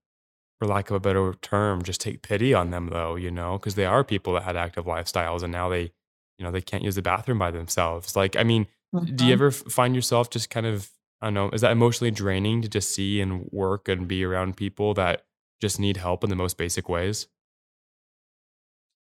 for 0.59 0.68
lack 0.68 0.89
of 0.89 0.95
a 0.95 0.99
better 0.99 1.34
term, 1.41 1.82
just 1.82 2.01
take 2.01 2.22
pity 2.22 2.53
on 2.53 2.70
them 2.70 2.89
though, 2.89 3.16
you 3.16 3.32
know, 3.32 3.57
because 3.57 3.76
they 3.76 3.86
are 3.86 4.03
people 4.03 4.34
that 4.34 4.43
had 4.43 4.55
active 4.55 4.86
lifestyles 4.86 5.41
and 5.41 5.51
now 5.51 5.70
they, 5.70 5.91
you 6.38 6.43
know, 6.43 6.51
they 6.51 6.61
can't 6.61 6.84
use 6.84 6.95
the 6.95 7.01
bathroom 7.01 7.39
by 7.39 7.49
themselves. 7.49 8.16
Like, 8.16 8.36
I 8.36 8.43
mean, 8.43 8.68
mm-hmm. 8.93 9.16
do 9.16 9.26
you 9.26 9.34
mm-hmm. 9.34 9.45
ever 9.45 9.51
find 9.51 9.95
yourself 9.95 10.30
just 10.30 10.49
kind 10.49 10.66
of 10.66 10.91
I 11.22 11.28
don't 11.28 11.34
know, 11.34 11.49
is 11.51 11.61
that 11.61 11.72
emotionally 11.72 12.11
draining 12.11 12.61
to 12.61 12.70
just 12.70 12.93
see 12.93 13.22
and 13.22 13.49
work 13.51 13.88
and 13.88 14.07
be 14.07 14.24
around 14.24 14.57
people 14.57 14.93
that 14.95 15.26
just 15.59 15.80
need 15.80 15.97
help 15.97 16.24
in 16.24 16.30
the 16.30 16.36
most 16.36 16.57
basic 16.57 16.88
ways? 16.88 17.28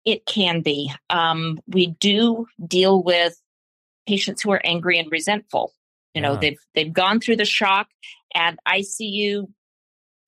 It 0.04 0.26
can 0.26 0.62
be. 0.62 0.92
Um, 1.10 1.60
we 1.66 1.88
do 1.88 2.46
deal 2.66 3.02
with 3.02 3.40
patients 4.06 4.42
who 4.42 4.50
are 4.50 4.60
angry 4.64 4.98
and 4.98 5.10
resentful. 5.10 5.72
You 6.14 6.20
know, 6.20 6.36
they've 6.36 6.58
they've 6.74 6.92
gone 6.92 7.20
through 7.20 7.36
the 7.36 7.44
shock, 7.46 7.88
and 8.34 8.58
ICU 8.68 9.46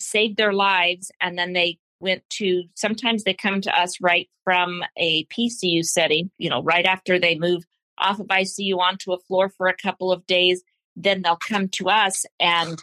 saved 0.00 0.36
their 0.36 0.52
lives, 0.52 1.10
and 1.20 1.38
then 1.38 1.52
they 1.52 1.78
went 2.00 2.22
to. 2.30 2.64
Sometimes 2.74 3.24
they 3.24 3.34
come 3.34 3.60
to 3.60 3.78
us 3.78 4.00
right 4.00 4.28
from 4.44 4.82
a 4.96 5.24
PCU 5.26 5.84
setting. 5.84 6.30
You 6.38 6.48
know, 6.48 6.62
right 6.62 6.86
after 6.86 7.18
they 7.18 7.38
move 7.38 7.64
off 7.98 8.18
of 8.18 8.28
ICU 8.28 8.78
onto 8.78 9.12
a 9.12 9.18
floor 9.20 9.50
for 9.50 9.66
a 9.66 9.76
couple 9.76 10.10
of 10.10 10.26
days, 10.26 10.62
then 10.96 11.20
they'll 11.22 11.36
come 11.36 11.68
to 11.68 11.90
us, 11.90 12.24
and 12.40 12.82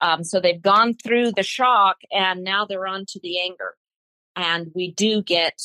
um, 0.00 0.24
so 0.24 0.40
they've 0.40 0.60
gone 0.60 0.94
through 0.94 1.32
the 1.32 1.42
shock, 1.42 1.96
and 2.10 2.44
now 2.44 2.66
they're 2.66 2.86
on 2.86 3.06
to 3.06 3.20
the 3.22 3.40
anger. 3.40 3.76
And 4.36 4.70
we 4.74 4.92
do 4.92 5.22
get 5.22 5.58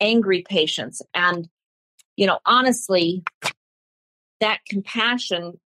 angry 0.00 0.44
patients. 0.48 1.02
And, 1.14 1.48
you 2.16 2.26
know, 2.26 2.38
honestly, 2.44 3.24
that 4.40 4.60
compassion 4.68 5.58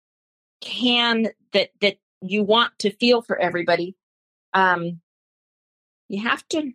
can 0.60 1.28
that 1.52 1.70
that 1.80 1.96
you 2.20 2.42
want 2.42 2.72
to 2.78 2.90
feel 2.90 3.22
for 3.22 3.38
everybody 3.38 3.94
um 4.54 5.00
you 6.08 6.22
have 6.22 6.46
to 6.48 6.72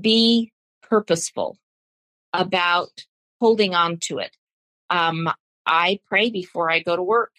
be 0.00 0.52
purposeful 0.82 1.58
about 2.32 3.04
holding 3.40 3.74
on 3.74 3.98
to 3.98 4.18
it 4.18 4.34
um 4.90 5.28
i 5.66 6.00
pray 6.06 6.30
before 6.30 6.70
i 6.70 6.80
go 6.80 6.96
to 6.96 7.02
work 7.02 7.32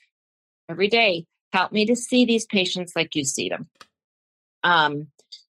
every 0.70 0.88
day 0.88 1.26
help 1.52 1.72
me 1.72 1.86
to 1.86 1.96
see 1.96 2.26
these 2.26 2.46
patients 2.46 2.94
like 2.96 3.16
you 3.16 3.24
see 3.24 3.50
them 3.50 3.68
um 4.64 5.08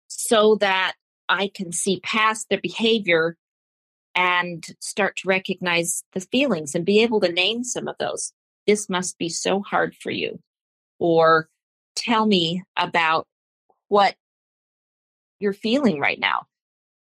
so 0.09 0.57
that 0.57 0.95
I 1.33 1.49
can 1.49 1.73
see 1.73 2.01
past 2.01 2.49
their 2.51 2.61
behavior 2.61 3.37
and 4.15 4.65
start 4.81 5.17
to 5.17 5.29
recognize 5.29 6.05
the 6.13 6.21
feelings 6.21 6.75
and 6.75 6.85
be 6.85 7.03
able 7.03 7.21
to 7.21 7.33
name 7.33 7.65
some 7.65 7.89
of 7.89 7.97
those. 7.99 8.33
This 8.67 8.91
must 8.91 9.17
be 9.17 9.31
so 9.31 9.63
hard 9.63 9.97
for 9.97 10.11
you. 10.11 10.39
Or 10.99 11.49
tell 11.97 12.27
me 12.27 12.63
about 12.77 13.27
what 13.89 14.15
you're 15.41 15.55
feeling 15.55 15.99
right 15.99 16.21
now 16.21 16.47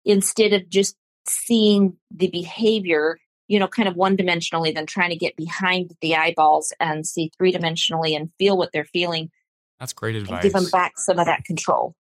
instead 0.05 0.53
of 0.53 0.69
just 0.69 0.95
seeing 1.27 1.97
the 2.11 2.27
behavior, 2.27 3.17
you 3.47 3.57
know, 3.57 3.67
kind 3.67 3.87
of 3.87 3.95
one 3.95 4.15
dimensionally, 4.15 4.73
then 4.73 4.85
trying 4.85 5.09
to 5.09 5.15
get 5.15 5.35
behind 5.35 5.91
the 6.01 6.15
eyeballs 6.15 6.71
and 6.79 7.07
see 7.07 7.31
three 7.35 7.51
dimensionally 7.51 8.15
and 8.15 8.31
feel 8.37 8.57
what 8.57 8.71
they're 8.71 8.85
feeling. 8.85 9.31
That's 9.79 9.93
great 9.93 10.15
advice. 10.15 10.43
Give 10.43 10.53
them 10.53 10.69
back 10.71 10.99
some 10.99 11.17
of 11.17 11.25
that 11.25 11.45
control. 11.45 11.95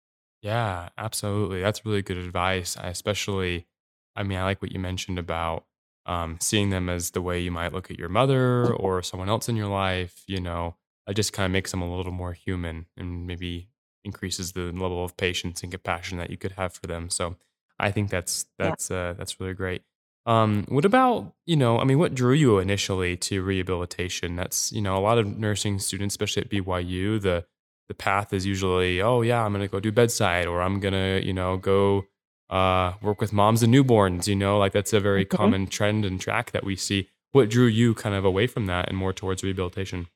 Yeah, 0.41 0.89
absolutely. 0.97 1.61
That's 1.61 1.85
really 1.85 2.01
good 2.01 2.17
advice. 2.17 2.77
I 2.77 2.87
especially, 2.87 3.67
I 4.15 4.23
mean, 4.23 4.37
I 4.37 4.43
like 4.43 4.61
what 4.61 4.71
you 4.71 4.79
mentioned 4.79 5.19
about 5.19 5.65
um, 6.05 6.37
seeing 6.39 6.69
them 6.69 6.89
as 6.89 7.11
the 7.11 7.21
way 7.21 7.39
you 7.39 7.51
might 7.51 7.73
look 7.73 7.91
at 7.91 7.99
your 7.99 8.09
mother 8.09 8.73
or 8.73 9.03
someone 9.03 9.29
else 9.29 9.49
in 9.49 9.55
your 9.57 9.67
life. 9.67 10.23
You 10.27 10.39
know, 10.39 10.77
it 11.07 11.15
just 11.15 11.33
kind 11.33 11.45
of 11.45 11.51
makes 11.51 11.71
them 11.71 11.81
a 11.81 11.95
little 11.95 12.11
more 12.11 12.33
human 12.33 12.85
and 12.95 13.27
maybe 13.27 13.69
increases 14.05 14.53
the 14.53 14.71
level 14.71 15.03
of 15.03 15.17
patience 15.17 15.61
and 15.61 15.71
compassion 15.71 16.17
that 16.19 16.29
you 16.29 16.37
could 16.37 16.53
have 16.53 16.73
for 16.73 16.87
them. 16.87 17.09
So 17.09 17.35
I 17.77 17.91
think 17.91 18.09
that's 18.09 18.45
that's 18.57 18.89
uh, 18.89 19.15
that's 19.17 19.39
really 19.39 19.53
great. 19.53 19.83
Um, 20.25 20.65
what 20.69 20.85
about 20.85 21.33
you 21.45 21.55
know? 21.57 21.79
I 21.79 21.83
mean, 21.83 21.99
what 21.99 22.13
drew 22.13 22.33
you 22.33 22.59
initially 22.59 23.17
to 23.17 23.41
rehabilitation? 23.43 24.35
That's 24.37 24.71
you 24.71 24.81
know 24.81 24.95
a 24.97 24.99
lot 24.99 25.17
of 25.17 25.27
nursing 25.37 25.79
students, 25.79 26.13
especially 26.13 26.43
at 26.43 26.49
BYU, 26.49 27.19
the 27.19 27.45
the 27.89 27.93
path 27.93 28.31
is 28.31 28.45
usually, 28.45 29.01
oh 29.01 29.21
yeah, 29.21 29.43
I'm 29.43 29.51
gonna 29.51 29.67
go 29.67 29.81
do 29.81 29.91
bedside, 29.91 30.47
or 30.47 30.61
I'm 30.61 30.79
gonna, 30.79 31.19
you 31.21 31.33
know, 31.33 31.57
go 31.57 32.05
uh, 32.49 32.93
work 33.01 33.19
with 33.19 33.33
moms 33.33 33.61
and 33.63 33.73
newborns. 33.73 34.27
You 34.27 34.35
know, 34.35 34.57
like 34.57 34.71
that's 34.71 34.93
a 34.93 34.99
very 35.01 35.25
mm-hmm. 35.25 35.35
common 35.35 35.67
trend 35.67 36.05
and 36.05 36.21
track 36.21 36.51
that 36.51 36.63
we 36.63 36.77
see. 36.77 37.09
What 37.31 37.49
drew 37.49 37.65
you 37.65 37.93
kind 37.93 38.15
of 38.15 38.23
away 38.23 38.47
from 38.47 38.67
that 38.67 38.87
and 38.87 38.97
more 38.97 39.11
towards 39.11 39.43
rehabilitation? 39.43 40.07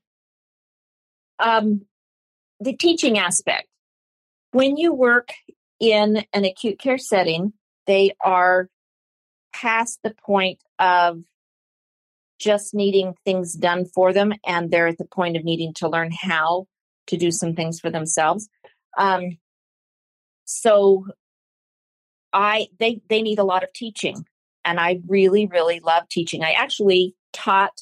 Um, 1.40 1.82
the 2.60 2.74
teaching 2.74 3.18
aspect. 3.18 3.68
When 4.52 4.78
you 4.78 4.94
work 4.94 5.34
in 5.80 6.24
an 6.32 6.46
acute 6.46 6.80
care 6.80 7.00
setting, 7.00 7.54
they 7.88 8.16
are 8.24 8.70
past 9.52 10.00
the 10.04 10.14
point 10.26 10.60
of 10.78 11.24
just 12.40 12.74
needing 12.74 13.16
things 13.26 13.54
done 13.54 13.86
for 13.86 14.14
them, 14.14 14.34
and 14.46 14.70
they're 14.70 14.88
at 14.88 15.00
the 15.00 15.06
point 15.06 15.38
of 15.38 15.44
needing 15.44 15.74
to 15.76 15.90
learn 15.90 16.12
how 16.12 16.68
to 17.08 17.18
do 17.18 17.32
some 17.32 17.56
things 17.56 17.80
for 17.80 17.90
themselves. 17.90 18.50
Um, 18.98 19.38
so 20.46 21.06
I 22.32 22.68
they 22.80 23.02
they 23.10 23.22
need 23.22 23.40
a 23.40 23.44
lot 23.44 23.64
of 23.64 23.74
teaching, 23.74 24.26
and 24.66 24.80
I 24.80 25.02
really 25.08 25.48
really 25.48 25.80
love 25.80 26.08
teaching. 26.10 26.44
I 26.44 26.52
actually 26.52 27.16
taught 27.32 27.82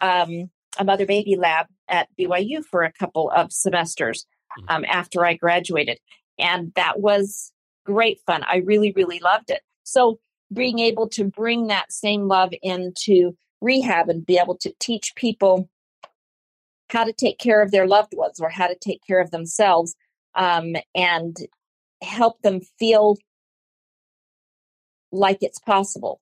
um, 0.00 0.50
a 0.78 0.84
mother 0.84 1.06
baby 1.06 1.36
lab 1.36 1.66
at 1.88 2.08
BYU 2.18 2.64
for 2.64 2.82
a 2.82 2.92
couple 2.92 3.30
of 3.30 3.52
semesters 3.52 4.26
mm-hmm. 4.58 4.74
um, 4.74 4.84
after 4.86 5.24
I 5.24 5.34
graduated, 5.34 5.98
and 6.38 6.72
that 6.74 7.00
was 7.00 7.52
great 7.84 8.20
fun. 8.26 8.44
I 8.46 8.56
really 8.58 8.92
really 8.92 9.20
loved 9.20 9.50
it. 9.50 9.62
So 9.84 10.18
being 10.52 10.78
able 10.78 11.08
to 11.08 11.24
bring 11.24 11.66
that 11.66 11.92
same 11.92 12.28
love 12.28 12.52
into 12.62 13.36
rehab 13.60 14.08
and 14.08 14.24
be 14.24 14.38
able 14.38 14.56
to 14.58 14.72
teach 14.78 15.14
people 15.16 15.68
how 16.88 17.04
to 17.04 17.12
take 17.12 17.38
care 17.38 17.62
of 17.62 17.70
their 17.70 17.86
loved 17.86 18.12
ones 18.14 18.40
or 18.40 18.48
how 18.48 18.66
to 18.66 18.76
take 18.76 19.00
care 19.06 19.20
of 19.20 19.30
themselves 19.30 19.94
um, 20.34 20.76
and 20.94 21.36
help 22.02 22.40
them 22.42 22.60
feel 22.78 23.16
like 25.12 25.38
it's 25.40 25.58
possible. 25.58 26.20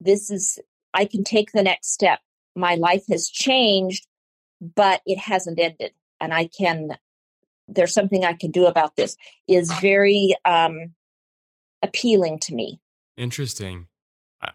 This 0.00 0.30
is, 0.30 0.58
I 0.92 1.04
can 1.04 1.24
take 1.24 1.52
the 1.52 1.62
next 1.62 1.92
step. 1.92 2.20
My 2.54 2.74
life 2.74 3.04
has 3.10 3.28
changed, 3.28 4.06
but 4.60 5.00
it 5.06 5.18
hasn't 5.18 5.58
ended. 5.58 5.92
And 6.20 6.32
I 6.32 6.48
can, 6.56 6.90
there's 7.66 7.94
something 7.94 8.24
I 8.24 8.34
can 8.34 8.50
do 8.50 8.66
about 8.66 8.96
this, 8.96 9.16
is 9.48 9.72
very 9.80 10.34
um, 10.44 10.94
appealing 11.82 12.38
to 12.40 12.54
me. 12.54 12.80
Interesting. 13.16 13.88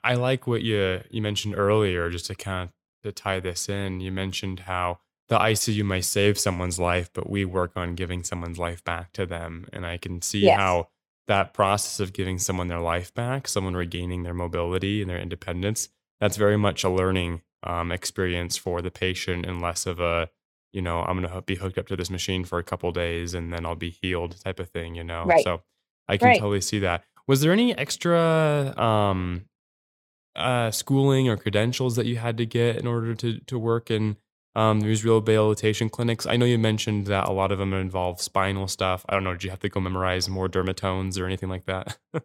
I, 0.03 0.14
like 0.16 0.45
what 0.45 0.62
you 0.62 1.01
you 1.10 1.22
mentioned 1.22 1.55
earlier, 1.57 2.10
just 2.10 2.28
to 2.28 2.36
kind 2.36 2.70
of 2.70 2.74
to 3.03 3.12
tie 3.12 3.39
this 3.39 3.68
in. 3.70 4.01
You 4.01 4.12
mentioned 4.12 4.62
how 4.62 4.99
the 5.30 5.38
ICU 5.38 5.86
may 5.86 6.01
save 6.01 6.39
someone's 6.39 6.80
life, 6.80 7.09
but 7.13 7.30
we 7.30 7.45
work 7.45 7.71
on 7.75 7.95
giving 7.95 8.23
someone's 8.23 8.57
life 8.57 8.84
back 8.84 9.13
to 9.13 9.25
them. 9.25 9.67
And 9.71 9.86
I 9.86 9.97
can 9.97 10.21
see 10.21 10.39
yes. 10.45 10.57
how 10.59 10.89
that 11.27 11.53
process 11.53 11.99
of 11.99 12.13
giving 12.13 12.39
someone 12.39 12.67
their 12.67 12.80
life 12.80 13.13
back, 13.13 13.47
someone 13.47 13.75
regaining 13.75 14.23
their 14.23 14.34
mobility 14.34 15.01
and 15.01 15.09
their 15.09 15.19
independence, 15.19 15.89
that's 16.19 16.36
very 16.36 16.57
much 16.57 16.84
a 16.84 16.89
learning 16.89 17.43
um, 17.61 17.91
experience 17.91 18.57
for 18.57 18.82
the 18.82 18.89
patient 18.89 19.45
and 19.45 19.61
less 19.61 19.86
of 19.86 19.99
a, 19.99 20.30
you 20.73 20.82
know, 20.82 21.01
I'm 21.01 21.21
going 21.21 21.32
to 21.32 21.41
be 21.43 21.55
hooked 21.55 21.77
up 21.77 21.88
to 21.88 21.95
this 21.95 22.09
machine 22.09 22.43
for 22.43 22.57
a 22.57 22.63
couple 22.63 22.91
days 22.91 23.36
and 23.36 23.53
then 23.53 23.65
I'll 23.65 23.75
be 23.75 23.91
healed 24.01 24.41
type 24.43 24.59
of 24.59 24.69
thing, 24.69 24.95
you 24.95 25.03
know? 25.03 25.25
Right. 25.25 25.43
So 25.43 25.61
I 26.07 26.17
can 26.17 26.30
Right. 26.30 26.39
totally 26.39 26.61
see 26.61 26.80
that. 26.80 27.03
Was 27.27 27.41
there 27.41 27.51
any 27.51 27.77
extra 27.77 28.73
um, 28.82 29.45
uh, 30.36 30.71
schooling 30.71 31.30
or 31.30 31.38
credentials 31.38 31.95
that 31.97 32.07
you 32.07 32.15
had 32.15 32.38
to 32.38 32.45
get 32.47 32.77
in 32.77 32.88
order 32.88 33.13
to, 33.13 33.39
to 33.41 33.59
work 33.59 33.91
in 33.91 34.17
um, 34.56 34.82
these 34.82 35.06
rehabilitation 35.06 35.89
clinics? 35.89 36.26
I 36.26 36.38
know 36.38 36.45
you 36.45 36.58
mentioned 36.58 37.08
that 37.08 37.28
a 37.28 37.32
lot 37.32 37.52
of 37.52 37.60
them 37.60 37.74
involve 37.74 38.22
spinal 38.22 38.68
stuff. 38.68 39.06
I 39.08 39.14
don't 39.14 39.24
know. 39.24 39.34
Did 39.34 39.43
you 39.45 39.50
have 39.50 39.60
to 39.60 39.70
go 39.70 39.80
memorize 39.80 40.30
more 40.30 40.47
dermatomes 40.47 41.20
or 41.20 41.26
anything 41.26 41.50
like 41.50 41.66
that? 41.66 41.97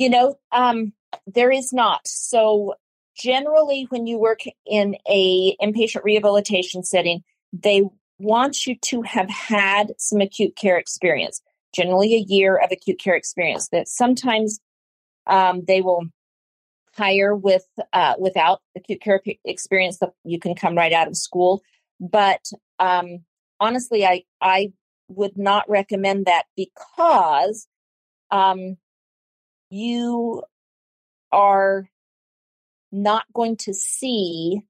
You 0.00 0.08
know, 0.08 0.36
um, 0.50 0.94
there 1.26 1.50
is 1.50 1.74
not. 1.74 2.08
So 2.08 2.72
generally, 3.14 3.86
when 3.90 4.06
you 4.06 4.16
work 4.16 4.40
in 4.64 4.96
a 5.06 5.54
inpatient 5.60 6.04
rehabilitation 6.04 6.82
setting, 6.82 7.22
they 7.52 7.82
want 8.18 8.66
you 8.66 8.76
to 8.76 9.02
have 9.02 9.28
had 9.28 9.92
some 9.98 10.22
acute 10.22 10.56
care 10.56 10.78
experience. 10.78 11.42
Generally, 11.74 12.14
a 12.14 12.24
year 12.26 12.56
of 12.56 12.72
acute 12.72 12.98
care 12.98 13.14
experience. 13.14 13.68
That 13.68 13.88
sometimes 13.88 14.58
um, 15.26 15.64
they 15.66 15.82
will 15.82 16.06
hire 16.96 17.34
with 17.34 17.66
uh, 17.92 18.14
without 18.18 18.60
acute 18.76 19.00
care 19.00 19.20
experience. 19.44 19.98
That 19.98 20.12
you 20.24 20.38
can 20.38 20.54
come 20.54 20.76
right 20.76 20.92
out 20.92 21.08
of 21.08 21.16
school, 21.16 21.62
but 22.00 22.50
um, 22.78 23.24
honestly, 23.58 24.04
I 24.04 24.24
I 24.40 24.72
would 25.08 25.36
not 25.36 25.68
recommend 25.68 26.26
that 26.26 26.44
because 26.56 27.66
um, 28.30 28.76
you 29.70 30.42
are 31.32 31.88
not 32.92 33.24
going 33.32 33.56
to 33.56 33.74
see 33.74 34.62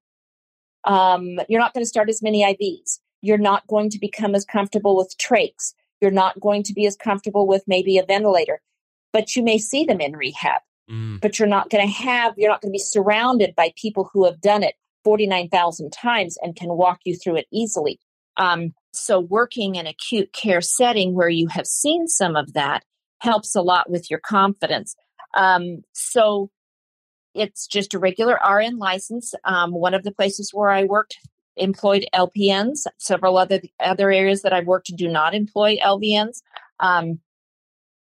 um, 0.85 1.39
you're 1.49 1.61
not 1.61 1.75
going 1.75 1.85
to 1.85 1.89
start 1.89 2.09
as 2.09 2.23
many 2.23 2.43
IVs. 2.43 3.01
You're 3.23 3.39
not 3.39 3.67
going 3.67 3.91
to 3.91 3.99
become 3.99 4.35
as 4.35 4.45
comfortable 4.45 4.97
with 4.97 5.15
trachs. 5.19 5.75
You're 6.01 6.11
not 6.11 6.41
going 6.41 6.63
to 6.65 6.73
be 6.73 6.87
as 6.87 6.97
comfortable 6.97 7.47
with 7.47 7.63
maybe 7.67 7.99
a 7.99 8.05
ventilator, 8.05 8.63
but 9.13 9.37
you 9.37 9.43
may 9.43 9.59
see 9.59 9.85
them 9.85 10.01
in 10.01 10.17
rehab. 10.17 10.63
Mm, 10.91 11.21
But 11.21 11.39
you're 11.39 11.49
not 11.49 11.71
going 11.71 11.87
to 11.87 11.93
have, 11.93 12.35
you're 12.37 12.51
not 12.51 12.61
going 12.61 12.71
to 12.71 12.77
be 12.77 12.79
surrounded 12.79 13.55
by 13.55 13.73
people 13.77 14.11
who 14.13 14.25
have 14.25 14.41
done 14.41 14.63
it 14.63 14.75
49,000 15.05 15.91
times 15.91 16.37
and 16.43 16.57
can 16.57 16.69
walk 16.71 17.01
you 17.05 17.17
through 17.17 17.37
it 17.37 17.47
easily. 17.53 17.99
Um, 18.37 18.75
so, 18.93 19.21
working 19.21 19.77
in 19.77 19.87
acute 19.87 20.33
care 20.33 20.61
setting 20.61 21.15
where 21.15 21.29
you 21.29 21.47
have 21.49 21.67
seen 21.67 22.09
some 22.09 22.37
of 22.37 22.53
that 22.55 22.85
helps 23.19 23.55
a 23.55 23.63
lot 23.63 23.91
with 23.91 24.11
your 24.11 24.21
confidence. 24.21 24.97
Um, 25.35 25.83
so, 25.93 26.51
it's 27.35 27.67
just 27.67 27.95
a 27.95 27.99
regular 27.99 28.39
RN 28.45 28.79
license. 28.79 29.35
Um, 29.45 29.73
one 29.73 29.95
of 29.95 30.03
the 30.03 30.13
places 30.13 30.51
where 30.53 30.71
I 30.71 30.85
worked 30.85 31.17
employed 31.57 32.07
LPNs. 32.15 32.87
Several 32.99 33.37
other 33.37 33.61
other 33.79 34.11
areas 34.11 34.43
that 34.43 34.53
I've 34.53 34.67
worked 34.67 34.95
do 34.97 35.09
not 35.09 35.35
employ 35.35 35.77
LVNs. 35.77 36.43
Um, 36.81 37.21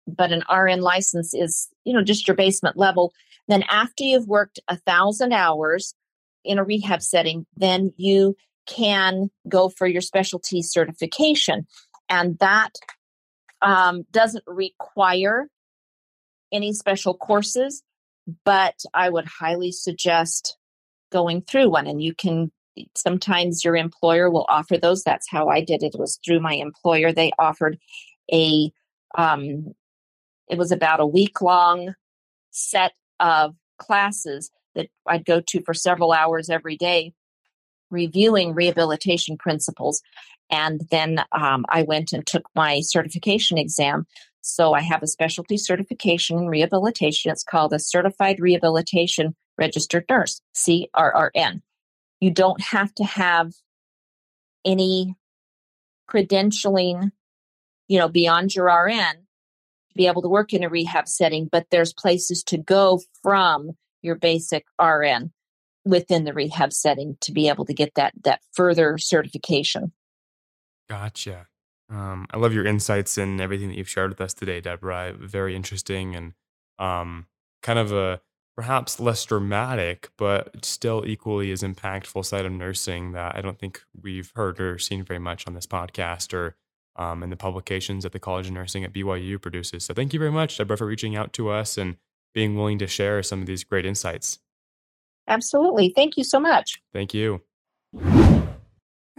but 0.06 0.32
an 0.32 0.42
RN 0.52 0.80
license 0.80 1.34
is, 1.34 1.68
you 1.84 1.92
know, 1.92 2.02
just 2.02 2.28
your 2.28 2.36
basement 2.36 2.76
level. 2.76 3.12
Then 3.48 3.64
after 3.68 4.04
you've 4.04 4.28
worked 4.28 4.60
a 4.68 4.76
thousand 4.76 5.32
hours 5.32 5.94
in 6.44 6.58
a 6.58 6.64
rehab 6.64 7.02
setting, 7.02 7.46
then 7.56 7.92
you 7.96 8.36
can 8.66 9.30
go 9.48 9.68
for 9.68 9.86
your 9.86 10.02
specialty 10.02 10.62
certification, 10.62 11.66
and 12.08 12.38
that 12.38 12.70
um, 13.62 14.04
doesn't 14.10 14.44
require 14.46 15.48
any 16.52 16.72
special 16.72 17.14
courses 17.14 17.82
but 18.44 18.80
I 18.94 19.10
would 19.10 19.26
highly 19.26 19.72
suggest 19.72 20.56
going 21.10 21.42
through 21.42 21.70
one. 21.70 21.86
And 21.86 22.02
you 22.02 22.14
can 22.14 22.50
sometimes 22.96 23.64
your 23.64 23.76
employer 23.76 24.30
will 24.30 24.46
offer 24.48 24.78
those. 24.78 25.02
That's 25.02 25.28
how 25.28 25.48
I 25.48 25.62
did 25.62 25.82
it. 25.82 25.94
It 25.94 26.00
was 26.00 26.18
through 26.24 26.40
my 26.40 26.54
employer. 26.54 27.12
They 27.12 27.32
offered 27.38 27.78
a 28.32 28.70
um, 29.18 29.72
it 30.50 30.58
was 30.58 30.72
about 30.72 31.00
a 31.00 31.06
week 31.06 31.40
long 31.40 31.94
set 32.50 32.92
of 33.20 33.54
classes 33.78 34.50
that 34.74 34.88
I'd 35.06 35.24
go 35.24 35.40
to 35.40 35.62
for 35.62 35.72
several 35.72 36.12
hours 36.12 36.50
every 36.50 36.76
day, 36.76 37.12
reviewing 37.90 38.54
rehabilitation 38.54 39.38
principles. 39.38 40.02
And 40.50 40.82
then 40.90 41.22
um, 41.30 41.64
I 41.68 41.82
went 41.82 42.12
and 42.12 42.26
took 42.26 42.42
my 42.54 42.80
certification 42.80 43.58
exam. 43.58 44.06
So 44.40 44.72
I 44.72 44.80
have 44.80 45.02
a 45.02 45.06
specialty 45.06 45.56
certification 45.56 46.38
in 46.38 46.48
rehabilitation. 46.48 47.30
It's 47.30 47.44
called 47.44 47.72
a 47.72 47.78
Certified 47.78 48.40
Rehabilitation 48.40 49.36
Registered 49.56 50.04
Nurse, 50.10 50.40
CRRN. 50.54 51.62
You 52.20 52.30
don't 52.32 52.60
have 52.60 52.92
to 52.96 53.04
have 53.04 53.52
any 54.64 55.14
credentialing, 56.10 57.12
you 57.86 57.98
know, 57.98 58.08
beyond 58.08 58.54
your 58.54 58.66
RN 58.66 59.26
to 59.90 59.96
be 59.96 60.06
able 60.06 60.22
to 60.22 60.28
work 60.28 60.52
in 60.52 60.64
a 60.64 60.68
rehab 60.68 61.08
setting, 61.08 61.48
but 61.50 61.66
there's 61.70 61.92
places 61.92 62.42
to 62.44 62.58
go 62.58 63.00
from 63.22 63.72
your 64.02 64.14
basic 64.14 64.64
RN 64.80 65.32
within 65.84 66.24
the 66.24 66.32
rehab 66.32 66.72
setting 66.72 67.16
to 67.20 67.32
be 67.32 67.48
able 67.48 67.64
to 67.64 67.74
get 67.74 67.94
that 67.94 68.12
that 68.24 68.40
further 68.52 68.98
certification. 68.98 69.92
Gotcha. 70.88 71.46
Um, 71.90 72.26
I 72.30 72.36
love 72.36 72.54
your 72.54 72.66
insights 72.66 73.18
and 73.18 73.40
everything 73.40 73.68
that 73.68 73.76
you've 73.76 73.88
shared 73.88 74.10
with 74.10 74.20
us 74.20 74.34
today, 74.34 74.60
Debra. 74.60 75.14
Very 75.18 75.56
interesting 75.56 76.14
and 76.14 76.32
um, 76.78 77.26
kind 77.62 77.78
of 77.78 77.92
a 77.92 78.20
perhaps 78.56 79.00
less 79.00 79.24
dramatic, 79.24 80.10
but 80.16 80.64
still 80.64 81.04
equally 81.06 81.50
as 81.50 81.62
impactful 81.62 82.24
side 82.24 82.44
of 82.44 82.52
nursing 82.52 83.12
that 83.12 83.34
I 83.36 83.40
don't 83.40 83.58
think 83.58 83.82
we've 84.00 84.30
heard 84.34 84.60
or 84.60 84.78
seen 84.78 85.02
very 85.02 85.18
much 85.18 85.46
on 85.46 85.54
this 85.54 85.66
podcast 85.66 86.32
or 86.34 86.56
um, 86.96 87.22
in 87.22 87.30
the 87.30 87.36
publications 87.36 88.04
that 88.04 88.12
the 88.12 88.18
College 88.18 88.46
of 88.46 88.52
Nursing 88.52 88.84
at 88.84 88.92
BYU 88.92 89.40
produces. 89.40 89.84
So 89.84 89.94
thank 89.94 90.12
you 90.12 90.18
very 90.18 90.32
much, 90.32 90.56
Debra, 90.56 90.76
for 90.76 90.86
reaching 90.86 91.16
out 91.16 91.32
to 91.34 91.50
us 91.50 91.78
and 91.78 91.96
being 92.34 92.54
willing 92.54 92.78
to 92.78 92.86
share 92.86 93.22
some 93.22 93.40
of 93.40 93.46
these 93.46 93.64
great 93.64 93.86
insights. 93.86 94.38
Absolutely. 95.28 95.92
Thank 95.94 96.16
you 96.16 96.24
so 96.24 96.40
much. 96.40 96.80
Thank 96.92 97.14
you. 97.14 97.42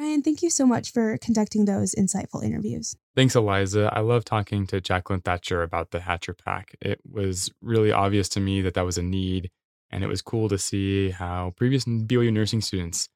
Ryan, 0.02 0.24
thank 0.24 0.42
you 0.42 0.50
so 0.50 0.66
much 0.66 0.92
for 0.92 1.18
conducting 1.20 1.66
those 1.66 1.94
insightful 1.94 2.44
interviews. 2.44 2.96
Thanks, 3.16 3.36
Eliza. 3.36 3.92
I 3.94 4.00
love 4.00 4.26
talking 4.26 4.66
to 4.68 4.82
Jaclyn 4.82 5.24
Thatcher 5.24 5.62
about 5.62 5.92
the 5.92 6.00
Hatcher 6.00 6.34
Pack. 6.34 6.76
It 6.82 7.00
was 7.10 7.52
really 7.62 7.92
obvious 7.92 8.28
to 8.30 8.40
me 8.40 8.62
that 8.62 8.74
that 8.74 8.86
was 8.86 8.98
a 8.98 9.04
need, 9.04 9.52
and 9.92 10.04
it 10.04 10.08
was 10.08 10.22
cool 10.22 10.50
to 10.50 10.58
see 10.58 11.12
how 11.12 11.54
previous 11.56 11.86
BYU 11.86 12.34
nursing 12.34 12.62
students 12.62 13.10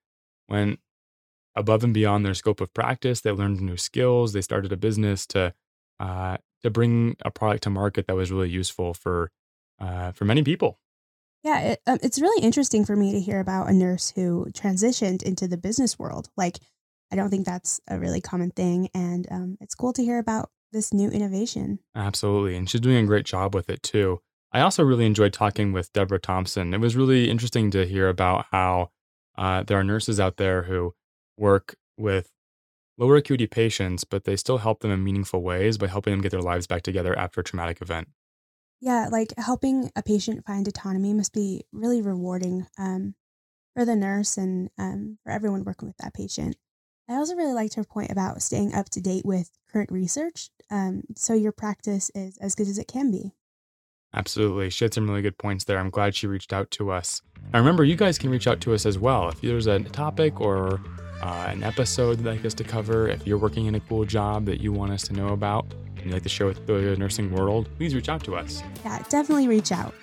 went 0.48 0.80
above 1.56 1.84
and 1.84 1.94
beyond 1.94 2.26
their 2.26 2.34
scope 2.34 2.62
of 2.62 2.74
practice. 2.74 3.22
They 3.22 3.32
learned 3.32 3.62
new 3.62 3.78
skills. 3.78 4.34
They 4.34 4.42
started 4.42 4.72
a 4.72 4.78
business 4.78 5.26
to 5.28 5.54
uh, 6.00 6.38
to 6.64 6.70
bring 6.70 7.16
a 7.24 7.32
product 7.32 7.64
to 7.64 7.70
market 7.70 8.08
that 8.08 8.16
was 8.16 8.32
really 8.32 8.50
useful 8.50 8.94
for 8.94 9.32
uh, 9.80 10.12
for 10.12 10.26
many 10.26 10.44
people. 10.44 10.80
Yeah, 11.44 11.60
it, 11.60 11.82
um, 11.86 12.00
it's 12.02 12.20
really 12.20 12.44
interesting 12.44 12.86
for 12.86 12.96
me 12.96 13.12
to 13.12 13.20
hear 13.20 13.40
about 13.40 13.70
a 13.70 13.74
nurse 13.74 14.12
who 14.16 14.48
transitioned 14.52 15.22
into 15.22 15.48
the 15.48 15.58
business 15.58 16.00
world. 16.00 16.28
Like, 16.36 16.58
I 17.12 17.16
don't 17.16 17.30
think 17.30 17.46
that's 17.46 17.80
a 17.88 18.00
really 18.00 18.20
common 18.20 18.50
thing. 18.50 18.90
And 18.96 19.28
um, 19.30 19.58
it's 19.62 19.76
cool 19.76 19.94
to 19.94 20.04
hear 20.04 20.18
about 20.18 20.50
this 20.72 20.92
new 20.92 21.08
innovation. 21.10 21.78
Absolutely. 21.96 22.56
And 22.56 22.68
she's 22.68 22.82
doing 22.82 22.98
a 22.98 23.06
great 23.06 23.28
job 23.28 23.54
with 23.54 23.70
it 23.70 23.84
too. 23.84 24.22
I 24.52 24.62
also 24.62 24.84
really 24.84 25.06
enjoyed 25.06 25.34
talking 25.34 25.72
with 25.72 25.94
Debra 25.94 26.20
Thomson. 26.20 26.74
It 26.74 26.80
was 26.80 26.96
really 26.96 27.30
interesting 27.30 27.70
to 27.72 27.86
hear 27.86 28.10
about 28.10 28.48
how 28.52 28.90
uh, 29.38 29.62
there 29.64 29.78
are 29.78 29.84
nurses 29.84 30.20
out 30.20 30.38
there 30.38 30.64
who 30.64 30.96
work 31.38 31.76
with 31.98 32.32
lower 32.98 33.18
acuity 33.18 33.48
patients, 33.48 34.04
but 34.04 34.24
they 34.24 34.36
still 34.36 34.60
help 34.60 34.80
them 34.80 34.92
in 34.92 35.04
meaningful 35.04 35.42
ways 35.42 35.78
by 35.78 35.88
helping 35.88 36.12
them 36.12 36.22
get 36.22 36.32
their 36.32 36.42
lives 36.42 36.68
back 36.68 36.82
together 36.82 37.18
after 37.18 37.42
a 37.42 37.44
traumatic 37.44 37.82
event. 37.82 38.08
Yeah, 38.82 39.08
like 39.12 39.34
helping 39.38 39.92
a 39.96 40.04
patient 40.04 40.46
find 40.46 40.68
autonomy 40.68 41.14
must 41.14 41.34
be 41.34 41.64
really 41.72 42.02
rewarding 42.02 42.68
um, 42.78 43.16
for 43.74 43.86
the 43.86 43.96
nurse 43.96 44.38
and 44.38 44.70
um, 44.78 45.18
for 45.24 45.32
everyone 45.32 45.64
working 45.64 45.88
with 45.88 45.98
that 45.98 46.14
patient. 46.14 46.56
I 47.10 47.16
also 47.16 47.36
really 47.36 47.54
liked 47.54 47.76
her 47.76 47.84
point 47.84 48.12
about 48.12 48.42
staying 48.42 48.74
up 48.74 48.90
to 48.90 49.02
date 49.02 49.26
with 49.26 49.52
current 49.72 49.92
research 49.92 50.50
um, 50.72 51.04
so 51.16 51.34
your 51.34 51.52
practice 51.52 52.10
is 52.16 52.38
as 52.38 52.56
good 52.56 52.68
as 52.68 52.78
it 52.78 52.88
can 52.88 53.12
be. 53.12 53.34
Absolutely. 54.14 54.70
She 54.70 54.86
had 54.86 54.94
some 54.94 55.10
really 55.10 55.22
good 55.22 55.38
points 55.38 55.66
there. 55.66 55.78
I'm 55.78 55.90
glad 55.90 56.16
she 56.16 56.26
reached 56.26 56.54
out 56.54 56.72
to 56.72 56.90
us. 56.92 57.22
And 57.54 57.56
remember, 57.56 57.84
you 57.84 57.96
guys 57.96 58.18
can 58.18 58.30
reach 58.30 58.48
out 58.48 58.62
to 58.62 58.74
us 58.74 58.86
as 58.86 58.98
well. 58.98 59.30
If 59.30 59.42
there's 59.42 59.68
a 59.68 59.80
topic 59.80 60.40
or 60.40 60.82
uh, 61.26 61.48
an 61.50 61.64
episode 61.64 62.20
that 62.20 62.24
you'd 62.24 62.38
like 62.38 62.46
us 62.46 62.54
to 62.54 62.64
cover, 62.64 63.08
if 63.08 63.26
you're 63.26 63.38
working 63.38 63.66
in 63.66 63.76
a 63.76 63.80
cool 63.80 64.06
job 64.06 64.46
that 64.46 64.62
you 64.62 64.72
want 64.72 64.92
us 64.92 65.04
to 65.08 65.14
know 65.14 65.30
about 65.30 65.66
and 65.98 66.06
you'd 66.06 66.14
like 66.14 66.24
to 66.24 66.30
share 66.30 66.48
with 66.48 66.66
the 66.68 66.96
nursing 66.98 67.32
world, 67.32 67.68
please 67.78 67.96
reach 67.96 68.10
out 68.10 68.24
to 68.24 68.36
us. 68.36 68.64
Yeah, 68.84 69.04
definitely 69.10 69.48
reach 69.48 69.72
out. 69.72 69.94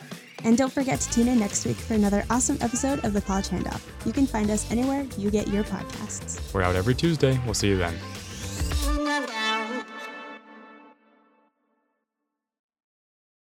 And 0.44 0.58
don't 0.58 0.72
forget 0.72 1.00
to 1.00 1.10
tune 1.12 1.28
in 1.28 1.38
next 1.38 1.64
week 1.64 1.76
for 1.76 1.94
another 1.94 2.24
awesome 2.28 2.58
episode 2.60 3.04
of 3.04 3.12
The 3.12 3.20
College 3.20 3.48
Handoff. 3.48 3.80
You 4.04 4.12
can 4.12 4.26
find 4.26 4.50
us 4.50 4.68
anywhere 4.72 5.06
you 5.16 5.30
get 5.30 5.46
your 5.46 5.62
podcasts. 5.62 6.52
We're 6.52 6.62
out 6.62 6.74
every 6.74 6.96
Tuesday. 6.96 7.38
We'll 7.44 7.54
see 7.54 7.68
you 7.68 7.78
then. 7.78 7.94